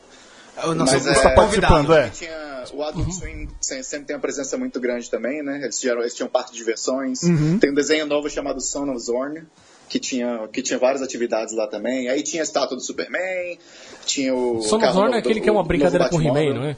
O 0.64 0.74
nosso 0.74 0.94
Mas, 0.94 1.06
nosso 1.06 1.28
é, 1.28 1.36
participando, 1.36 1.94
é. 1.94 2.10
Tinha, 2.10 2.64
o 2.74 2.84
Adult 2.84 3.12
Swim 3.12 3.48
se- 3.62 3.84
sempre 3.84 4.08
tem 4.08 4.16
uma 4.16 4.22
presença 4.22 4.58
muito 4.58 4.80
grande 4.80 5.10
também, 5.10 5.44
né? 5.44 5.62
Eles, 5.64 5.80
tiveram, 5.80 6.02
eles 6.02 6.16
tinham 6.16 6.28
parque 6.30 6.52
de 6.52 6.58
diversões. 6.58 7.22
Uhum. 7.24 7.60
Tem 7.60 7.72
um 7.72 7.76
desenho 7.76 8.06
novo 8.08 8.28
chamado 8.30 8.60
Son 8.62 8.90
of 8.90 9.00
Zorn, 9.00 9.46
que 9.90 10.00
tinha, 10.00 10.48
que 10.52 10.62
tinha 10.62 10.78
várias 10.78 11.02
atividades 11.02 11.54
lá 11.56 11.68
também. 11.68 12.10
Aí 12.10 12.22
tinha 12.24 12.42
a 12.42 12.46
estátua 12.46 12.76
do 12.76 12.82
Superman, 12.84 13.58
tinha 14.06 14.34
o. 14.36 14.62
Son 14.62 14.76
of 14.78 14.82
carro 14.82 14.94
Zorn 14.94 15.06
novo 15.08 15.16
é 15.16 15.20
aquele 15.20 15.40
do- 15.40 15.44
que 15.44 15.50
é 15.50 15.52
uma 15.52 15.64
brincadeira 15.64 16.10
com 16.10 16.22
He-Man, 16.22 16.34
Batmóvel. 16.34 16.62
não 16.62 16.70
é? 16.70 16.78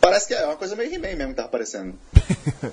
Parece 0.00 0.26
que 0.28 0.34
é 0.34 0.44
uma 0.44 0.56
coisa 0.56 0.74
meio 0.74 0.92
He-Man 0.92 1.14
mesmo 1.16 1.28
que 1.28 1.36
tá 1.36 1.44
aparecendo. 1.44 1.94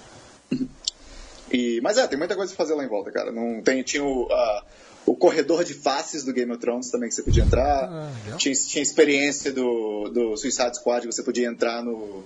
E, 1.52 1.80
mas 1.82 1.98
é, 1.98 2.06
tem 2.08 2.18
muita 2.18 2.36
coisa 2.36 2.54
pra 2.54 2.64
fazer 2.64 2.76
lá 2.76 2.84
em 2.84 2.88
volta, 2.88 3.12
cara. 3.12 3.32
Não, 3.32 3.60
tem, 3.64 3.82
tinha 3.82 4.04
o, 4.04 4.32
a- 4.32 4.64
o 5.06 5.16
corredor 5.16 5.64
de 5.64 5.74
faces 5.74 6.24
do 6.24 6.32
Game 6.32 6.52
of 6.52 6.62
Thrones 6.62 6.92
também 6.92 7.10
que 7.10 7.16
você 7.16 7.24
podia 7.24 7.44
entrar. 7.44 8.12
tinha, 8.38 8.54
tinha 8.54 8.84
experiência 8.84 9.52
do, 9.52 10.10
do 10.10 10.38
Suicide 10.38 10.76
Squad 10.78 11.08
que 11.08 11.12
você 11.14 11.24
podia 11.24 11.48
entrar 11.48 11.82
no, 11.84 12.24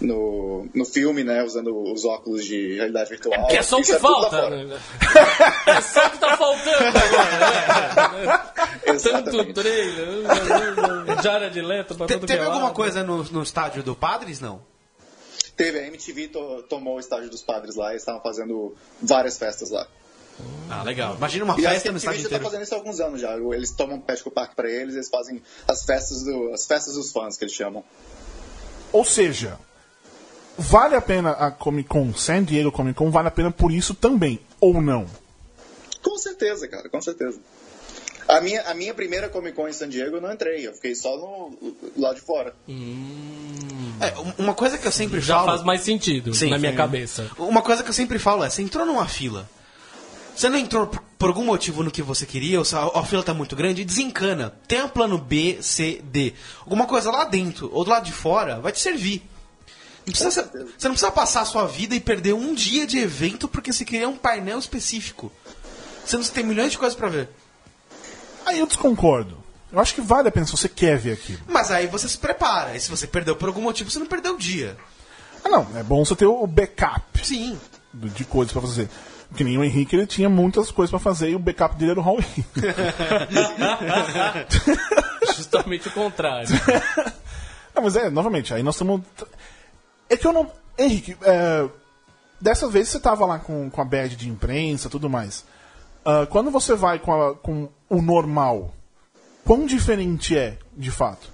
no, 0.00 0.68
no 0.74 0.84
filme, 0.84 1.24
né? 1.24 1.42
Usando 1.42 1.74
os 1.92 2.04
óculos 2.04 2.44
de 2.44 2.74
realidade 2.76 3.10
virtual. 3.10 3.46
Que 3.48 3.56
é 3.56 3.62
só 3.62 3.78
o 3.78 3.82
que 3.82 3.92
é 3.92 3.98
falta. 3.98 4.50
né? 4.50 4.78
É 5.66 5.80
só 5.80 6.06
o 6.06 6.10
que 6.10 6.18
tá 6.18 6.36
faltando 6.36 6.98
agora. 6.98 8.12
Né? 8.12 8.98
Tanto 9.02 9.54
trailer, 9.54 11.22
Jared 11.22 11.60
Leto 11.60 11.94
pra 11.94 12.06
Te- 12.06 12.14
tudo 12.14 12.26
que 12.26 12.32
é 12.32 12.36
teve 12.36 12.46
alguma 12.46 12.66
lado. 12.66 12.74
coisa 12.74 13.02
no, 13.02 13.22
no 13.24 13.42
estádio 13.42 13.82
do 13.82 13.94
Padres, 13.96 14.40
não? 14.40 14.60
Teve, 15.56 15.78
a 15.78 15.86
MTV 15.86 16.28
to- 16.28 16.62
tomou 16.68 16.96
o 16.96 17.00
estádio 17.00 17.30
dos 17.30 17.42
padres 17.42 17.76
lá 17.76 17.94
e 17.94 17.96
estavam 17.96 18.20
fazendo 18.20 18.74
várias 19.02 19.38
festas 19.38 19.70
lá. 19.70 19.86
Ah, 20.68 20.82
legal. 20.82 21.14
Imagina 21.16 21.44
uma 21.46 21.54
E 21.58 21.62
festa 21.62 21.88
a 21.88 21.92
no 21.92 21.96
MTV 21.96 21.96
estádio 21.96 22.22
já 22.22 22.22
tá 22.22 22.26
inteiro. 22.36 22.44
fazendo 22.44 22.62
isso 22.62 22.74
há 22.74 22.76
alguns 22.76 23.00
anos 23.00 23.20
já. 23.22 23.34
Eles 23.54 23.70
tomam 23.70 23.98
Petco 24.00 24.30
Park 24.30 24.54
pra 24.54 24.68
eles, 24.70 24.94
eles 24.94 25.08
fazem 25.08 25.42
as 25.66 25.82
festas, 25.84 26.22
do, 26.24 26.52
as 26.52 26.66
festas 26.66 26.94
dos 26.94 27.10
fãs, 27.10 27.38
que 27.38 27.44
eles 27.44 27.54
chamam. 27.54 27.82
Ou 28.92 29.04
seja, 29.04 29.58
vale 30.58 30.94
a 30.96 31.00
pena 31.00 31.30
a 31.32 31.50
Comic 31.50 31.88
Con, 31.88 32.14
San 32.14 32.42
Diego 32.44 32.70
Comic 32.72 32.96
Con, 32.96 33.10
vale 33.10 33.28
a 33.28 33.30
pena 33.30 33.50
por 33.50 33.72
isso 33.72 33.94
também, 33.94 34.38
ou 34.60 34.80
não? 34.80 35.06
Com 36.02 36.16
certeza, 36.18 36.66
cara, 36.68 36.88
com 36.88 37.00
certeza. 37.00 37.38
A 38.28 38.40
minha, 38.40 38.60
a 38.62 38.74
minha 38.74 38.92
primeira 38.92 39.28
Comic 39.28 39.54
Con 39.54 39.68
em 39.68 39.72
San 39.72 39.88
Diego 39.88 40.16
eu 40.16 40.20
não 40.20 40.32
entrei, 40.32 40.66
eu 40.66 40.72
fiquei 40.72 40.94
só 40.96 41.16
no 41.16 41.56
lá 41.96 42.12
de 42.12 42.20
fora. 42.20 42.54
É, 44.00 44.18
um- 44.18 44.44
uma 44.44 44.54
coisa 44.54 44.76
que 44.78 44.86
eu 44.86 44.92
sempre 44.92 45.20
Já 45.20 45.36
falo. 45.36 45.46
faz 45.48 45.62
mais 45.62 45.80
sentido 45.82 46.34
Sim, 46.34 46.50
na 46.50 46.58
minha 46.58 46.72
sim. 46.72 46.76
cabeça. 46.76 47.30
Uma 47.38 47.62
coisa 47.62 47.82
que 47.82 47.88
eu 47.88 47.94
sempre 47.94 48.18
falo 48.18 48.42
é: 48.44 48.50
você 48.50 48.62
entrou 48.62 48.84
numa 48.84 49.06
fila. 49.06 49.48
Você 50.34 50.48
não 50.50 50.58
entrou 50.58 50.86
por, 50.86 51.00
por 51.18 51.28
algum 51.28 51.44
motivo 51.46 51.82
no 51.82 51.90
que 51.90 52.02
você 52.02 52.26
queria, 52.26 52.58
ou 52.58 52.64
se 52.64 52.74
a, 52.74 52.80
a 52.94 53.04
fila 53.04 53.22
tá 53.22 53.32
muito 53.32 53.56
grande, 53.56 53.84
desencana. 53.84 54.52
Tem 54.68 54.82
um 54.82 54.88
plano 54.88 55.16
B, 55.16 55.58
C, 55.62 56.02
D. 56.04 56.34
Alguma 56.60 56.84
coisa 56.86 57.10
lá 57.10 57.24
dentro 57.24 57.70
ou 57.72 57.84
do 57.84 57.90
lado 57.90 58.04
de 58.04 58.12
fora 58.12 58.60
vai 58.60 58.70
te 58.72 58.80
servir. 58.80 59.22
Não 60.06 60.12
precisa 60.12 60.42
você 60.42 60.88
não 60.88 60.94
precisa 60.94 61.10
passar 61.10 61.40
a 61.40 61.44
sua 61.44 61.66
vida 61.66 61.94
e 61.94 62.00
perder 62.00 62.32
um 62.32 62.54
dia 62.54 62.86
de 62.86 62.98
evento 62.98 63.48
porque 63.48 63.72
você 63.72 63.84
queria 63.84 64.08
um 64.08 64.16
painel 64.16 64.58
específico. 64.58 65.32
Você 66.06 66.16
tem 66.32 66.44
milhões 66.44 66.70
de 66.72 66.78
coisas 66.78 66.96
pra 66.96 67.08
ver. 67.08 67.28
Aí 68.46 68.60
eu 68.60 68.66
desconcordo. 68.66 69.36
Eu 69.72 69.80
acho 69.80 69.94
que 69.94 70.00
vale 70.00 70.28
a 70.28 70.32
pena 70.32 70.46
se 70.46 70.52
você 70.52 70.68
quer 70.68 70.96
ver 70.96 71.12
aquilo. 71.14 71.40
Mas 71.48 71.72
aí 71.72 71.88
você 71.88 72.08
se 72.08 72.16
prepara. 72.18 72.76
E 72.76 72.80
se 72.80 72.88
você 72.88 73.06
perdeu 73.06 73.34
por 73.34 73.48
algum 73.48 73.62
motivo, 73.62 73.90
você 73.90 73.98
não 73.98 74.06
perdeu 74.06 74.36
o 74.36 74.38
dia. 74.38 74.76
Ah, 75.44 75.48
não, 75.48 75.66
é 75.76 75.82
bom 75.82 76.04
você 76.04 76.14
ter 76.14 76.26
o 76.26 76.46
backup 76.46 77.26
Sim. 77.26 77.58
do- 77.92 78.08
de 78.08 78.24
coisas 78.24 78.52
pra 78.52 78.62
fazer. 78.62 78.88
Que 79.36 79.42
nem 79.42 79.58
o 79.58 79.64
Henrique, 79.64 79.96
ele 79.96 80.06
tinha 80.06 80.28
muitas 80.28 80.70
coisas 80.70 80.90
pra 80.90 81.00
fazer 81.00 81.30
e 81.30 81.34
o 81.34 81.38
backup 81.40 81.74
dele 81.74 81.90
era 81.90 82.00
o 82.00 82.04
Huawei. 82.04 82.24
Justamente 85.36 85.88
o 85.88 85.90
contrário. 85.90 86.48
Não, 87.74 87.82
mas 87.82 87.96
é, 87.96 88.08
novamente, 88.08 88.54
aí 88.54 88.62
nós 88.62 88.76
estamos. 88.76 89.02
É 90.08 90.16
que 90.16 90.26
eu 90.26 90.32
não. 90.32 90.50
Henrique, 90.78 91.16
é, 91.22 91.68
dessa 92.40 92.68
vez 92.68 92.88
você 92.88 93.00
tava 93.00 93.24
lá 93.26 93.38
com, 93.38 93.70
com 93.70 93.80
a 93.80 93.84
badge 93.84 94.14
de 94.16 94.28
imprensa 94.28 94.88
e 94.88 94.90
tudo 94.90 95.08
mais. 95.08 95.44
Ah, 96.04 96.26
quando 96.26 96.50
você 96.50 96.74
vai 96.74 96.98
com, 96.98 97.12
a- 97.12 97.34
com 97.34 97.68
o 97.88 98.00
normal, 98.02 98.72
quão 99.44 99.66
diferente 99.66 100.36
é, 100.38 100.58
de 100.76 100.90
fato? 100.90 101.32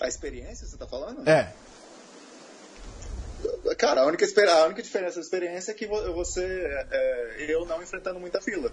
A 0.00 0.06
experiência, 0.08 0.66
você 0.66 0.76
tá 0.76 0.86
falando? 0.86 1.26
É. 1.28 1.52
Cara, 3.78 4.02
a 4.02 4.06
única, 4.06 4.24
a 4.26 4.64
única 4.66 4.82
diferença 4.82 5.16
da 5.16 5.20
experiência 5.22 5.70
é 5.70 5.74
que 5.74 5.86
vo- 5.86 6.12
você, 6.12 6.44
é, 6.90 7.46
eu 7.48 7.64
não 7.64 7.82
enfrentando 7.82 8.18
muita 8.18 8.40
fila. 8.40 8.70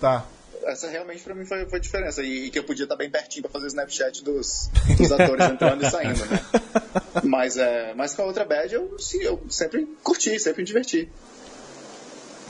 Tá. 0.00 0.24
Essa 0.64 0.88
realmente 0.88 1.22
pra 1.22 1.34
mim 1.34 1.44
foi, 1.46 1.64
foi 1.66 1.78
a 1.78 1.82
diferença. 1.82 2.22
E, 2.22 2.46
e 2.46 2.50
que 2.50 2.58
eu 2.58 2.64
podia 2.64 2.84
estar 2.84 2.96
bem 2.96 3.08
pertinho 3.10 3.42
pra 3.42 3.50
fazer 3.52 3.66
o 3.66 3.68
Snapchat 3.68 4.22
dos, 4.22 4.68
dos 4.98 5.12
atores 5.12 5.46
entrando 5.50 5.82
e 5.84 5.90
saindo, 5.90 6.24
né? 6.26 6.40
Mas, 7.24 7.56
é, 7.56 7.94
mas 7.94 8.14
com 8.14 8.22
a 8.22 8.26
outra 8.26 8.44
badge 8.44 8.74
eu, 8.74 8.98
sim, 8.98 9.22
eu 9.22 9.40
sempre 9.48 9.86
curti, 10.02 10.38
sempre 10.38 10.62
me 10.62 10.66
diverti. 10.66 11.08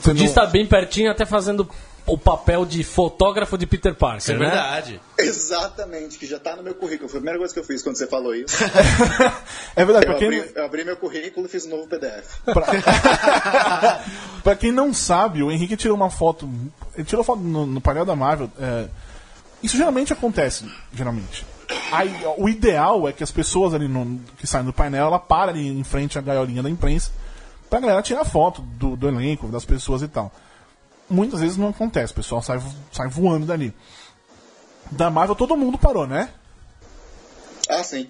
Você 0.01 0.13
não- 0.13 0.25
estar 0.25 0.45
bem 0.47 0.65
pertinho, 0.65 1.11
até 1.11 1.25
fazendo 1.25 1.69
o 2.11 2.17
papel 2.17 2.65
de 2.65 2.83
fotógrafo 2.83 3.57
de 3.57 3.65
Peter 3.67 3.93
Parker, 3.95 4.35
É 4.35 4.37
né? 4.37 4.45
verdade. 4.45 5.01
Exatamente, 5.17 6.17
que 6.17 6.25
já 6.25 6.39
tá 6.39 6.55
no 6.55 6.63
meu 6.63 6.73
currículo. 6.75 7.09
Foi 7.09 7.17
a 7.17 7.21
primeira 7.21 7.37
coisa 7.39 7.53
que 7.53 7.59
eu 7.59 7.63
fiz 7.63 7.81
quando 7.83 7.97
você 7.97 8.07
falou 8.07 8.33
isso. 8.35 8.55
é 9.75 9.85
verdade, 9.85 10.07
Eu 10.07 10.15
quem, 10.17 10.27
abri, 10.39 10.51
eu 10.55 10.65
abri 10.65 10.83
meu 10.85 10.97
currículo 10.97 11.45
e 11.45 11.49
fiz 11.49 11.65
um 11.65 11.69
novo 11.69 11.87
PDF. 11.87 12.39
pra... 12.45 12.65
pra 14.43 14.55
quem 14.55 14.71
não 14.71 14.93
sabe, 14.93 15.43
o 15.43 15.51
Henrique 15.51 15.77
tirou 15.77 15.95
uma 15.95 16.09
foto. 16.09 16.49
Ele 16.95 17.05
tirou 17.05 17.23
foto 17.23 17.41
no, 17.41 17.65
no 17.65 17.81
painel 17.81 18.05
da 18.05 18.15
Marvel. 18.15 18.49
é, 18.59 18.87
Isso 19.63 19.77
geralmente 19.77 20.13
acontece, 20.13 20.65
geralmente. 20.93 21.45
Aí, 21.91 22.11
o 22.37 22.49
ideal 22.49 23.07
é 23.07 23.13
que 23.13 23.23
as 23.23 23.31
pessoas 23.31 23.73
ali 23.73 23.87
no- 23.87 24.19
que 24.37 24.47
saem 24.47 24.65
do 24.65 24.73
painel, 24.73 25.05
ela 25.07 25.19
para 25.19 25.51
ali 25.51 25.67
em 25.67 25.83
frente 25.83 26.17
à 26.17 26.21
gaiolinha 26.21 26.63
da 26.63 26.69
imprensa 26.69 27.11
pra 27.69 27.79
galera 27.79 28.01
tirar 28.01 28.25
foto 28.25 28.61
do, 28.63 28.95
do 28.95 29.07
elenco, 29.07 29.47
das 29.49 29.63
pessoas 29.65 30.01
e 30.01 30.07
tal. 30.07 30.31
Muitas 31.09 31.39
vezes 31.39 31.57
não 31.57 31.69
acontece, 31.69 32.13
o 32.13 32.15
pessoal 32.17 32.41
sai, 32.41 32.61
sai 32.91 33.07
voando 33.07 33.45
dali. 33.45 33.73
Da 34.91 35.09
Marvel 35.09 35.35
todo 35.35 35.57
mundo 35.57 35.77
parou, 35.77 36.05
né? 36.07 36.29
Ah, 37.69 37.83
sim. 37.83 38.09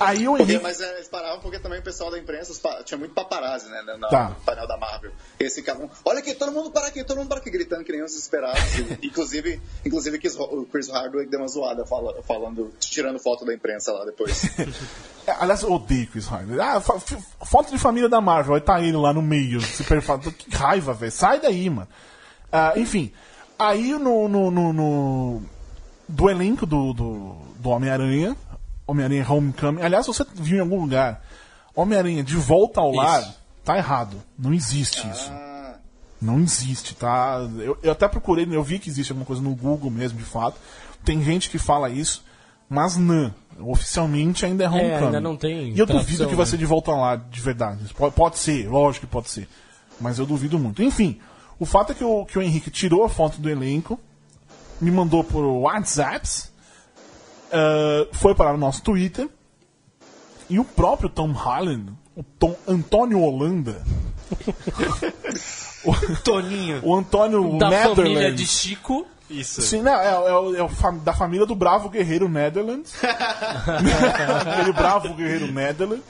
Aí 0.00 0.26
o 0.26 0.32
Porque, 0.32 0.42
Henrique. 0.54 0.62
mas 0.62 0.80
é, 0.80 0.94
eles 0.96 1.06
paravam 1.08 1.38
porque 1.40 1.58
também 1.60 1.78
o 1.78 1.82
pessoal 1.82 2.10
da 2.10 2.18
imprensa 2.18 2.50
os 2.50 2.60
tinha 2.84 2.98
muito 2.98 3.14
paparazzi, 3.14 3.68
né? 3.70 3.80
No, 3.96 4.08
Tá. 4.08 4.30
no 4.30 4.34
painel 4.44 4.66
da 4.66 4.76
Marvel. 4.76 5.12
Eles 5.38 5.54
ficavam, 5.54 5.88
olha 6.04 6.18
aqui, 6.18 6.34
todo 6.34 6.50
mundo 6.50 6.70
para 6.72 6.88
aqui, 6.88 7.04
todo 7.04 7.16
mundo 7.18 7.28
para 7.28 7.38
aqui, 7.38 7.48
gritando 7.48 7.84
que 7.84 7.92
nem 7.92 8.02
uns 8.02 8.10
desesperados. 8.12 8.60
E, 9.00 9.06
inclusive, 9.06 9.62
inclusive 9.86 10.18
Chris- 10.18 10.36
o 10.36 10.66
Chris 10.66 10.88
Hardwick 10.88 11.30
deu 11.30 11.38
uma 11.40 11.48
zoada 11.48 11.86
fala- 11.86 12.20
falando, 12.24 12.72
tirando 12.80 13.20
foto 13.20 13.44
da 13.44 13.54
imprensa 13.54 13.92
lá 13.92 14.04
depois. 14.04 14.42
É, 15.26 15.30
Aliás, 15.38 15.62
eu 15.62 15.72
odeio 15.72 16.06
Chris 16.08 16.26
Hardwick. 16.26 16.60
Ah, 16.60 16.78
foto 16.82 17.70
de 17.70 17.78
família 17.78 18.10
da 18.10 18.20
Marvel, 18.20 18.56
aí 18.56 18.60
tá 18.60 18.78
ele 18.82 18.98
lá 18.98 19.10
no 19.10 19.22
meio. 19.22 19.58
Se 19.62 19.82
perfala. 19.82 20.18
Que 20.20 20.54
raiva, 20.54 20.92
velho. 20.92 21.10
Sai 21.10 21.40
daí, 21.40 21.70
mano. 21.70 21.88
Ah, 22.56 22.72
enfim, 22.76 23.10
aí 23.58 23.92
no, 23.98 24.28
no, 24.28 24.48
no- 24.50 24.72
no- 24.72 25.42
do 26.08 26.30
elenco 26.30 26.64
do, 26.64 26.92
do, 26.92 27.34
do 27.58 27.68
Homem-Aranha, 27.70 28.36
Homem-Aranha 28.86 29.26
Homecoming. 29.28 29.82
Aliás, 29.82 30.06
se 30.06 30.12
você 30.12 30.24
viu 30.34 30.58
em 30.58 30.60
algum 30.60 30.80
lugar 30.80 31.20
Homem-Aranha 31.74 32.22
de 32.22 32.36
volta 32.36 32.80
ao 32.80 32.92
lar, 32.92 33.24
tá 33.64 33.76
errado. 33.76 34.18
Não 34.38 34.52
existe 34.54 34.98
isso. 35.10 35.30
ah, 35.32 35.74
Não 36.22 36.38
existe, 36.38 36.94
tá? 36.94 37.38
Eu, 37.58 37.76
eu 37.82 37.90
até 37.90 38.06
procurei, 38.06 38.46
eu 38.48 38.62
vi 38.62 38.78
que 38.78 38.88
existe 38.88 39.10
alguma 39.10 39.26
coisa 39.26 39.42
no 39.42 39.54
Google 39.54 39.90
mesmo, 39.90 40.18
de 40.18 40.24
fato. 40.24 40.56
Tem 41.04 41.20
gente 41.24 41.50
que 41.50 41.58
fala 41.58 41.90
isso, 41.90 42.22
mas 42.70 42.96
não. 42.96 43.34
Oficialmente 43.58 44.44
ainda 44.46 44.64
é 44.64 44.68
Homecoming. 44.68 45.04
ainda 45.06 45.20
não 45.20 45.36
tem 45.36 45.70
E 45.72 45.78
eu 45.78 45.86
tradução, 45.86 45.98
duvido 46.04 46.28
que 46.28 46.34
vai 46.36 46.44
né? 46.44 46.50
ser 46.50 46.56
de 46.58 46.66
volta 46.66 46.92
lá, 46.92 47.16
de 47.16 47.40
verdade. 47.40 47.92
Pode, 47.94 48.14
pode 48.14 48.38
ser, 48.38 48.68
lógico 48.68 49.06
que 49.06 49.12
pode 49.12 49.30
ser. 49.30 49.48
Mas 50.00 50.18
eu 50.18 50.26
duvido 50.26 50.58
muito. 50.58 50.82
Enfim, 50.82 51.18
o 51.58 51.64
fato 51.66 51.92
é 51.92 51.94
que 51.94 52.04
o, 52.04 52.24
que 52.24 52.38
o 52.38 52.42
Henrique 52.42 52.70
tirou 52.70 53.04
a 53.04 53.08
foto 53.08 53.40
do 53.40 53.48
elenco, 53.50 53.98
me 54.80 54.90
mandou 54.90 55.22
por 55.24 55.44
WhatsApps, 55.44 56.52
ah, 57.52 58.06
foi 58.12 58.34
para 58.34 58.54
o 58.54 58.56
nosso 58.58 58.82
Twitter, 58.82 59.28
e 60.50 60.58
o 60.58 60.64
próprio 60.64 61.08
Tom 61.08 61.32
Holland, 61.32 61.92
o 62.16 62.22
Tom 62.22 62.54
Antônio 62.68 63.20
Holanda, 63.20 63.82
Toninho. 66.24 66.80
o 66.82 66.94
Antônio 66.94 67.58
Da 67.58 67.70
família 67.94 68.32
de 68.32 68.46
Chico. 68.46 69.06
Isso. 69.28 69.62
Sim, 69.62 69.80
não, 69.82 69.92
é, 69.94 70.06
é 70.28 70.32
o- 70.36 70.54
é 70.56 70.62
o 70.62 70.68
fam- 70.68 70.98
da 70.98 71.14
família 71.14 71.46
do 71.46 71.54
bravo 71.54 71.88
guerreiro 71.88 72.28
Netherlands. 72.28 72.94
Aquele 73.02 74.72
bravo 74.72 75.14
guerreiro 75.14 75.50
Netherlands, 75.50 76.04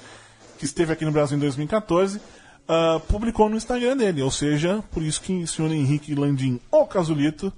que 0.59 0.64
esteve 0.64 0.92
aqui 0.92 1.05
no 1.05 1.12
Brasil 1.12 1.36
em 1.36 1.40
2014, 1.40 2.20
ah, 2.68 3.00
publicou 3.08 3.48
no 3.48 3.56
Instagram 3.56 3.96
dele. 3.96 4.22
Ou 4.22 4.30
seja, 4.30 4.82
por 4.90 5.02
isso 5.02 5.20
que 5.20 5.42
o 5.42 5.46
senhor 5.48 5.70
Henrique 5.72 6.14
Landim, 6.14 6.60
o 6.70 6.86
Casulito, 6.86 7.52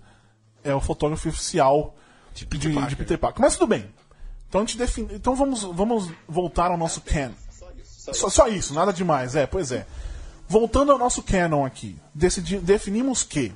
é 0.64 0.74
o 0.74 0.80
fotógrafo 0.80 1.28
oficial 1.28 1.94
de, 2.34 2.44
de, 2.44 2.59
de 2.86 2.96
Peter 2.96 3.18
Parker. 3.18 3.40
Mas 3.40 3.54
tudo 3.57 3.68
bem. 3.68 3.86
Então, 4.48 4.61
a 4.61 4.64
gente 4.64 4.78
define, 4.78 5.14
então 5.14 5.34
vamos, 5.34 5.62
vamos 5.62 6.11
voltar 6.28 6.70
ao 6.70 6.76
nosso 6.76 7.00
canon. 7.00 7.34
Só, 8.12 8.28
só 8.28 8.48
isso, 8.48 8.72
nada 8.72 8.92
demais. 8.92 9.34
É, 9.34 9.46
pois 9.46 9.72
é. 9.72 9.86
Voltando 10.48 10.92
ao 10.92 10.98
nosso 10.98 11.22
canon 11.24 11.64
aqui, 11.64 11.98
decidi- 12.14 12.59
definimos 12.59 13.24
que 13.24 13.52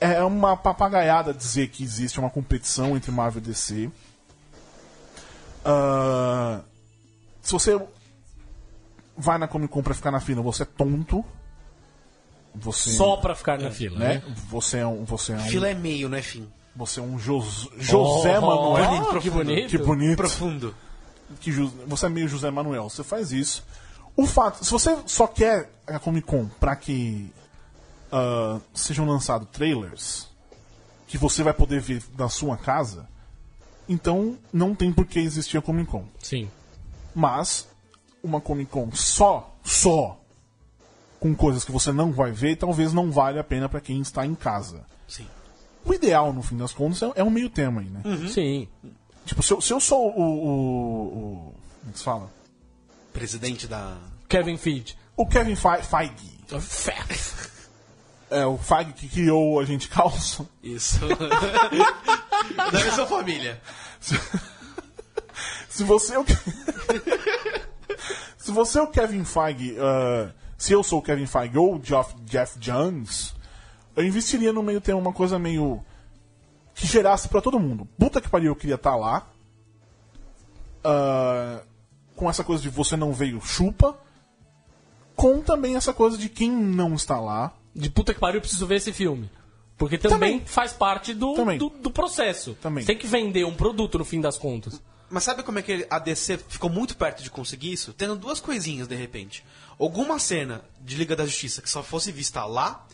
é 0.00 0.22
uma 0.22 0.56
papagaiada 0.56 1.34
dizer 1.34 1.68
que 1.68 1.82
existe 1.82 2.20
uma 2.20 2.30
competição 2.30 2.96
entre 2.96 3.10
Marvel 3.10 3.42
e 3.42 3.46
DC. 3.46 3.90
Ah, 5.64 6.60
se 7.42 7.52
você 7.52 7.80
vai 9.20 9.38
na 9.38 9.46
Comic 9.48 9.72
Con 9.72 9.82
pra 9.82 9.94
ficar 9.94 10.10
na 10.10 10.20
fila, 10.20 10.42
você 10.42 10.62
é 10.62 10.66
tonto. 10.66 11.24
Você, 12.54 12.90
Só 12.90 13.16
pra 13.16 13.34
ficar 13.36 13.58
na 13.60 13.70
fila, 13.70 13.96
né? 13.98 14.14
né? 14.14 14.22
Você 14.50 14.78
é 14.78 14.86
um, 14.86 15.04
você 15.04 15.32
é 15.32 15.36
um, 15.36 15.40
Fila 15.40 15.68
é 15.68 15.74
meio, 15.74 16.08
não 16.08 16.18
é 16.18 16.22
fim. 16.22 16.48
você 16.74 16.98
é 16.98 17.02
um 17.02 17.16
Jos- 17.16 17.68
José 17.78 18.38
Oh, 18.40 18.46
Manuel. 18.46 18.90
bonito, 18.90 19.20
que 19.20 19.30
bonito. 19.30 19.68
Que 19.70 19.78
bonito. 19.78 20.16
Profundo. 20.16 20.74
que 21.40 21.52
você 21.86 22.06
é 22.06 22.08
meio 22.08 22.26
José 22.26 22.50
Manuel, 22.50 22.90
você 22.90 23.04
faz 23.04 23.30
isso. 23.30 23.64
O 24.16 24.26
fato, 24.26 24.64
se 24.64 24.70
você 24.72 24.98
só 25.06 25.28
quer 25.28 25.70
a 25.86 26.00
Comic 26.00 26.26
Con 26.26 26.48
pra 26.58 26.74
que 26.74 27.32
ah, 28.10 28.58
sejam 28.74 29.06
lançados 29.06 29.46
trailers 29.52 30.28
que 31.06 31.16
você 31.16 31.44
vai 31.44 31.54
poder 31.54 31.80
ver 31.80 32.02
na 32.18 32.28
sua 32.28 32.56
casa, 32.56 33.08
então 33.88 34.36
não 34.52 34.74
tem 34.74 34.92
por 34.92 35.06
que 35.06 35.20
existir 35.20 35.56
a 35.56 35.62
Comic 35.62 35.88
Con. 35.88 36.04
Sim. 36.18 36.50
Mas 37.14 37.68
uma 38.22 38.40
Comic 38.40 38.70
Con 38.70 38.90
só, 38.92 39.54
só 39.64 40.18
com 41.18 41.34
coisas 41.34 41.64
que 41.64 41.72
você 41.72 41.92
não 41.92 42.12
vai 42.12 42.32
ver, 42.32 42.56
talvez 42.56 42.92
não 42.92 43.10
valha 43.10 43.40
a 43.40 43.44
pena 43.44 43.68
para 43.68 43.80
quem 43.80 44.00
está 44.00 44.24
em 44.24 44.34
casa. 44.34 44.84
Sim. 45.06 45.26
O 45.84 45.92
ideal, 45.94 46.32
no 46.32 46.42
fim 46.42 46.56
das 46.56 46.72
contas, 46.72 47.02
é, 47.02 47.12
é 47.16 47.24
um 47.24 47.30
meio 47.30 47.50
termo 47.50 47.80
aí, 47.80 47.86
né? 47.86 48.02
Sim. 48.32 48.68
Tipo, 49.26 49.42
se 49.42 49.52
eu, 49.52 49.60
se 49.60 49.72
eu 49.72 49.80
sou 49.80 50.08
o, 50.08 50.22
o, 50.22 51.06
o- 51.48 51.54
Como 51.80 51.88
é 51.88 51.92
que 51.92 51.98
se 51.98 52.04
fala? 52.04 52.30
Presidente 53.12 53.66
da. 53.66 53.96
Kevin 54.28 54.56
Feige. 54.56 54.96
O 55.16 55.26
Kevin 55.26 55.56
Fe- 55.56 55.82
Feige. 55.82 56.40
É, 58.32 58.46
o 58.46 58.56
Feige 58.56 58.92
que 58.92 59.08
criou 59.08 59.54
o 59.54 59.58
Agente 59.58 59.88
Carlson. 59.88 60.46
Isso. 60.62 61.00
da 62.56 62.92
sua 62.94 63.04
família. 63.04 63.60
Se 65.68 65.82
você 65.82 66.14
é 66.14 66.18
o. 66.20 66.24
se 68.36 68.50
você 68.50 68.78
é 68.78 68.82
o 68.82 68.88
Kevin 68.88 69.24
Feige, 69.24 69.76
ah, 69.78 70.32
se 70.56 70.72
eu 70.72 70.82
sou 70.82 70.98
o 70.98 71.02
Kevin 71.02 71.26
Feige 71.26 71.56
ou 71.58 71.76
o 71.76 71.78
Jeff, 71.78 72.14
Jeff 72.24 72.58
Jones, 72.58 73.34
eu 73.96 74.04
investiria 74.04 74.52
no 74.52 74.62
meio 74.62 74.80
termo 74.80 75.00
uma 75.00 75.12
coisa 75.12 75.38
meio. 75.38 75.82
que 76.74 76.86
gerasse 76.86 77.28
pra 77.28 77.40
todo 77.40 77.58
mundo. 77.58 77.88
Puta 77.98 78.20
que 78.20 78.28
pariu, 78.28 78.52
eu 78.52 78.56
queria 78.56 78.76
estar 78.76 78.96
lá. 78.96 79.26
Ah, 80.84 81.62
com 82.16 82.28
essa 82.28 82.44
coisa 82.44 82.62
de 82.62 82.68
você 82.68 82.96
não 82.96 83.12
veio 83.12 83.40
chupa. 83.40 83.98
Com 85.16 85.40
também 85.42 85.76
essa 85.76 85.92
coisa 85.92 86.16
de 86.16 86.28
quem 86.28 86.50
não 86.50 86.94
está 86.94 87.18
lá. 87.20 87.52
De 87.74 87.90
puta 87.90 88.12
que 88.14 88.20
pariu, 88.20 88.36
eu 88.38 88.40
preciso 88.40 88.66
ver 88.66 88.76
esse 88.76 88.92
filme. 88.92 89.30
Porque 89.76 89.96
também, 89.96 90.32
Também. 90.32 90.46
faz 90.46 90.74
parte 90.74 91.14
do, 91.14 91.34
do, 91.56 91.68
do 91.70 91.90
processo. 91.90 92.54
Também. 92.60 92.84
Você 92.84 92.88
tem 92.88 92.98
que 92.98 93.06
vender 93.06 93.46
um 93.46 93.54
produto 93.54 93.96
no 93.96 94.04
fim 94.04 94.20
das 94.20 94.36
contas. 94.36 94.82
Mas 95.10 95.24
sabe 95.24 95.42
como 95.42 95.58
é 95.58 95.62
que 95.62 95.86
a 95.90 95.98
DC 95.98 96.38
ficou 96.48 96.70
muito 96.70 96.96
perto 96.96 97.22
de 97.22 97.30
conseguir 97.30 97.72
isso? 97.72 97.92
Tendo 97.92 98.14
duas 98.14 98.38
coisinhas 98.38 98.86
de 98.86 98.94
repente. 98.94 99.44
Alguma 99.76 100.20
cena 100.20 100.62
de 100.80 100.94
Liga 100.94 101.16
da 101.16 101.26
Justiça 101.26 101.60
que 101.60 101.68
só 101.68 101.82
fosse 101.82 102.12
vista 102.12 102.44
lá. 102.44 102.86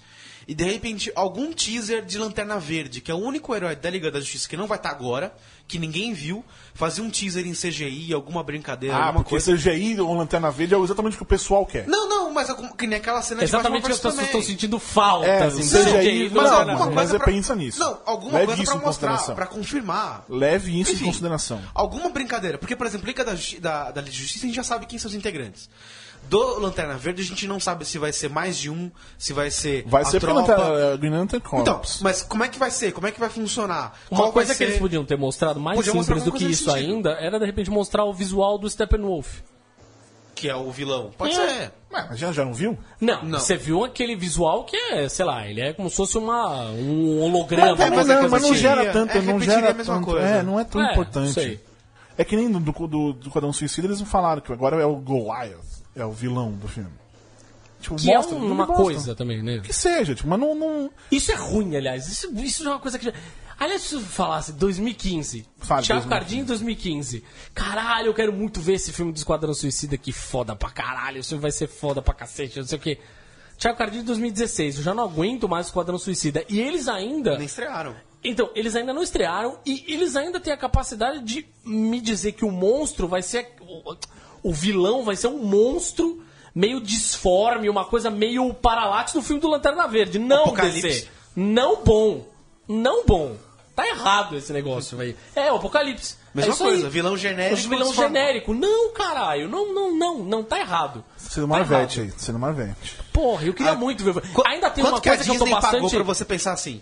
E 0.49 0.55
de 0.55 0.62
repente 0.62 1.11
algum 1.16 1.53
teaser 1.53 2.05
de 2.05 2.16
Lanterna 2.18 2.57
Verde, 2.57 3.01
que 3.01 3.11
é 3.11 3.14
o 3.14 3.18
único 3.18 3.53
herói 3.53 3.74
da 3.74 3.90
Liga 3.90 4.12
da 4.12 4.20
Justiça 4.20 4.49
que 4.49 4.57
não 4.57 4.68
vai 4.68 4.78
estar 4.78 4.90
agora, 4.90 5.34
que 5.66 5.76
ninguém 5.76 6.12
viu. 6.12 6.44
Fazia 6.72 7.03
um 7.03 7.11
teaser 7.11 7.44
em 7.44 7.53
CGI, 7.53 8.12
alguma 8.14 8.44
brincadeira, 8.44 8.94
Ah, 8.94 9.07
alguma 9.07 9.24
porque 9.24 9.30
coisa. 9.30 9.57
CGI 9.57 9.99
ou 10.01 10.14
Lanterna 10.14 10.49
Verde 10.53 10.74
é 10.74 10.78
exatamente 10.78 11.14
o 11.14 11.16
que 11.16 11.22
o 11.24 11.26
pessoal 11.26 11.66
quer. 11.66 11.88
Não, 11.88 12.09
não, 12.09 12.32
mas 12.32 12.49
algum, 12.49 12.68
que 12.68 12.86
nem 12.86 12.99
aquela 12.99 13.22
cena 13.22 13.42
Exatamente 13.42 13.80
de 13.80 13.86
o 13.86 13.86
que 13.86 13.92
as 13.92 13.99
pessoas 13.99 14.24
estão 14.24 14.40
sentindo 14.42 14.78
falta. 14.78 15.26
É, 15.26 15.42
assim, 15.42 15.62
CGI, 15.62 16.30
mas 16.32 16.44
não, 16.51 16.59
alguma 16.59 16.86
não. 16.86 16.92
mas 16.92 17.11
pra- 17.11 17.18
pensa 17.24 17.57
nisso. 17.57 17.80
Não, 17.80 17.99
alguma 18.07 18.34
Leve 18.34 18.47
coisa 18.47 18.62
isso 18.62 18.70
pra 18.72 18.80
em 18.80 18.84
mostrar, 18.84 19.09
consideração. 19.11 19.34
pra 19.34 19.47
confirmar. 19.47 20.24
Leve 20.28 20.80
isso 20.80 20.92
Enfim, 20.92 21.03
em 21.03 21.07
consideração. 21.09 21.61
Alguma 21.74 22.09
brincadeira. 22.11 22.57
Porque, 22.57 22.76
por 22.76 22.86
exemplo, 22.86 23.07
Liga 23.09 23.24
da, 23.24 23.34
da, 23.59 23.90
da 23.90 24.03
Justiça 24.03 24.44
a 24.44 24.47
gente 24.47 24.55
já 24.57 24.62
sabe 24.62 24.86
quem 24.86 24.97
são 24.99 25.09
os 25.09 25.14
integrantes. 25.16 25.68
Do 26.28 26.58
Lanterna 26.60 26.94
Verde 26.94 27.22
a 27.22 27.24
gente 27.24 27.46
não 27.46 27.60
sabe 27.60 27.84
se 27.84 27.98
vai 27.98 28.12
ser 28.12 28.28
mais 28.28 28.56
de 28.58 28.68
um, 28.70 28.90
se 29.18 29.32
vai 29.32 29.50
ser. 29.50 29.84
Vai 29.86 30.02
a 30.02 30.04
ser 30.04 30.18
tropa. 30.20 30.40
Lanterna, 30.40 30.96
Green 30.96 31.10
Lantern 31.10 31.42
Corps. 31.44 31.60
Então, 31.62 31.80
mas 32.00 32.22
como 32.22 32.42
é 32.44 32.48
que 32.48 32.58
vai 32.58 32.70
ser? 32.70 32.92
Como 32.92 33.06
é 33.06 33.12
que 33.12 33.20
vai 33.20 33.28
funcionar? 33.28 33.94
Uma 34.10 34.20
Qual 34.22 34.32
coisa 34.32 34.48
vai 34.48 34.56
que 34.56 34.62
eles 34.64 34.74
ser- 34.74 34.80
podiam 34.80 35.04
ter 35.04 35.16
mostrado 35.16 35.60
mais 35.60 35.76
Podia 35.76 35.94
mostrar 35.94 36.16
simples 36.16 36.32
do 36.32 36.38
que 36.38 36.50
isso 36.50 36.70
sentido. 36.70 36.94
ainda 36.94 37.10
era 37.12 37.38
de 37.38 37.46
repente 37.46 37.70
mostrar 37.70 38.04
o 38.04 38.12
visual 38.12 38.58
do 38.58 38.68
Steppenwolf. 38.68 39.40
Que 40.34 40.48
é 40.50 40.54
o 40.54 40.70
vilão. 40.70 41.10
Pode 41.16 41.32
É. 41.34 41.48
ser. 41.48 41.72
Mas 41.90 42.18
já, 42.18 42.30
já 42.30 42.44
não 42.44 42.52
viu? 42.52 42.76
Não, 43.00 43.24
Não. 43.24 43.38
você 43.38 43.56
viu 43.56 43.82
aquele 43.84 44.14
visual 44.14 44.64
que 44.64 44.76
é, 44.76 45.08
sei 45.08 45.24
lá, 45.24 45.48
ele 45.48 45.62
é 45.62 45.72
como 45.72 45.88
se 45.88 45.96
fosse 45.96 46.18
uma, 46.18 46.66
um 46.72 47.22
holograma. 47.22 47.74
Mas, 47.74 47.90
mas 47.90 48.06
não, 48.06 48.14
é 48.18 48.22
que 48.24 48.28
mas 48.28 48.42
não 48.42 48.54
gera 48.54 48.92
tanto, 48.92 49.16
É, 49.16 49.22
não 49.22 49.40
gera 49.40 49.70
a 49.70 49.74
mesma 49.74 49.94
tanto. 49.94 50.04
coisa. 50.04 50.26
É, 50.26 50.42
não 50.42 50.60
é 50.60 50.64
tão 50.64 50.82
É, 50.84 50.92
importante. 50.92 51.32
sei. 51.32 51.60
É 52.18 52.24
que 52.24 52.36
nem 52.36 52.50
do, 52.50 52.60
do, 52.60 53.12
do, 53.14 53.30
Quadrão 53.30 53.52
Suicida 53.52 53.86
eles 53.86 54.00
falaram 54.02 54.42
que 54.42 54.52
agora 54.52 54.80
é 54.80 54.84
o 54.84 54.96
Goliath, 54.96 55.75
é 55.97 56.05
o 56.05 56.12
vilão 56.12 56.53
do 56.53 56.68
filme. 56.68 56.90
Tipo, 57.80 57.97
Que 57.97 58.11
é 58.11 58.16
mostra, 58.16 58.36
um- 58.36 58.40
não 58.40 58.47
uma 58.53 58.66
mostra. 58.66 58.84
coisa 58.84 59.14
também, 59.14 59.42
né? 59.42 59.61
Que 59.61 59.72
seja, 59.72 60.14
tipo, 60.14 60.28
mas 60.28 60.38
não. 60.40 60.55
não... 60.55 60.90
Isso 61.11 61.30
é 61.32 61.34
ruim, 61.34 61.76
aliás. 61.76 62.07
Isso, 62.09 62.30
isso 62.40 62.64
é 62.66 62.70
uma 62.70 62.78
coisa 62.78 62.99
que. 62.99 63.07
já- 63.07 63.12
Aliás, 63.59 63.82
se 63.82 63.94
eu 63.94 64.01
falasse 64.01 64.53
2015. 64.53 65.47
Fale, 65.59 65.82
Thiago 65.86 66.03
2015. 66.03 66.09
Cardinho 66.09 66.44
2015. 66.44 67.24
Caralho, 67.55 68.09
eu 68.09 68.14
quero 68.14 68.32
muito 68.32 68.61
ver 68.61 68.74
esse 68.74 68.92
filme 68.92 69.12
do 69.12 69.16
Esquadrão 69.16 69.55
Suicida 69.55 69.97
que 69.97 70.12
foda 70.12 70.55
pra 70.55 70.68
caralho. 70.70 71.18
Esse 71.20 71.30
filme 71.30 71.40
vai 71.42 71.51
ser 71.51 71.66
foda 71.66 72.03
pra 72.03 72.12
cacete, 72.12 72.59
não 72.59 72.66
sei 72.66 72.76
o 72.76 72.80
quê. 72.80 72.99
Thiago 73.59 73.78
Cardinho 73.78 74.05
2016. 74.05 74.76
Eu 74.78 74.82
já 74.82 74.92
não 74.94 75.05
aguento 75.05 75.49
mais 75.49 75.66
o 75.66 75.68
Esquadrão 75.70 75.99
Suicida. 75.99 76.44
E 76.51 76.61
eles 76.61 76.86
ainda. 76.86 77.36
Nem 77.38 77.47
estrearam. 77.47 77.97
Então, 78.22 78.51
eles 78.55 78.74
ainda 78.76 78.92
não 78.92 79.03
estrearam 79.03 79.59
e 79.64 79.84
eles 79.88 80.16
ainda 80.16 80.38
têm 80.40 80.53
a 80.53 80.57
capacidade 80.57 81.20
de 81.20 81.47
me 81.64 81.99
dizer 82.01 82.32
que 82.32 82.44
o 82.44 82.51
monstro 82.51 83.09
vai 83.09 83.22
ser. 83.22 83.55
O, 84.49 84.53
vilão 84.53 85.05
vai 85.05 85.16
ser 85.16 85.28
um 85.28 85.38
monstro 85.38 86.22
meio 86.55 86.80
disforme, 86.80 87.68
uma 87.68 87.84
coisa 87.84 88.11
meio 88.11 88.53
paralaxe 88.55 89.14
no 89.14 89.22
filme 89.22 89.40
do 89.40 89.49
Lanterna 89.49 89.86
Verde. 89.86 90.18
Não, 90.18 90.44
Apocalipse. 90.44 90.82
DC. 90.82 91.09
Não 91.34 91.84
bom. 91.84 92.26
Não 92.66 93.05
bom. 93.05 93.36
Tá 93.74 93.86
errado 93.86 94.36
esse 94.36 94.53
negócio 94.53 94.99
aí. 95.01 95.14
É, 95.34 95.53
o 95.53 95.57
Apocalipse. 95.57 96.16
Mesma 96.37 96.51
é 96.51 96.55
isso 96.55 96.62
coisa, 96.64 96.87
aí. 96.87 96.93
vilão 96.93 97.16
genérico. 97.16 97.68
Vilão 97.68 97.93
genérico. 97.95 98.55
Não, 98.55 98.93
caralho. 98.93 99.49
Não, 99.49 99.72
não, 99.74 99.97
não. 99.97 100.18
Não 100.24 100.45
tá 100.45 100.59
errado. 100.61 101.05
Sendo 101.16 101.49
Tá 101.49 101.55
Marvete 101.55 102.01
aí, 102.01 102.12
sendo 102.16 102.39
Marvete. 102.39 102.97
Porra, 103.12 103.45
eu 103.45 103.55
queria 103.55 103.74
muito 103.74 104.05
ver. 104.05 104.14
Qu- 104.32 104.43
Ainda 104.47 104.70
tem 104.70 104.84
uma 104.84 105.01
que 105.01 105.09
a 105.09 105.12
coisa 105.16 105.24
que 105.24 105.30
eu 105.30 105.39
tô 105.39 105.45
Disney 105.45 105.61
pagou 105.61 105.80
bastante. 105.80 105.95
pra 105.97 106.03
você 106.05 106.24
pensar 106.24 106.53
assim? 106.53 106.80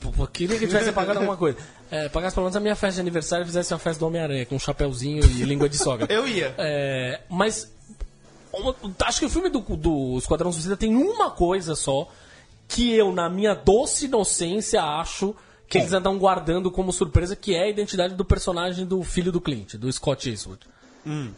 Pô, 0.00 0.26
queria 0.26 0.58
que 0.58 0.66
tivesse 0.66 0.92
pagado 0.92 1.18
alguma 1.18 1.36
coisa. 1.36 1.58
É, 1.90 2.08
pagasse 2.08 2.34
pelo 2.34 2.44
menos 2.44 2.56
a 2.56 2.60
minha 2.60 2.74
festa 2.76 2.94
de 2.94 3.00
aniversário 3.00 3.42
e 3.42 3.46
fizesse 3.46 3.72
uma 3.72 3.78
festa 3.78 4.00
do 4.00 4.06
Homem-Aranha, 4.06 4.46
com 4.46 4.54
um 4.56 4.58
chapéuzinho 4.58 5.24
e 5.24 5.42
língua 5.44 5.68
de 5.68 5.76
sogra. 5.76 6.06
Eu 6.12 6.26
ia. 6.26 6.54
É, 6.58 7.20
mas 7.28 7.70
acho 9.04 9.18
que 9.20 9.26
o 9.26 9.28
filme 9.30 9.48
do, 9.48 9.60
do 9.60 10.16
Esquadrão 10.18 10.52
Suicida 10.52 10.76
tem 10.76 10.94
uma 10.96 11.30
coisa 11.30 11.74
só 11.74 12.08
que 12.68 12.92
eu, 12.94 13.12
na 13.12 13.28
minha 13.28 13.54
doce 13.54 14.06
inocência, 14.06 14.82
acho 14.82 15.34
que 15.68 15.78
eles 15.78 15.92
andam 15.92 16.18
guardando 16.18 16.70
como 16.70 16.92
surpresa, 16.92 17.34
que 17.34 17.54
é 17.54 17.62
a 17.64 17.68
identidade 17.68 18.14
do 18.14 18.24
personagem 18.24 18.84
do 18.86 19.02
filho 19.02 19.32
do 19.32 19.40
Clint, 19.40 19.74
do 19.74 19.90
Scott 19.92 20.28
Eastwood. 20.30 20.60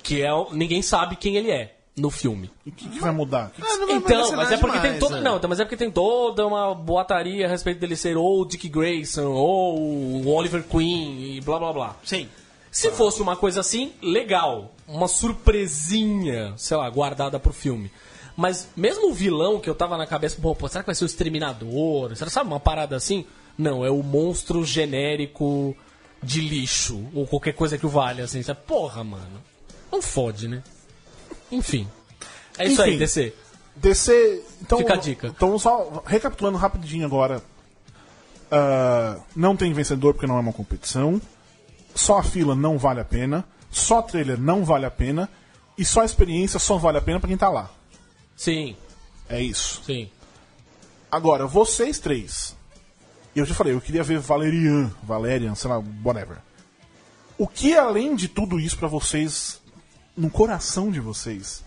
Que 0.02 0.22
é 0.22 0.32
o- 0.32 0.48
ninguém 0.52 0.82
sabe 0.82 1.16
quem 1.16 1.36
ele 1.36 1.50
é 1.50 1.74
no 1.96 2.10
filme. 2.10 2.50
O 2.66 2.70
que, 2.70 2.88
que 2.88 3.00
vai 3.00 3.10
mudar? 3.10 3.46
O 3.48 3.50
que 3.50 3.62
que- 3.62 3.66
Ah, 3.68 3.76
Então, 3.90 4.36
mas 4.36 4.52
é 4.52 4.56
porque 4.58 4.78
tem 4.80 4.98
toda. 4.98 5.16
né? 5.16 5.22
Não, 5.22 5.36
então, 5.38 5.48
mas 5.50 5.58
é 5.60 5.64
porque 5.64 5.76
tem 5.76 5.90
toda 5.90 6.46
uma 6.46 6.74
boataria 6.74 7.46
a 7.46 7.48
respeito 7.48 7.80
dele 7.80 7.96
ser 7.96 8.16
ou 8.16 8.42
o 8.42 8.44
Dick 8.44 8.68
Grayson 8.68 9.26
ou 9.28 9.78
o 9.78 10.28
Oliver 10.28 10.62
Queen 10.62 11.36
e 11.36 11.40
blá 11.40 11.58
blá 11.58 11.72
blá. 11.72 11.96
Sim. 12.04 12.28
Se 12.70 12.90
fosse 12.90 13.22
uma 13.22 13.34
coisa 13.36 13.60
assim, 13.60 13.92
legal. 14.02 14.72
Uma 14.86 15.08
surpresinha, 15.08 16.52
sei 16.56 16.76
lá, 16.76 16.88
guardada 16.90 17.40
pro 17.40 17.52
filme. 17.52 17.90
Mas 18.36 18.68
mesmo 18.76 19.10
o 19.10 19.14
vilão 19.14 19.58
que 19.58 19.68
eu 19.68 19.74
tava 19.74 19.96
na 19.96 20.06
cabeça, 20.06 20.36
pô, 20.40 20.54
pô, 20.54 20.68
será 20.68 20.82
que 20.82 20.86
vai 20.86 20.94
ser 20.94 21.04
o 21.04 21.06
Exterminador? 21.06 22.14
Será 22.14 22.30
sabe 22.30 22.48
uma 22.50 22.60
parada 22.60 22.94
assim? 22.94 23.24
Não, 23.58 23.84
é 23.84 23.90
o 23.90 24.02
monstro 24.02 24.64
genérico 24.64 25.76
de 26.22 26.40
lixo. 26.40 27.04
Ou 27.14 27.26
qualquer 27.26 27.52
coisa 27.54 27.78
que 27.78 27.86
o 27.86 27.88
valha, 27.88 28.24
assim. 28.24 28.42
Sabe? 28.42 28.60
Porra, 28.66 29.02
mano. 29.02 29.42
Não 29.90 30.02
fode, 30.02 30.48
né? 30.48 30.62
Enfim. 31.50 31.88
É 32.58 32.66
isso 32.66 32.82
aí, 32.82 32.90
Enfim. 32.90 32.98
DC. 32.98 33.34
DC. 33.76 34.44
Então, 34.62 34.78
Fica 34.78 34.94
a 34.94 34.96
dica. 34.96 35.26
Então, 35.28 35.58
só 35.58 36.02
recapitulando 36.06 36.58
rapidinho 36.58 37.06
agora. 37.06 37.42
Ah, 38.50 39.18
não 39.34 39.56
tem 39.56 39.72
vencedor 39.72 40.14
porque 40.14 40.26
não 40.26 40.36
é 40.36 40.40
uma 40.40 40.52
competição. 40.52 41.20
Só 41.94 42.18
a 42.18 42.22
fila 42.22 42.54
não 42.54 42.78
vale 42.78 43.00
a 43.00 43.04
pena. 43.04 43.44
Só 43.70 44.02
trailer 44.02 44.38
não 44.40 44.64
vale 44.64 44.86
a 44.86 44.90
pena. 44.90 45.28
E 45.78 45.84
só 45.84 46.00
a 46.00 46.04
experiência 46.04 46.58
só 46.58 46.76
vale 46.78 46.98
a 46.98 47.02
pena 47.02 47.20
pra 47.20 47.28
quem 47.28 47.36
tá 47.36 47.48
lá. 47.50 47.70
Sim, 48.36 48.76
É 49.28 49.40
isso. 49.42 49.82
sim. 49.84 50.10
Agora, 51.10 51.46
vocês 51.46 51.98
três. 51.98 52.55
Eu 53.36 53.44
já 53.44 53.54
falei, 53.54 53.74
eu 53.74 53.80
queria 53.82 54.02
ver 54.02 54.18
Valerian, 54.18 54.90
Valerian, 55.02 55.54
sei 55.54 55.68
lá, 55.68 55.82
whatever. 56.02 56.38
O 57.36 57.46
que 57.46 57.76
além 57.76 58.16
de 58.16 58.28
tudo 58.28 58.58
isso 58.58 58.78
pra 58.78 58.88
vocês, 58.88 59.60
no 60.16 60.30
coração 60.30 60.90
de 60.90 61.00
vocês, 61.00 61.62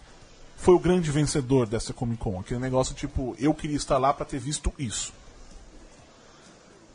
foi 0.58 0.74
o 0.74 0.80
grande 0.80 1.12
vencedor 1.12 1.68
dessa 1.68 1.94
Comic 1.94 2.20
Con? 2.20 2.40
Aquele 2.40 2.60
negócio 2.60 2.96
tipo, 2.96 3.36
eu 3.38 3.54
queria 3.54 3.78
estar 3.78 4.00
lá 4.00 4.12
pra 4.12 4.26
ter 4.26 4.40
visto 4.40 4.74
isso. 4.80 5.14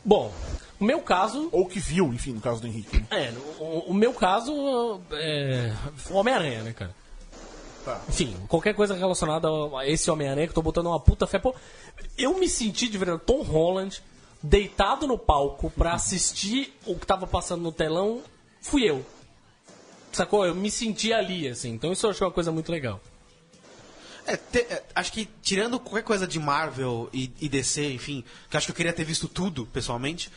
Bom, 0.05 0.35
o 0.81 0.85
meu 0.85 1.01
caso. 1.01 1.49
Ou 1.53 1.67
que 1.67 1.79
viu, 1.79 2.13
enfim, 2.13 2.33
no 2.33 2.41
caso 2.41 2.61
do 2.61 2.67
Henrique. 2.67 2.99
né? 2.99 3.07
É, 3.11 3.33
o, 3.61 3.91
o 3.91 3.95
meu 3.95 4.13
caso 4.13 5.01
é. 5.13 5.73
Homem-Aranha, 6.11 6.63
né, 6.65 6.73
cara? 6.73 6.95
Tá. 7.85 8.01
Enfim, 8.09 8.37
qualquer 8.49 8.75
coisa 8.75 8.95
relacionada 8.95 9.47
a 9.79 9.87
esse 9.87 10.11
Homem-Aranha 10.11 10.49
que 10.49 10.51
eu 10.51 10.57
tô 10.57 10.63
botando 10.63 10.87
uma 10.87 10.99
puta 10.99 11.29
fé. 11.29 11.39
Pô, 11.39 11.55
eu 12.19 12.37
me 12.39 12.49
senti 12.49 12.89
de 12.89 12.99
verdade 12.99 13.23
Tom 13.25 13.43
Holland 13.43 14.03
deitado 14.47 15.07
no 15.07 15.17
palco 15.19 15.71
pra 15.71 15.95
assistir 15.95 16.75
o 16.85 16.95
que 16.99 17.07
tava 17.07 17.27
passando 17.27 17.63
no 17.63 17.73
telão, 17.73 18.23
fui 18.61 18.83
eu. 18.89 19.05
Sacou? 20.13 20.45
Eu 20.45 20.55
me 20.55 20.71
senti 20.71 21.13
ali, 21.15 21.49
assim. 21.49 21.71
Então 21.71 21.91
isso 21.91 22.05
eu 22.07 22.11
achei 22.11 22.27
uma 22.27 22.33
coisa 22.33 22.53
muito 22.53 22.71
legal. 22.71 23.01
É, 24.27 24.37
te- 24.37 24.61
é, 24.61 24.85
acho 24.95 25.11
que 25.13 25.27
tirando 25.43 25.81
qualquer 25.81 26.03
coisa 26.05 26.27
de 26.27 26.39
Marvel 26.39 27.09
e, 27.13 27.33
e 27.41 27.49
DC, 27.49 27.93
enfim, 27.95 28.23
que 28.51 28.57
acho 28.57 28.67
que 28.67 28.73
eu 28.73 28.77
queria 28.77 28.93
ter 28.93 29.05
visto 29.05 29.29
tudo, 29.29 29.67
pessoalmente. 29.67 30.31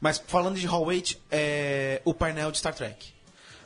Mas 0.00 0.18
falando 0.26 0.58
de 0.58 0.66
Hall 0.66 0.86
8, 0.86 1.16
é 1.30 2.00
o 2.04 2.14
painel 2.14 2.50
de 2.50 2.58
Star 2.58 2.74
Trek. 2.74 3.12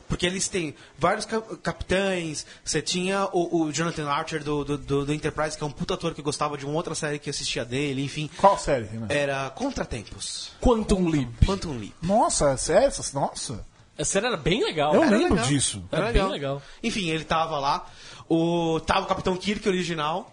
Porque 0.09 0.27
eles 0.27 0.49
têm 0.49 0.75
vários 0.99 1.25
cap- 1.25 1.57
capitães, 1.63 2.47
você 2.65 2.81
tinha 2.83 3.29
o, 3.33 3.63
o 3.65 3.73
Jonathan 3.73 4.09
Archer 4.09 4.43
do, 4.45 4.65
do, 4.65 4.79
do- 4.79 5.05
do 5.07 5.13
Enterprise, 5.15 5.57
que 5.57 5.65
é 5.65 5.67
um 5.67 5.71
puta 5.71 5.95
ator 5.95 6.15
que 6.15 6.23
gostava 6.23 6.57
de 6.59 6.65
uma 6.67 6.75
outra 6.75 6.95
série 6.95 7.19
que 7.19 7.31
assistia 7.31 7.65
dele, 7.65 8.03
enfim. 8.05 8.29
Qual 8.39 8.59
série, 8.59 8.85
Renan? 8.87 9.07
Era 9.09 9.51
Contratempos. 9.51 10.53
Quantum 10.61 11.09
Leap. 11.09 11.29
Quantum 11.47 11.77
Leap. 11.79 11.93
Nossa, 12.03 12.57
sério? 12.57 12.89
essas- 12.89 13.13
Nossa. 13.13 13.65
Essa 13.97 14.13
série 14.13 14.27
era 14.27 14.37
bem 14.37 14.65
legal. 14.65 14.93
Eu 14.95 15.03
Era 15.05 15.17
lembro 15.17 15.35
legal. 15.35 15.47
disso. 15.47 15.85
Era 15.93 16.13
bem 16.13 16.29
legal. 16.29 16.61
Enfim, 16.83 17.11
ele 17.11 17.25
tava 17.25 17.59
lá. 17.59 17.87
O, 18.29 18.81
tava 18.81 19.03
o 19.03 19.07
Capitão 19.07 19.37
Kirk 19.37 19.69
original. 19.69 20.33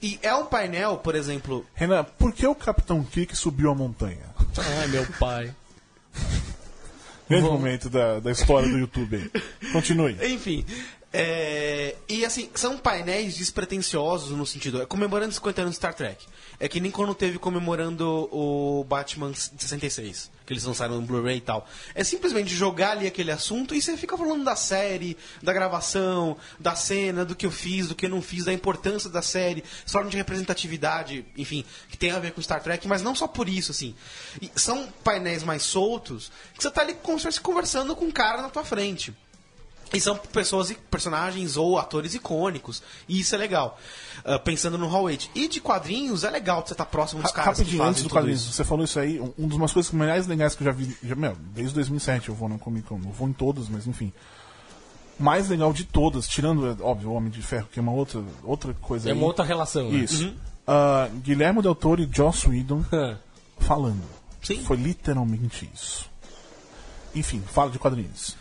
E 0.00 0.18
é 0.22 0.34
um 0.34 0.46
painel, 0.46 0.96
por 0.96 1.14
exemplo, 1.14 1.66
Renan, 1.74 2.04
por 2.18 2.32
que 2.32 2.46
o 2.46 2.54
Capitão 2.54 3.02
Kirk 3.04 3.36
subiu 3.36 3.70
a 3.70 3.74
montanha? 3.74 4.24
Ai, 4.80 4.86
meu 4.88 5.06
pai. 5.18 5.54
Grande 7.40 7.48
momento 7.48 7.90
da, 7.90 8.20
da 8.20 8.30
história 8.30 8.68
do 8.68 8.78
YouTube. 8.78 9.30
Continue. 9.72 10.16
Enfim. 10.22 10.64
é, 11.12 11.96
e 12.08 12.24
assim, 12.24 12.48
são 12.54 12.78
painéis 12.78 13.36
despretensiosos 13.36 14.36
no 14.36 14.46
sentido. 14.46 14.82
É 14.82 14.86
comemorando 14.86 15.32
50 15.32 15.62
anos 15.62 15.72
de 15.72 15.76
Star 15.76 15.94
Trek. 15.94 16.24
É 16.60 16.68
que 16.68 16.80
nem 16.80 16.90
quando 16.90 17.14
teve 17.14 17.38
comemorando 17.38 18.28
o 18.30 18.84
Batman 18.84 19.32
66, 19.34 20.30
que 20.52 20.54
eles 20.54 20.64
lançaram 20.64 21.00
no 21.00 21.02
Blu-ray 21.02 21.38
e 21.38 21.40
tal. 21.40 21.66
É 21.94 22.04
simplesmente 22.04 22.54
jogar 22.54 22.92
ali 22.92 23.06
aquele 23.06 23.30
assunto 23.30 23.74
e 23.74 23.80
você 23.80 23.96
fica 23.96 24.16
falando 24.16 24.44
da 24.44 24.54
série, 24.54 25.16
da 25.42 25.52
gravação, 25.52 26.36
da 26.60 26.74
cena, 26.74 27.24
do 27.24 27.34
que 27.34 27.46
eu 27.46 27.50
fiz, 27.50 27.88
do 27.88 27.94
que 27.94 28.06
eu 28.06 28.10
não 28.10 28.20
fiz, 28.20 28.44
da 28.44 28.52
importância 28.52 29.08
da 29.08 29.22
série, 29.22 29.64
forma 29.86 30.10
de 30.10 30.16
representatividade, 30.16 31.24
enfim, 31.36 31.64
que 31.88 31.96
tem 31.96 32.10
a 32.10 32.18
ver 32.18 32.32
com 32.32 32.42
Star 32.42 32.62
Trek, 32.62 32.86
mas 32.86 33.02
não 33.02 33.14
só 33.14 33.26
por 33.26 33.48
isso, 33.48 33.70
assim. 33.70 33.94
E 34.40 34.50
são 34.56 34.86
painéis 35.02 35.42
mais 35.42 35.62
soltos 35.62 36.30
que 36.54 36.62
você 36.62 36.70
tá 36.70 36.82
ali 36.82 36.94
como 36.94 37.18
se 37.18 37.40
conversando 37.40 37.96
com 37.96 38.04
um 38.04 38.10
cara 38.10 38.42
na 38.42 38.50
tua 38.50 38.64
frente. 38.64 39.14
E 39.94 40.00
são 40.00 40.16
pessoas, 40.16 40.70
e 40.70 40.74
personagens 40.74 41.56
ou 41.56 41.78
atores 41.78 42.14
icônicos. 42.14 42.82
E 43.08 43.20
isso 43.20 43.34
é 43.34 43.38
legal. 43.38 43.78
Ah, 44.24 44.38
pensando 44.38 44.78
no 44.78 44.86
Hall 44.88 45.04
8. 45.04 45.28
E 45.34 45.48
de 45.48 45.60
quadrinhos, 45.60 46.24
é 46.24 46.30
legal 46.30 46.64
você 46.66 46.72
estar 46.72 46.86
próximo 46.86 47.20
dos 47.22 47.30
Ra- 47.30 47.36
caras 47.36 47.56
que 47.58 47.62
Rapidinho, 47.64 47.78
fazem 47.78 47.90
antes 47.90 48.02
do 48.02 48.08
tudo 48.08 48.18
quadrinho, 48.18 48.34
isso. 48.34 48.52
você 48.52 48.64
falou 48.64 48.84
isso 48.84 48.98
aí, 48.98 49.20
um 49.20 49.32
um 49.38 49.46
dos 49.48 49.56
umas 49.58 49.72
coisas 49.72 49.92
mais 49.92 50.26
legais 50.26 50.54
que 50.54 50.62
eu 50.62 50.66
já 50.66 50.72
vi, 50.72 50.96
já, 51.02 51.14
meu, 51.14 51.36
desde 51.54 51.74
2007 51.74 52.28
eu 52.30 52.34
vou 52.34 52.48
na 52.48 52.58
Comic 52.58 52.88
Con, 52.88 52.98
não 52.98 53.10
vou 53.12 53.28
em 53.28 53.32
todos, 53.32 53.68
mas 53.68 53.86
enfim. 53.86 54.12
Mais 55.18 55.48
legal 55.48 55.72
de 55.72 55.84
todas, 55.84 56.26
tirando, 56.26 56.66
é, 56.66 56.76
óbvio, 56.82 57.10
o 57.10 57.14
Homem 57.14 57.30
de 57.30 57.42
Ferro, 57.42 57.68
que 57.70 57.78
é 57.78 57.82
uma 57.82 57.92
outra, 57.92 58.22
outra 58.42 58.72
coisa 58.74 59.08
É 59.08 59.12
aí. 59.12 59.18
uma 59.18 59.26
outra 59.26 59.44
relação. 59.44 59.90
né? 59.90 59.98
Isso. 59.98 60.34
Ah, 60.66 61.08
Guilherme 61.22 61.60
Del 61.60 61.74
Toro 61.74 62.02
e 62.02 62.08
Joss 62.10 62.48
Whedon 62.48 62.82
falando. 63.60 64.02
Sim. 64.42 64.62
Foi 64.64 64.76
literalmente 64.76 65.68
isso. 65.72 66.06
Enfim, 67.14 67.42
fala 67.46 67.70
de 67.70 67.78
quadrinhos. 67.78 68.36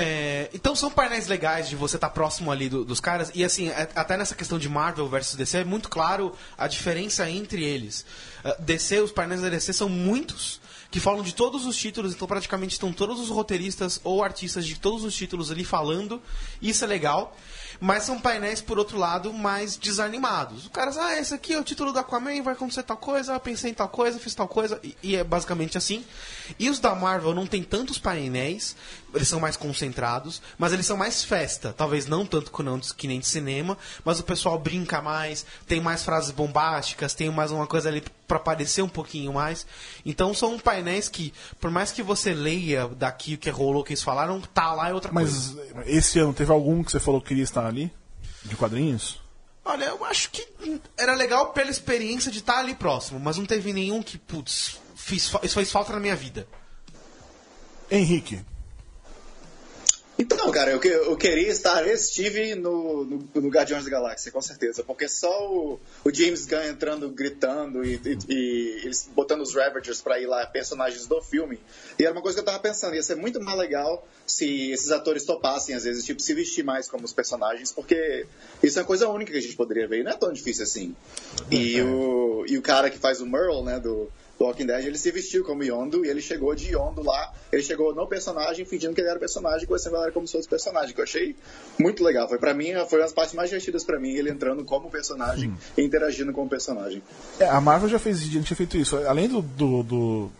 É, 0.00 0.48
então 0.54 0.76
são 0.76 0.88
painéis 0.92 1.26
legais 1.26 1.68
de 1.68 1.74
você 1.74 1.96
estar 1.96 2.10
próximo 2.10 2.52
ali 2.52 2.68
do- 2.68 2.84
dos 2.84 3.00
caras. 3.00 3.32
E 3.34 3.42
assim, 3.44 3.68
é- 3.68 3.88
até 3.96 4.16
nessa 4.16 4.32
questão 4.32 4.56
de 4.56 4.68
Marvel 4.68 5.08
versus 5.08 5.34
DC, 5.34 5.58
é 5.58 5.64
muito 5.64 5.88
claro 5.88 6.32
a 6.56 6.68
diferença 6.68 7.28
entre 7.28 7.64
eles. 7.64 8.06
Ah, 8.44 8.54
DC, 8.60 9.00
os 9.00 9.10
painéis 9.10 9.40
da 9.40 9.48
DC 9.48 9.72
são 9.72 9.88
muitos, 9.88 10.60
que 10.88 11.00
falam 11.00 11.22
de 11.22 11.34
todos 11.34 11.66
os 11.66 11.76
títulos, 11.76 12.14
então 12.14 12.28
praticamente 12.28 12.74
estão 12.74 12.92
todos 12.92 13.18
os 13.18 13.28
roteiristas 13.28 14.00
ou 14.04 14.22
artistas 14.22 14.64
de 14.64 14.78
todos 14.78 15.02
os 15.02 15.14
títulos 15.16 15.50
ali 15.50 15.64
falando. 15.64 16.22
Isso 16.62 16.84
é 16.84 16.86
legal. 16.86 17.36
Mas 17.80 18.02
são 18.04 18.18
painéis, 18.18 18.60
por 18.60 18.76
outro 18.78 18.98
lado, 18.98 19.32
mais 19.32 19.76
desanimados. 19.76 20.66
O 20.66 20.70
cara 20.70 20.90
ah, 20.98 21.18
esse 21.18 21.32
aqui 21.34 21.52
é 21.52 21.60
o 21.60 21.62
título 21.62 21.92
do 21.92 21.98
Aquaman, 21.98 22.42
vai 22.42 22.54
acontecer 22.54 22.82
tal 22.82 22.96
coisa, 22.96 23.34
eu 23.34 23.40
pensei 23.40 23.70
em 23.70 23.74
tal 23.74 23.88
coisa, 23.88 24.18
fiz 24.18 24.34
tal 24.34 24.48
coisa, 24.48 24.80
e, 24.82 24.96
e 25.02 25.16
é 25.16 25.22
basicamente 25.22 25.76
assim. 25.78 26.04
E 26.58 26.68
os 26.70 26.80
da 26.80 26.92
Marvel 26.94 27.34
não 27.34 27.46
tem 27.46 27.62
tantos 27.62 27.96
painéis, 27.98 28.74
eles 29.14 29.28
são 29.28 29.38
mais 29.38 29.56
concentrados, 29.56 29.87
mas 30.58 30.72
eles 30.72 30.86
são 30.86 30.96
mais 30.96 31.24
festa. 31.24 31.72
Talvez 31.76 32.06
não 32.06 32.26
tanto 32.26 32.52
que, 32.96 33.06
nem 33.06 33.20
de 33.20 33.26
cinema, 33.26 33.76
mas 34.04 34.20
o 34.20 34.24
pessoal 34.24 34.58
brinca 34.58 35.00
mais, 35.00 35.44
tem 35.66 35.80
mais 35.80 36.02
frases 36.02 36.30
bombásticas, 36.30 37.14
tem 37.14 37.30
mais 37.30 37.50
uma 37.50 37.66
coisa 37.66 37.88
ali 37.88 38.02
pra 38.26 38.36
aparecer 38.36 38.82
um 38.82 38.88
pouquinho 38.88 39.32
mais. 39.32 39.66
Então 40.04 40.34
são 40.34 40.58
painéis 40.58 41.08
que, 41.08 41.32
por 41.60 41.70
mais 41.70 41.92
que 41.92 42.02
você 42.02 42.34
leia 42.34 42.88
daqui 42.88 43.34
o 43.34 43.38
que 43.38 43.50
rolou, 43.50 43.82
o 43.82 43.84
que 43.84 43.92
eles 43.92 44.02
falaram, 44.02 44.40
tá 44.40 44.72
lá 44.72 44.88
é 44.90 44.94
outra 44.94 45.12
coisa. 45.12 45.62
Mas 45.74 45.88
esse 45.88 46.18
ano 46.18 46.34
teve 46.34 46.52
algum 46.52 46.82
que 46.82 46.92
você 46.92 47.00
falou 47.00 47.20
que 47.20 47.28
queria 47.28 47.44
estar 47.44 47.66
ali? 47.66 47.92
De 48.44 48.56
quadrinhos? 48.56 49.20
Olha, 49.64 49.84
eu 49.84 50.04
acho 50.04 50.30
que 50.30 50.46
era 50.96 51.14
legal 51.14 51.52
pela 51.52 51.70
experiência 51.70 52.30
de 52.30 52.38
estar 52.38 52.58
ali 52.58 52.74
próximo, 52.74 53.20
mas 53.20 53.36
não 53.36 53.44
teve 53.44 53.70
nenhum 53.72 54.02
que, 54.02 54.16
putz, 54.16 54.80
fiz, 54.96 55.30
isso 55.42 55.54
fez 55.54 55.70
falta 55.70 55.92
na 55.92 56.00
minha 56.00 56.16
vida. 56.16 56.48
Henrique. 57.90 58.40
Então, 60.20 60.50
cara, 60.50 60.72
eu, 60.72 60.82
eu 60.82 61.16
queria 61.16 61.46
estar, 61.48 61.86
eu 61.86 61.94
estive 61.94 62.56
no, 62.56 63.04
no, 63.04 63.28
no 63.36 63.48
Guardiões 63.48 63.84
da 63.84 63.90
Galáxia, 63.90 64.32
com 64.32 64.42
certeza, 64.42 64.82
porque 64.82 65.08
só 65.08 65.48
o, 65.48 65.78
o 66.04 66.12
James 66.12 66.44
Gunn 66.44 66.64
entrando, 66.64 67.08
gritando 67.08 67.84
e, 67.84 67.94
e- 68.04 68.18
e 68.28 68.80
eles 68.84 69.08
botando 69.14 69.42
os 69.42 69.54
Ravagers 69.54 70.00
pra 70.02 70.18
ir 70.20 70.26
lá, 70.26 70.44
personagens 70.46 71.06
do 71.06 71.22
filme, 71.22 71.60
e 71.96 72.02
era 72.04 72.12
uma 72.12 72.20
coisa 72.20 72.34
que 72.36 72.40
eu 72.40 72.44
tava 72.44 72.58
pensando, 72.58 72.96
ia 72.96 73.02
ser 73.02 73.14
muito 73.14 73.40
mais 73.40 73.56
legal 73.56 74.06
se 74.26 74.72
esses 74.72 74.90
atores 74.90 75.24
topassem, 75.24 75.76
às 75.76 75.84
vezes, 75.84 76.04
tipo, 76.04 76.20
se 76.20 76.34
vestir 76.34 76.64
mais 76.64 76.88
como 76.88 77.04
os 77.04 77.12
personagens, 77.12 77.70
porque 77.70 78.26
isso 78.60 78.76
é 78.78 78.82
uma 78.82 78.88
coisa 78.88 79.08
única 79.08 79.30
que 79.30 79.38
a 79.38 79.42
gente 79.42 79.54
poderia 79.56 79.86
ver, 79.86 80.00
e 80.00 80.02
não 80.02 80.10
é 80.10 80.16
tão 80.16 80.32
difícil 80.32 80.64
assim. 80.64 80.96
E 81.48 81.80
o, 81.80 82.44
e 82.48 82.58
o 82.58 82.62
cara 82.62 82.90
que 82.90 82.98
faz 82.98 83.20
o 83.20 83.26
Merle, 83.26 83.62
né, 83.62 83.78
do, 83.78 84.10
do 84.38 84.44
Walking 84.44 84.66
Dead, 84.66 84.84
ele 84.84 84.96
se 84.96 85.10
vestiu 85.10 85.42
como 85.44 85.64
Yondo 85.64 86.04
e 86.04 86.08
ele 86.08 86.20
chegou 86.20 86.54
de 86.54 86.68
Yondo 86.72 87.02
lá. 87.02 87.32
Ele 87.50 87.62
chegou 87.62 87.94
no 87.94 88.06
personagem, 88.06 88.64
fingindo 88.64 88.94
que 88.94 89.00
ele 89.00 89.08
era 89.08 89.16
o 89.16 89.20
personagem, 89.20 89.66
conhecendo 89.66 89.94
a 89.94 89.98
galera 89.98 90.12
como 90.12 90.26
se 90.26 90.34
fosse 90.34 90.48
personagem, 90.48 90.94
que 90.94 91.00
eu 91.00 91.04
achei 91.04 91.34
muito 91.78 92.04
legal. 92.04 92.28
Foi 92.28 92.38
para 92.38 92.54
mim, 92.54 92.72
foi 92.88 92.98
uma 92.98 93.04
das 93.04 93.12
partes 93.12 93.34
mais 93.34 93.48
divertidas 93.50 93.82
para 93.84 93.98
mim, 93.98 94.10
ele 94.12 94.30
entrando 94.30 94.64
como 94.64 94.90
personagem 94.90 95.52
e 95.76 95.82
interagindo 95.82 96.32
com 96.32 96.44
o 96.44 96.48
personagem. 96.48 97.02
É, 97.40 97.46
a 97.48 97.60
Marvel 97.60 97.88
já 97.88 97.98
fez 97.98 98.20
já 98.22 98.40
tinha 98.42 98.56
feito 98.56 98.76
isso. 98.76 98.96
Além 99.06 99.28
do. 99.28 99.42
do, 99.42 99.82
do- 99.82 100.30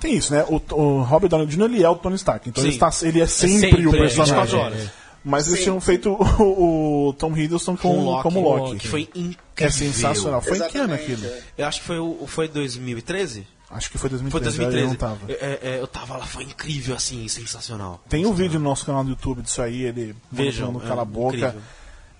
Tem 0.00 0.14
isso, 0.16 0.32
né? 0.32 0.44
O, 0.48 0.54
o 0.74 1.02
Robert 1.02 1.28
Downey 1.28 1.46
Jr. 1.46 1.64
ele 1.64 1.82
é 1.84 1.88
o 1.88 1.94
Tony 1.96 2.16
Stark, 2.16 2.48
então 2.48 2.64
ele, 2.64 2.72
está, 2.72 2.90
ele 3.02 3.20
é 3.20 3.26
sempre, 3.26 3.58
sempre, 3.70 3.86
o 3.86 3.94
é, 3.94 4.06
24 4.08 4.14
personagem. 4.16 4.58
horas. 4.60 4.90
Mas 5.24 5.46
eles 5.46 5.60
Sim. 5.60 5.64
tinham 5.64 5.80
feito 5.80 6.10
o, 6.40 7.08
o 7.08 7.12
Tom 7.12 7.36
Hiddleston 7.36 7.76
com, 7.76 7.88
Com 7.94 8.04
Loki. 8.04 8.22
como 8.22 8.40
Loki. 8.40 8.78
Que 8.78 8.88
foi 8.88 9.02
incrível. 9.14 9.36
É 9.56 9.70
sensacional. 9.70 10.40
Foi 10.40 10.58
em 10.58 10.68
que 10.68 10.78
ano 10.78 10.94
Exatamente, 10.94 11.22
aquilo? 11.24 11.26
é. 11.26 11.42
Eu 11.58 11.66
acho 11.66 11.80
que 11.80 11.86
foi, 11.86 11.98
o, 11.98 12.26
foi 12.26 12.48
2013? 12.48 13.46
Acho 13.70 13.90
que 13.90 13.96
foi 13.96 14.10
Foi 14.10 14.18
2013. 14.18 14.58
2013. 14.58 14.82
Eu 14.84 14.88
não 14.88 14.96
tava. 14.96 15.32
É, 15.32 15.58
é, 15.76 15.80
eu 15.80 15.86
tava 15.86 16.16
lá, 16.18 16.26
foi 16.26 16.44
incrível, 16.44 16.94
assim, 16.94 17.26
sensacional. 17.28 18.02
Tem 18.08 18.26
um 18.26 18.32
vídeo 18.34 18.58
no 18.58 18.68
nosso 18.68 18.84
canal 18.84 19.02
do 19.02 19.10
YouTube 19.10 19.40
disso 19.40 19.62
aí, 19.62 19.82
ele 19.84 20.14
Vejam, 20.30 20.72
mostrando 20.72 20.84
é 20.84 20.88
cala 20.88 21.02
a 21.02 21.04
boca. 21.06 21.36
incrível. 21.36 21.60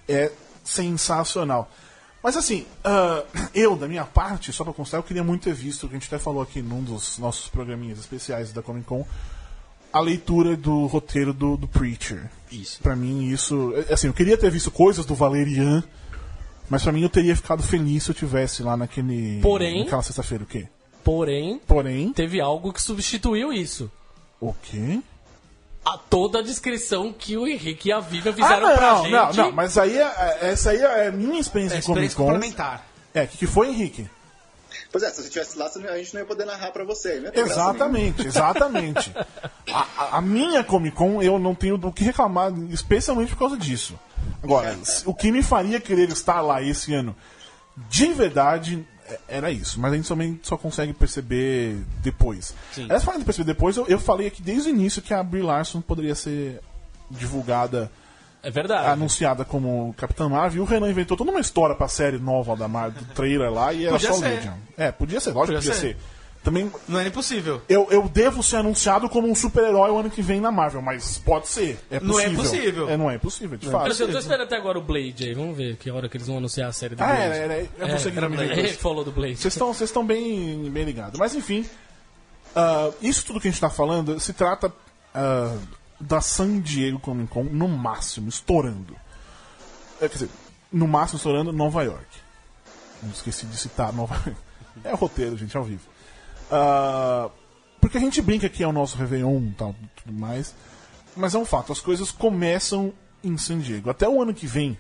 É 0.09 0.33
sensacional. 0.65 1.71
Mas 2.23 2.37
assim, 2.37 2.65
ah, 2.85 3.23
eu, 3.55 3.77
da 3.77 3.87
minha 3.89 4.05
parte, 4.05 4.53
só 4.53 4.65
pra 4.65 4.73
constar, 4.73 4.99
eu 5.01 5.03
queria 5.05 5.25
muito 5.25 5.43
ter 5.43 5.53
visto, 5.55 5.89
que 5.89 5.95
a 5.95 5.99
gente 5.99 6.07
até 6.07 6.19
falou 6.19 6.41
aqui 6.41 6.63
num 6.63 6.83
dos 6.83 7.19
nossos 7.19 7.49
programinhas 7.49 7.99
especiais 7.99 8.53
da 8.53 8.63
Comic 8.63 8.87
Con, 8.87 9.05
a 9.93 10.01
leitura 10.01 10.57
do 10.57 10.87
roteiro 10.87 11.33
do, 11.35 11.57
do 11.57 11.67
Preacher. 11.69 12.31
Isso. 12.53 12.81
Pra 12.83 12.95
mim, 12.95 13.29
isso. 13.29 13.73
é, 13.89 13.95
Assim, 13.95 14.07
eu 14.09 14.13
queria 14.15 14.37
ter 14.37 14.51
visto 14.51 14.71
coisas 14.71 15.05
do 15.07 15.15
Valerian, 15.15 15.83
mas 16.69 16.83
pra 16.83 16.93
mim 16.93 17.03
eu 17.03 17.09
teria 17.09 17.35
ficado 17.35 17.63
feliz 17.63 18.03
se 18.05 18.11
eu 18.11 18.15
tivesse 18.15 18.63
lá 18.63 18.77
naquele. 18.77 19.41
Porém- 19.41 19.85
Naquela 19.85 20.03
sexta-feira, 20.03 20.45
o 20.45 20.47
quê? 20.47 20.69
Porém, 21.03 21.61
Porém. 21.67 22.13
teve 22.13 22.41
algo 22.41 22.73
que 22.73 22.81
substituiu 22.81 23.53
isso. 23.53 23.91
O 24.41 24.53
quê? 24.55 25.01
A 25.85 25.99
toda 25.99 26.39
a 26.39 26.43
descrição 26.43 27.13
que 27.13 27.37
o 27.37 27.45
Henrique 27.47 27.89
e 27.89 27.93
a 27.93 27.99
Viva 27.99 28.31
Ah, 28.31 28.33
fizeram 28.35 28.69
não, 28.69 28.77
pra 28.77 28.91
não, 28.93 29.03
gente. 29.03 29.11
não, 29.13 29.33
não, 29.47 29.53
mas 29.53 29.77
aí 29.77 29.99
é, 29.99 30.03
é- 30.03 30.39
essa 30.53 30.71
aí 30.71 30.79
é 30.79 31.09
a 31.09 31.13
minha 31.13 31.41
experiência 31.41 31.77
É 31.77 31.81
de 31.81 31.87
Comic 31.87 32.15
Con. 32.15 32.25
complementar. 32.27 32.87
É, 33.13 33.25
o 33.25 33.29
que, 33.29 33.39
que 33.39 33.47
foi, 33.49 33.69
Henrique? 33.69 34.09
Pois 34.93 35.03
é, 35.03 35.09
se 35.11 35.17
você 35.23 35.23
estivesse 35.29 35.59
lá, 35.59 35.67
a 35.91 35.97
gente 35.99 36.13
não 36.15 36.21
ia 36.21 36.27
poder 36.27 36.45
narrar 36.45 36.71
pra 36.71 36.85
você. 36.85 37.19
Exatamente, 37.35 38.27
exatamente. 38.27 39.13
A, 39.73 39.87
a- 39.97 40.19
a 40.19 40.21
minha 40.21 40.63
Comic 40.63 40.95
Con 40.97 41.23
eu 41.23 41.39
não 41.39 41.55
tenho 41.55 41.79
do 41.79 41.91
que 41.93 42.05
reclamar, 42.05 42.53
especialmente 42.69 43.31
por 43.31 43.39
causa 43.39 43.57
disso. 43.57 43.99
Agora, 44.43 44.77
se- 44.85 45.03
o 45.09 45.15
que 45.15 45.31
me 45.33 45.43
faria 45.43 45.81
querer 45.81 46.09
estar 46.11 46.41
lá 46.43 46.61
esse 46.61 46.93
ano, 46.93 47.17
de 47.89 48.13
verdade, 48.13 48.85
é- 49.09 49.19
era 49.29 49.51
isso. 49.51 49.81
Mas 49.81 49.93
a 49.93 49.97
gente 49.97 50.09
também 50.09 50.39
só 50.43 50.57
consegue 50.59 50.93
perceber 50.93 51.77
depois. 52.03 52.55
Sim. 52.75 52.85
Aliás, 52.85 53.03
falando 53.05 53.21
de 53.21 53.25
perceber 53.25 53.53
depois, 53.55 53.77
eu, 53.77 53.87
eu 53.87 53.99
falei 54.01 54.27
aqui 54.27 54.43
desde 54.43 54.69
o 54.69 54.75
início 54.75 55.01
que 55.01 55.15
a 55.15 55.23
Brie 55.23 55.43
Larson 55.43 55.81
poderia 55.81 56.15
ser 56.15 56.61
divulgada, 57.11 57.91
É 58.43 58.51
verdade. 58.51 58.89
anunciada 58.89 59.45
como 59.45 59.95
Capitã 59.97 60.29
Marvel. 60.29 60.59
E 60.59 60.61
o 60.61 60.65
Renan 60.69 60.91
inventou 60.91 61.17
toda 61.17 61.31
uma 61.31 61.41
história 61.41 61.75
pra 61.77 61.87
série 61.89 62.19
nova 62.19 62.57
da 62.57 62.67
Marvel, 62.67 63.03
do 63.03 63.15
trailer 63.15 63.53
lá, 63.53 63.73
e 63.73 63.83
era 63.85 63.93
Podia 63.93 64.09
só 64.13 64.15
ser. 64.19 64.29
Legion. 64.29 64.55
É, 64.77 64.91
podia 64.93 65.21
ser, 65.21 65.31
lógico 65.33 65.59
que 65.59 65.65
Podia 65.67 65.73
podia 65.73 65.95
ser. 65.95 65.97
ser. 65.97 66.13
Também 66.43 66.69
Não 66.89 66.99
é 66.99 67.07
impossível. 67.07 67.63
eu, 67.69 67.87
eu 67.89 68.09
devo 68.09 68.43
ser 68.43 68.57
anunciado 68.57 69.09
como 69.09 69.29
um 69.31 69.35
super-herói 69.35 69.93
o 69.93 69.99
ano 69.99 70.11
que 70.11 70.21
vem 70.21 70.41
na 70.41 70.51
Marvel, 70.51 70.83
mas 70.83 71.17
pode 71.19 71.47
ser. 71.49 71.79
É 71.89 72.01
Não 72.01 72.19
é 72.19 72.25
possível. 72.25 72.33
impossível. 72.33 72.89
É, 72.89 72.97
não 72.97 73.09
é 73.09 73.15
impossível, 73.15 73.57
de 73.57 73.71
fato. 73.71 73.87
Mas 73.87 74.01
eu 74.01 74.11
tô 74.11 74.19
esperando 74.19 74.43
até 74.43 74.57
agora 74.57 74.77
o 74.77 74.83
Blade 74.83 75.25
aí. 75.25 75.35
Vamos 75.35 75.57
ver 75.57 75.77
que 75.77 75.89
hora 75.89 76.09
que 76.09 76.17
eles 76.17 76.27
vão 76.27 76.39
anunciar 76.39 76.69
a 76.69 76.73
série 76.73 76.97
do 76.97 77.01
Ah, 77.05 77.07
Blade. 77.07 77.23
era, 77.23 77.37
era, 77.55 77.69
é 77.79 77.97
você 77.97 78.11
que 78.11 78.19
era 78.19 78.29
me 78.29 78.37
ligou. 78.37 78.57
Ele 78.57 78.69
falou 78.73 79.05
do 79.05 79.13
Blade. 79.13 79.37
Vocês 79.37 79.55
estão 79.55 79.73
vocês 79.73 79.89
estão 79.89 80.05
bem, 80.05 80.69
bem 80.69 80.83
ligados. 80.85 81.17
Mas 81.17 81.33
enfim, 81.37 81.65
ah, 82.57 82.91
isso 83.01 83.25
tudo 83.25 83.41
que 83.41 83.47
a 83.47 83.51
gente 83.51 83.59
está 83.59 83.71
falando 83.71 84.19
se 84.19 84.33
trata 84.33 84.73
ah, 85.15 85.55
da 86.03 86.21
San 86.21 86.61
Diego 86.61 86.99
Comic 86.99 87.31
Con 87.31 87.45
no 87.45 87.69
máximo, 87.69 88.29
estourando. 88.29 88.97
É, 90.01 90.09
quer 90.09 90.15
dizer, 90.15 90.31
no 90.73 90.89
máximo 90.89 91.17
estourando 91.17 91.53
Nova 91.53 91.83
York. 91.83 92.07
Não 93.03 93.11
esqueci 93.11 93.47
de 93.47 93.57
citar 93.57 93.93
Nova 93.93 94.15
York. 94.15 94.37
É 94.85 94.91
o 94.91 94.97
roteiro, 94.97 95.37
gente, 95.37 95.55
ao 95.55 95.63
vivo. 95.63 95.87
Ah, 96.51 97.31
porque 97.79 97.99
a 97.99 98.01
gente 98.01 98.23
brinca 98.23 98.49
que 98.49 98.63
é 98.63 98.67
o 98.67 98.73
nosso 98.73 98.97
Réveillon 98.97 99.49
e 99.49 99.53
tal, 99.53 99.77
tudo 100.03 100.19
mais. 100.19 100.55
Mas 101.15 101.35
é 101.35 101.39
um 101.39 101.45
fato, 101.45 101.73
as 101.73 101.79
coisas 101.79 102.11
começam 102.11 102.95
em 103.23 103.37
San 103.37 103.59
Diego. 103.59 103.91
Até 103.91 104.09
o 104.09 104.23
ano 104.23 104.33
que 104.33 104.47
vem, 104.47 104.79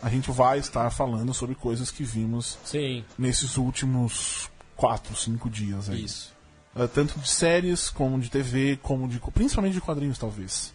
a 0.00 0.08
gente 0.08 0.30
vai 0.30 0.60
estar 0.60 0.88
falando 0.90 1.34
sobre 1.34 1.56
coisas 1.56 1.90
que 1.90 2.04
vimos 2.04 2.56
Sim. 2.64 3.04
nesses 3.18 3.56
últimos 3.56 4.48
4, 4.76 5.16
5 5.16 5.50
dias 5.50 5.90
aí. 5.90 6.04
Isso. 6.04 6.35
Uh, 6.76 6.86
tanto 6.88 7.18
de 7.18 7.28
séries, 7.28 7.88
como 7.88 8.18
de 8.18 8.30
TV, 8.30 8.78
como 8.82 9.08
de. 9.08 9.18
principalmente 9.18 9.74
de 9.74 9.80
quadrinhos, 9.80 10.18
talvez. 10.18 10.74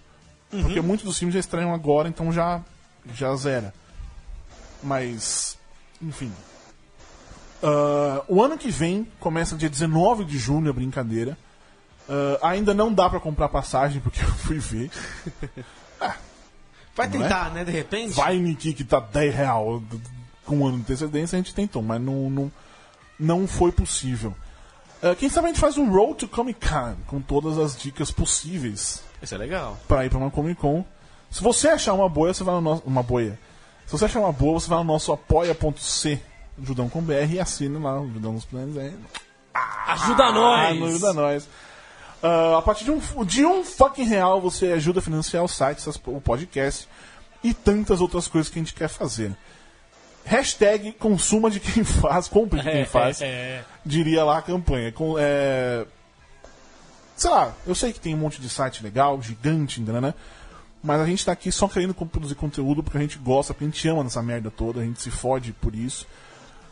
Porque 0.50 0.82
muitos 0.82 1.06
dos 1.06 1.18
filmes 1.18 1.34
já 1.34 1.40
estreiam 1.40 1.74
agora, 1.74 2.10
então 2.10 2.32
já, 2.32 2.62
já 3.14 3.34
zera. 3.36 3.74
Mas. 4.84 5.58
Enfim. 6.02 6.32
Uh, 7.62 8.24
o 8.28 8.42
ano 8.42 8.58
que 8.58 8.72
vem 8.72 9.08
começa 9.20 9.56
dia 9.56 9.70
19 9.70 10.26
de 10.26 10.38
junho 10.38 10.70
a 10.70 10.74
brincadeira. 10.74 11.38
Uh, 12.10 12.44
ainda 12.44 12.74
não 12.74 12.92
dá 12.92 13.08
pra 13.10 13.20
comprar 13.20 13.48
passagem 13.48 14.02
porque 14.02 14.20
eu 14.26 14.32
fui 14.34 14.58
ver. 14.58 14.90
Vai 16.94 17.08
Não 17.08 17.20
é? 17.20 17.24
tentar, 17.24 17.52
né, 17.52 17.64
de 17.64 17.72
repente? 17.72 18.14
Vai 18.14 18.38
Niki 18.38 18.74
que 18.74 18.84
tá 18.84 19.00
10 19.00 19.34
real 19.34 19.82
com 20.46 20.58
um 20.58 20.68
ano 20.68 20.78
de 20.78 20.84
antecedência, 20.84 21.38
a 21.38 21.42
gente 21.42 21.54
tentou, 21.54 21.82
mas 21.82 22.02
não, 22.02 22.30
não, 22.30 22.52
não 23.18 23.48
foi 23.48 23.72
possível. 23.72 24.36
Uh, 25.02 25.16
quem 25.16 25.30
sabe 25.30 25.48
a 25.48 25.50
gente 25.50 25.60
faz 25.60 25.78
um 25.78 25.90
Road 25.92 26.16
to 26.16 26.28
Comic 26.28 26.68
Con 26.68 26.96
com 27.08 27.20
todas 27.20 27.58
as 27.58 27.76
dicas 27.76 28.12
possíveis 28.12 29.04
Isso 29.22 29.34
é 29.34 29.38
legal. 29.38 29.78
para 29.88 30.06
ir 30.06 30.10
para 30.10 30.20
uma 30.20 30.30
Comic 30.30 30.60
Con. 30.62 30.86
Se 31.30 31.42
você 31.42 31.70
achar 31.70 31.94
uma 31.94 32.08
boia, 32.10 32.34
você 32.34 32.44
vai 32.44 32.54
no 32.56 32.62
nosso. 32.62 32.84
Uma 32.86 33.02
boia. 33.02 33.40
Se 33.86 33.92
você 33.94 34.06
achar 34.06 34.20
uma 34.20 34.32
boa, 34.32 34.60
você 34.60 34.70
vai 34.70 34.78
no 34.78 34.84
nosso 34.84 35.12
apoia.c 35.12 36.22
Judão 36.62 36.88
com 36.88 37.02
BR 37.02 37.34
e 37.34 37.40
assina 37.40 37.80
lá 37.80 38.00
o 38.00 38.12
Judão 38.12 38.34
nos 38.34 38.46
planos. 38.46 38.78
É, 38.78 38.94
Ajuda 39.88 40.26
ah, 40.26 40.32
nós! 40.32 40.80
não 40.80 40.88
ajuda 40.88 41.14
nós. 41.14 41.50
Ah, 42.22 42.58
a 42.60 42.62
partir 42.62 42.84
de 42.84 42.92
um, 42.92 43.26
de 43.26 43.46
um 43.46 43.64
fucking 43.64 44.04
real, 44.04 44.40
você 44.40 44.74
ajuda 44.74 45.00
a 45.00 45.02
financiar 45.02 45.44
o 45.44 45.48
site, 45.48 45.82
o 46.06 46.22
podcast 46.22 46.88
e 47.44 47.54
tantas 47.54 48.00
outras 48.02 48.28
coisas 48.28 48.52
que 48.52 48.60
a 48.60 48.62
gente 48.62 48.74
quer 48.74 48.88
fazer. 48.88 49.36
Hashtag 50.26 50.94
consuma 50.94 51.50
de 51.50 51.60
quem 51.60 51.84
faz, 51.86 52.28
compre 52.28 52.60
de 52.60 52.70
quem 52.70 52.82
É, 52.82 52.86
faz, 52.86 53.22
é, 53.22 53.26
é. 53.26 53.66
diria 53.86 54.24
lá 54.24 54.38
a 54.38 54.42
campanha. 54.42 54.92
Com, 54.92 55.16
é... 55.18 55.86
Sei 57.16 57.30
lá, 57.30 57.54
eu 57.68 57.76
sei 57.76 57.94
que 57.94 58.00
tem 58.00 58.16
um 58.16 58.18
monte 58.18 58.42
de 58.42 58.50
site 58.50 58.84
legal, 58.84 59.22
gigante, 59.22 59.80
né? 59.82 60.14
Mas 60.84 61.00
a 61.00 61.06
gente 61.06 61.24
tá 61.24 61.32
aqui 61.32 61.52
só 61.52 61.68
querendo 61.68 61.94
produzir 61.94 62.34
conteúdo 62.36 62.82
porque 62.82 62.98
a 62.98 63.02
gente 63.02 63.20
gosta, 63.20 63.54
porque 63.54 63.66
a 63.66 63.68
gente 63.68 63.88
ama 63.88 64.04
nessa 64.04 64.24
merda 64.24 64.50
toda, 64.50 64.82
a 64.82 64.84
gente 64.84 65.02
se 65.02 65.12
fode 65.12 65.54
por 65.54 65.76
isso. 65.76 66.08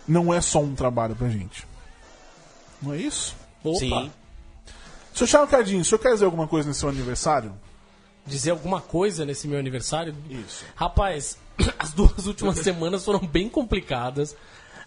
Não 0.07 0.33
é 0.33 0.41
só 0.41 0.59
um 0.59 0.73
trabalho 0.73 1.15
pra 1.15 1.29
gente. 1.29 1.67
Não 2.81 2.93
é 2.93 2.97
isso? 2.97 3.35
Opa, 3.63 3.77
Sim. 3.77 4.11
Seu 5.13 5.27
Charles 5.27 5.51
Cardinho, 5.51 5.81
o 5.81 5.85
senhor 5.85 5.99
quer 5.99 6.13
dizer 6.13 6.25
alguma 6.25 6.47
coisa 6.47 6.67
nesse 6.67 6.79
seu 6.79 6.89
aniversário? 6.89 7.53
dizer 8.29 8.51
alguma 8.51 8.79
coisa 8.79 9.25
nesse 9.25 9.47
meu 9.47 9.59
aniversário? 9.59 10.15
Isso. 10.29 10.63
Rapaz, 10.75 11.37
as 11.77 11.93
duas 11.93 12.25
últimas 12.27 12.59
semanas 12.59 13.05
foram 13.05 13.19
bem 13.19 13.49
complicadas. 13.49 14.35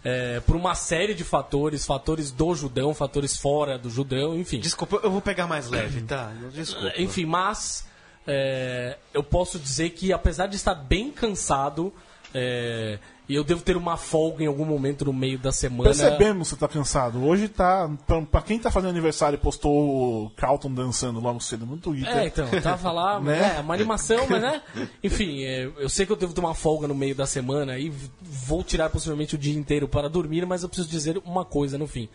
é, 0.03 0.41
por 0.41 0.55
uma 0.55 0.75
série 0.75 1.13
de 1.13 1.23
fatores, 1.23 1.85
fatores 1.85 2.29
do 2.29 2.53
Judão, 2.53 2.93
fatores 2.93 3.37
fora 3.37 3.77
do 3.77 3.89
Judão, 3.89 4.35
enfim. 4.35 4.59
Desculpa, 4.59 4.99
eu 5.01 5.09
vou 5.09 5.21
pegar 5.21 5.47
mais 5.47 5.69
leve, 5.69 6.01
tá? 6.01 6.31
Desculpa. 6.53 6.93
Enfim, 6.97 7.25
mas 7.25 7.85
é, 8.27 8.97
eu 9.13 9.23
posso 9.23 9.57
dizer 9.57 9.91
que 9.91 10.11
apesar 10.11 10.47
de 10.47 10.57
estar 10.57 10.75
bem 10.75 11.09
cansado, 11.09 11.93
é, 12.33 12.99
e 13.27 13.35
eu 13.35 13.43
devo 13.43 13.61
ter 13.61 13.77
uma 13.77 13.95
folga 13.95 14.43
em 14.43 14.47
algum 14.47 14.65
momento 14.65 15.05
no 15.05 15.13
meio 15.13 15.39
da 15.39 15.51
semana. 15.51 15.83
Percebemos 15.83 16.49
que 16.49 16.55
você 16.55 16.59
tá 16.59 16.67
cansado. 16.67 17.23
Hoje 17.23 17.47
tá. 17.47 17.89
Pra, 18.05 18.21
pra 18.21 18.41
quem 18.41 18.59
tá 18.59 18.69
fazendo 18.69 18.89
aniversário 18.89 19.37
e 19.37 19.39
postou 19.39 20.25
o 20.25 20.29
Carlton 20.31 20.71
dançando 20.73 21.19
logo 21.21 21.39
cedo 21.39 21.65
no 21.65 21.77
Twitter. 21.77 22.15
É, 22.17 22.27
então, 22.27 22.47
tava 22.61 22.91
lá, 22.91 23.19
Né? 23.23 23.57
é, 23.57 23.59
uma 23.61 23.73
animação, 23.73 24.27
mas 24.29 24.41
né? 24.41 24.61
Enfim, 25.03 25.43
é, 25.43 25.71
eu 25.77 25.87
sei 25.89 26.05
que 26.05 26.11
eu 26.11 26.17
devo 26.17 26.33
ter 26.33 26.41
uma 26.41 26.53
folga 26.53 26.87
no 26.87 26.95
meio 26.95 27.15
da 27.15 27.25
semana 27.25 27.77
e 27.79 27.91
vou 28.21 28.61
tirar 28.63 28.89
possivelmente 28.89 29.35
o 29.35 29.37
dia 29.37 29.57
inteiro 29.57 29.87
para 29.87 30.09
dormir, 30.09 30.45
mas 30.45 30.63
eu 30.63 30.67
preciso 30.69 30.89
dizer 30.89 31.21
uma 31.25 31.45
coisa 31.45 31.77
no 31.77 31.87
fim. 31.87 32.09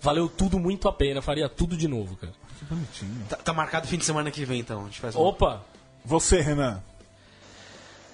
Valeu 0.00 0.28
tudo 0.28 0.58
muito 0.58 0.88
a 0.88 0.92
pena, 0.92 1.20
faria 1.22 1.48
tudo 1.48 1.76
de 1.76 1.88
novo, 1.88 2.16
cara. 2.16 2.32
Que 2.58 2.64
bonitinho. 2.64 3.24
Tá, 3.28 3.36
tá 3.36 3.52
marcado 3.52 3.86
fim 3.86 3.96
de 3.98 4.04
semana 4.04 4.30
que 4.30 4.44
vem, 4.44 4.60
então. 4.60 4.80
A 4.80 4.84
gente 4.84 5.00
faz 5.00 5.14
um- 5.16 5.20
Opa! 5.20 5.62
Você, 6.04 6.40
Renan. 6.40 6.82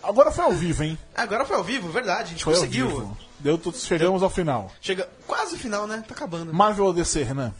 Agora 0.02 0.30
foi 0.32 0.44
ao 0.44 0.52
vivo, 0.52 0.82
hein? 0.82 0.98
Agora 1.14 1.44
foi 1.44 1.56
ao 1.56 1.62
vivo, 1.64 1.88
verdade. 1.90 2.22
A 2.22 2.26
gente 2.26 2.44
Foi 2.44 2.54
ao 2.54 2.58
conseguiu. 2.60 2.88
vivo. 2.88 3.18
Deu, 3.38 3.56
tudo- 3.58 3.76
chegamos 3.78 4.22
ao 4.22 4.30
final. 4.30 4.70
Chega 4.80 5.08
quase 5.26 5.54
o 5.54 5.58
final, 5.58 5.86
né? 5.86 6.02
Tá 6.06 6.14
acabando. 6.14 6.52
Marvel 6.52 6.84
ou 6.86 6.92
DC, 6.92 7.22
Renan? 7.22 7.52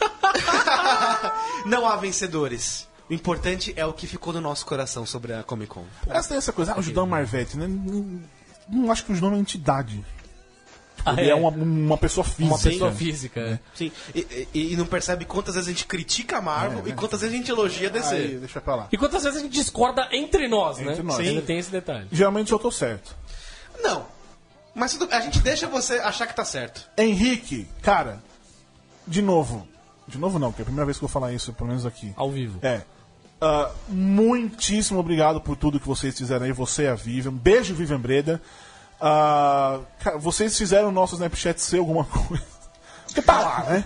Não 1.66 1.86
há 1.86 1.96
vencedores. 1.96 2.88
O 3.08 3.12
importante 3.12 3.72
é 3.76 3.84
o 3.84 3.92
que 3.92 4.06
ficou 4.06 4.32
no 4.32 4.40
nosso 4.40 4.64
coração 4.64 5.04
sobre 5.04 5.32
a 5.32 5.42
Comic 5.42 5.68
Con. 5.72 5.84
Essa 6.08 6.34
essa 6.34 6.52
coisa, 6.52 6.72
ah, 6.74 6.78
o 6.78 6.82
Judão 6.82 7.06
Marvete, 7.06 7.56
né? 7.58 7.66
Não, 7.66 8.20
não 8.68 8.92
acho 8.92 9.04
que 9.04 9.12
o 9.12 9.14
Judão 9.14 9.30
é 9.30 9.32
uma 9.34 9.40
entidade. 9.40 10.04
Ah, 11.04 11.14
Ele 11.18 11.30
é, 11.30 11.34
uma, 11.34 11.50
uma 11.50 11.96
pessoa 11.98 12.24
física. 12.24 12.44
uma 12.44 12.58
pessoa 12.58 12.92
física. 12.92 13.40
é. 13.40 13.58
Sim. 13.74 13.90
E, 14.14 14.48
e- 14.54 14.72
e 14.72 14.76
não 14.76 14.86
percebe 14.86 15.24
quantas 15.24 15.54
vezes 15.54 15.68
a 15.68 15.72
gente 15.72 15.86
critica 15.86 16.38
a 16.38 16.42
Marvel 16.42 16.86
e 16.86 16.92
quantas 16.92 17.20
vezes 17.20 17.34
a 17.34 17.38
gente 17.38 17.50
elogia 17.50 17.88
a 17.88 17.90
DC. 17.90 18.14
Aí, 18.14 18.36
deixa 18.38 18.60
pra 18.60 18.74
lá. 18.74 18.88
E 18.92 18.96
quantas 18.96 19.22
vezes 19.22 19.38
a 19.38 19.42
gente 19.42 19.52
discorda 19.52 20.08
entre 20.12 20.46
nós, 20.48 20.78
né? 20.78 20.92
Entre 20.92 21.02
nós. 21.02 21.18
Ainda 21.18 21.40
Sim. 21.40 21.46
tem 21.46 21.58
esse 21.58 21.70
detalhe. 21.70 22.06
Geralmente 22.12 22.52
eu 22.52 22.58
tô 22.58 22.70
certo. 22.70 23.14
Não. 23.82 24.06
Mas 24.74 24.96
a 25.10 25.20
gente 25.20 25.40
deixa 25.40 25.66
você 25.66 25.94
achar 25.94 26.26
que 26.26 26.34
tá 26.36 26.44
certo. 26.44 26.88
Henrique, 26.96 27.66
cara, 27.82 28.22
de 29.06 29.20
novo. 29.22 29.66
De 30.06 30.18
novo 30.18 30.38
não, 30.38 30.50
porque 30.50 30.62
é 30.62 30.64
a 30.64 30.66
primeira 30.66 30.84
vez 30.86 30.98
que 30.98 31.04
eu 31.04 31.08
vou 31.08 31.12
falar 31.12 31.32
isso, 31.32 31.52
pelo 31.52 31.68
menos 31.68 31.84
aqui. 31.86 32.12
Ao 32.16 32.30
vivo. 32.30 32.58
É. 32.62 32.82
Ah, 33.40 33.70
muitíssimo 33.88 34.98
obrigado 35.00 35.40
por 35.40 35.56
tudo 35.56 35.80
que 35.80 35.86
vocês 35.88 36.16
fizeram 36.16 36.44
aí, 36.46 36.52
você 36.52 36.82
e 36.84 36.88
a 36.88 36.94
Vivian. 36.94 37.30
Um 37.30 37.36
beijo, 37.36 37.74
Vivian 37.74 37.98
Breda. 38.00 38.40
Ah, 39.00 39.80
cara, 40.00 40.18
vocês 40.18 40.56
fizeram 40.56 40.88
o 40.88 40.92
nosso 40.92 41.14
Snapchat 41.14 41.60
ser 41.60 41.78
alguma 41.78 42.04
coisa. 42.04 42.42
Porque 43.06 43.22
tá 43.22 43.40
lá, 43.40 43.64
né? 43.64 43.84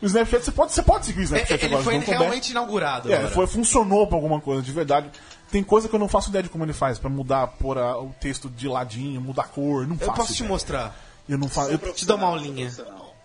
O 0.00 0.06
Snapchat, 0.06 0.44
você 0.44 0.52
pode, 0.52 0.72
você 0.72 0.82
pode 0.82 1.06
seguir 1.06 1.20
o 1.20 1.22
É, 1.22 1.24
Snapchat 1.24 1.54
ele 1.64 1.66
agora. 1.66 1.82
foi 1.84 1.94
não 1.94 2.00
souber. 2.02 2.18
realmente 2.20 2.50
inaugurado. 2.50 3.12
É, 3.12 3.26
foi, 3.28 3.46
funcionou 3.46 4.06
pra 4.06 4.16
alguma 4.16 4.40
coisa, 4.40 4.62
de 4.62 4.70
verdade. 4.72 5.10
Tem 5.50 5.62
coisa 5.62 5.88
que 5.88 5.94
eu 5.94 5.98
não 5.98 6.08
faço 6.08 6.28
ideia 6.30 6.42
de 6.42 6.48
como 6.48 6.64
ele 6.64 6.72
faz, 6.72 6.98
pra 6.98 7.10
mudar, 7.10 7.46
pôr 7.46 7.76
a- 7.78 7.98
o 7.98 8.14
texto 8.20 8.48
de 8.48 8.68
ladinho, 8.68 9.20
mudar 9.20 9.42
a 9.42 9.46
cor, 9.46 9.86
não 9.86 9.94
Eu 9.96 10.06
faço 10.06 10.12
posso 10.20 10.32
te 10.32 10.38
ideia. 10.38 10.48
mostrar. 10.50 10.96
Eu 11.28 11.38
não 11.38 11.48
faço. 11.48 11.70
eu- 11.70 11.78
te 11.92 12.06
dou 12.06 12.16
uma 12.16 12.26
aulinha. 12.28 12.70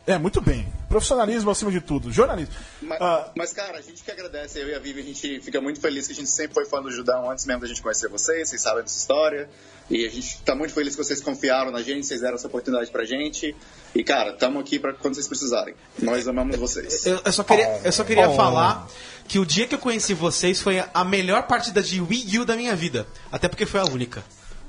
É, 0.07 0.17
muito 0.17 0.39
bem. 0.39 0.65
Profissionalismo 0.87 1.51
acima 1.51 1.69
de 1.69 1.81
tudo. 1.81 2.09
Jornalismo. 2.13 2.53
Mas, 2.81 3.01
Ah, 3.01 3.29
mas, 3.35 3.51
cara, 3.51 3.77
a 3.77 3.81
gente 3.81 4.01
que 4.01 4.09
agradece, 4.09 4.57
eu 4.57 4.69
e 4.69 4.73
a 4.73 4.79
Vivi, 4.79 5.01
a 5.01 5.03
gente 5.03 5.41
fica 5.41 5.59
muito 5.59 5.81
feliz 5.81 6.07
que 6.07 6.13
a 6.13 6.15
gente 6.15 6.29
sempre 6.29 6.53
foi 6.53 6.65
fã 6.65 6.81
do 6.81 6.89
Judão 6.89 7.29
antes 7.29 7.45
mesmo 7.45 7.61
da 7.61 7.67
gente 7.67 7.81
conhecer 7.81 8.07
vocês, 8.07 8.47
vocês 8.47 8.61
sabem 8.61 8.83
dessa 8.83 8.97
história. 8.97 9.49
E 9.89 10.05
a 10.05 10.09
gente 10.09 10.41
tá 10.43 10.55
muito 10.55 10.73
feliz 10.73 10.95
que 10.95 11.03
vocês 11.03 11.19
confiaram 11.21 11.71
na 11.71 11.81
gente, 11.81 12.05
vocês 12.07 12.21
deram 12.21 12.35
essa 12.35 12.47
oportunidade 12.47 12.89
pra 12.89 13.03
gente. 13.03 13.53
E, 13.93 14.01
cara, 14.03 14.31
estamos 14.31 14.61
aqui 14.61 14.79
pra 14.79 14.93
quando 14.93 15.15
vocês 15.15 15.27
precisarem. 15.27 15.75
Nós 15.99 16.25
amamos 16.25 16.55
vocês. 16.55 17.05
Eu, 17.05 17.19
eu 17.25 17.31
só 17.33 17.43
queria, 17.43 17.81
eu 17.83 17.91
só 17.91 18.03
queria 18.05 18.29
Oh. 18.29 18.35
falar 18.35 18.87
que 19.27 19.39
o 19.39 19.45
dia 19.45 19.67
que 19.67 19.75
eu 19.75 19.79
conheci 19.79 20.13
vocês 20.13 20.61
foi 20.61 20.79
a- 20.79 20.89
a 20.93 21.03
melhor 21.03 21.43
partida 21.47 21.83
de 21.83 21.99
Wii 21.99 22.39
U 22.39 22.45
da 22.45 22.55
minha 22.55 22.75
vida. 22.77 23.05
Até 23.29 23.49
porque 23.49 23.65
foi 23.65 23.81
a 23.81 23.85
única. 23.85 24.23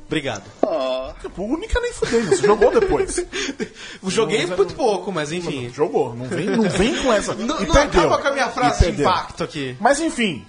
Obrigado. 0.09 0.45
Ó, 0.63 1.13
o 1.37 1.43
única 1.43 1.79
nem 1.81 1.93
fudendo, 1.93 2.29
você 2.35 2.47
jogou 2.47 2.73
depois. 2.73 3.25
Joguei 4.07 4.47
Não, 4.47 4.57
muito 4.57 4.75
pouco, 4.75 5.13
mas 5.13 5.31
enfim. 5.31 5.71
Jogou, 5.71 6.15
não 6.17 6.25
vem, 6.25 6.47
não 6.47 6.65
vem 6.71 6.97
com 7.03 7.13
essa. 7.13 7.35
Não, 7.35 7.61
não 7.61 7.75
acaba 7.75 8.17
com 8.17 8.29
a 8.29 8.33
minha 8.33 8.49
frase 8.49 8.91
de 8.91 9.03
impacto 9.03 9.45
aqui. 9.45 9.77
Mas 9.79 10.01
enfim. 10.01 10.47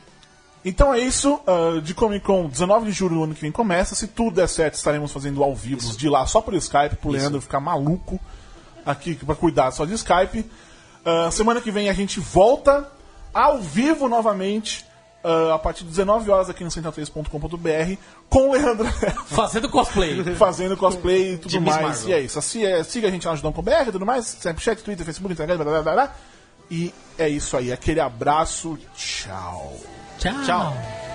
Então 0.63 0.93
é 0.93 0.99
isso. 0.99 1.41
ah, 1.45 1.81
de 1.81 1.93
Comic 1.93 2.25
Con, 2.25 2.47
19 2.47 2.85
de 2.85 2.91
julho 2.93 3.15
do 3.15 3.23
ano 3.25 3.35
que 3.35 3.41
vem 3.41 3.51
começa. 3.51 3.95
Se 3.95 4.07
tudo 4.07 4.37
der 4.37 4.47
certo, 4.47 4.75
estaremos 4.75 5.11
fazendo 5.11 5.43
ao 5.43 5.53
vivo 5.53 5.95
de 5.97 6.07
lá 6.07 6.25
só 6.25 6.39
por 6.39 6.53
Skype, 6.53 6.95
pro 6.95 7.11
Leandro 7.11 7.41
ficar 7.41 7.59
maluco 7.59 8.17
aqui 8.85 9.15
pra 9.15 9.35
cuidar 9.35 9.71
só 9.71 9.83
de 9.83 9.93
Skype. 9.93 10.49
Ah, 11.03 11.29
semana 11.31 11.59
que 11.59 11.69
vem 11.69 11.89
a 11.89 11.93
gente 11.93 12.21
volta 12.21 12.89
ao 13.33 13.59
vivo 13.59 14.07
novamente 14.07 14.85
ah, 15.23 15.55
a 15.55 15.59
partir 15.59 15.83
de 15.83 15.89
19 15.89 16.29
horas 16.31 16.49
aqui 16.49 16.63
no 16.63 16.69
central3.com.br 16.69 18.01
com 18.29 18.49
o 18.49 18.53
Leandro 18.53 18.87
Fazendo 19.27 19.69
cosplay. 19.69 20.23
fazendo 20.35 20.77
cosplay 20.77 21.33
e 21.33 21.37
tudo 21.37 21.51
De 21.51 21.59
mais. 21.59 22.05
E 22.05 22.13
é 22.13 22.21
isso. 22.21 22.39
Assim, 22.39 22.65
é, 22.65 22.83
siga 22.83 23.07
a 23.07 23.11
gente 23.11 23.25
lá 23.25 23.31
no 23.31 23.37
Judão.com.br 23.37 23.71
e 23.87 23.91
tudo 23.91 24.05
mais. 24.05 24.33
Snapchat, 24.35 24.83
Twitter, 24.83 25.05
Facebook, 25.05 25.33
Instagram, 25.33 25.57
blá, 25.57 25.65
blá, 25.65 25.81
blá, 25.81 25.93
blá. 25.93 26.15
E 26.71 26.93
é 27.17 27.27
isso 27.27 27.57
aí. 27.57 27.71
Aquele 27.71 27.99
abraço. 27.99 28.77
Tchau. 28.95 29.75
Tchau. 30.19 30.43
Tchau. 30.45 31.08